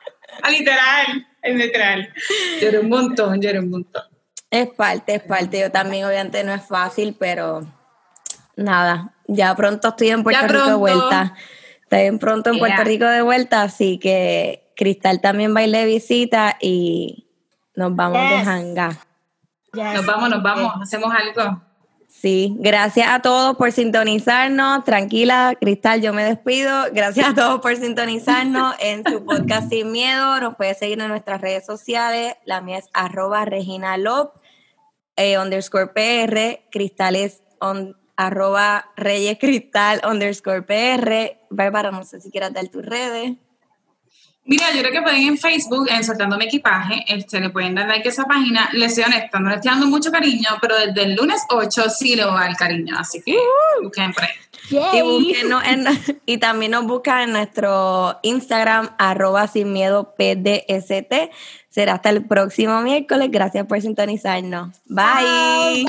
A 0.41 0.49
literal, 0.49 1.27
literal. 1.43 2.13
Lloré 2.59 2.79
un 2.79 2.89
montón, 2.89 3.39
lloré 3.39 3.59
un 3.59 3.69
montón. 3.69 4.03
Es 4.49 4.69
parte, 4.69 5.15
es 5.15 5.23
parte. 5.23 5.59
Yo 5.59 5.71
también, 5.71 6.05
obviamente, 6.05 6.43
no 6.43 6.53
es 6.53 6.67
fácil, 6.67 7.15
pero 7.17 7.61
nada. 8.55 9.13
Ya 9.27 9.55
pronto 9.55 9.89
estoy 9.89 10.09
en 10.09 10.23
Puerto 10.23 10.47
Rico 10.47 10.67
de 10.67 10.73
vuelta. 10.73 11.35
Estoy 11.83 12.17
pronto 12.17 12.49
en 12.49 12.59
Puerto 12.59 12.83
Rico 12.83 13.05
de 13.05 13.21
vuelta, 13.21 13.61
así 13.61 13.99
que 13.99 14.73
Cristal 14.75 15.21
también 15.21 15.55
va 15.55 15.61
de 15.61 15.85
visita 15.85 16.57
y 16.59 17.27
nos 17.75 17.95
vamos 17.95 18.17
de 18.17 18.49
hanga. 18.49 18.97
Nos 19.73 20.05
vamos, 20.05 20.29
nos 20.29 20.43
vamos, 20.43 20.73
hacemos 20.81 21.13
algo. 21.13 21.61
Sí, 22.21 22.55
gracias 22.59 23.09
a 23.09 23.19
todos 23.23 23.57
por 23.57 23.71
sintonizarnos. 23.71 24.83
Tranquila, 24.85 25.57
Cristal, 25.59 26.03
yo 26.03 26.13
me 26.13 26.23
despido. 26.23 26.83
Gracias 26.93 27.29
a 27.29 27.33
todos 27.33 27.61
por 27.61 27.75
sintonizarnos 27.75 28.75
en 28.79 29.03
su 29.03 29.25
podcast 29.25 29.69
Sin 29.69 29.91
Miedo. 29.91 30.39
Nos 30.39 30.55
puede 30.55 30.75
seguir 30.75 31.01
en 31.01 31.07
nuestras 31.07 31.41
redes 31.41 31.65
sociales. 31.65 32.35
La 32.45 32.61
mía 32.61 32.77
es 32.77 32.89
arroba 32.93 33.45
Regina 33.45 33.97
eh, 35.15 35.39
underscore 35.39 35.87
PR, 35.87 36.69
cristales 36.69 37.41
on, 37.59 37.97
arroba 38.17 38.91
Reyes 38.95 39.39
Cristal 39.39 39.99
underscore 40.07 40.61
PR. 40.61 41.39
Bárbara, 41.49 41.89
no 41.89 42.03
sé 42.03 42.21
si 42.21 42.29
quieras 42.29 42.53
dar 42.53 42.67
tus 42.67 42.85
redes. 42.85 43.35
Mira, 44.43 44.71
yo 44.73 44.81
creo 44.81 44.91
que 44.91 45.01
pueden 45.03 45.21
en 45.27 45.37
Facebook, 45.37 45.87
en 45.89 46.03
Soltando 46.03 46.35
mi 46.35 46.45
equipaje, 46.45 47.05
este, 47.07 47.39
le 47.39 47.51
pueden 47.51 47.75
dar 47.75 47.87
like 47.87 48.07
a 48.07 48.11
esa 48.11 48.25
página. 48.25 48.69
Les 48.73 48.95
soy 48.95 49.03
honesta, 49.03 49.39
no 49.39 49.49
le 49.49 49.55
estoy 49.55 49.71
dando 49.71 49.87
mucho 49.87 50.11
cariño, 50.11 50.49
pero 50.59 50.77
desde 50.77 51.03
el 51.03 51.15
lunes 51.15 51.43
8 51.49 51.83
sí 51.89 52.15
le 52.15 52.25
voy 52.25 52.35
a 52.35 52.45
dar 52.45 52.55
cariño, 52.55 52.95
así 52.97 53.21
que 53.21 53.37
busquen 53.83 54.11
por 54.13 54.23
ahí. 54.23 54.29
Y, 54.71 56.33
y, 56.33 56.37
también 56.37 56.71
nos 56.71 56.85
buscan 56.85 57.21
en 57.21 57.31
nuestro 57.33 58.19
Instagram, 58.23 58.89
arroba 58.97 59.47
sin 59.47 59.73
miedo 59.73 60.15
PDST. 60.15 61.31
Será 61.69 61.93
hasta 61.93 62.09
el 62.09 62.25
próximo 62.25 62.81
miércoles. 62.81 63.29
Gracias 63.31 63.65
por 63.65 63.81
sintonizarnos. 63.81 64.69
Bye. 64.85 65.85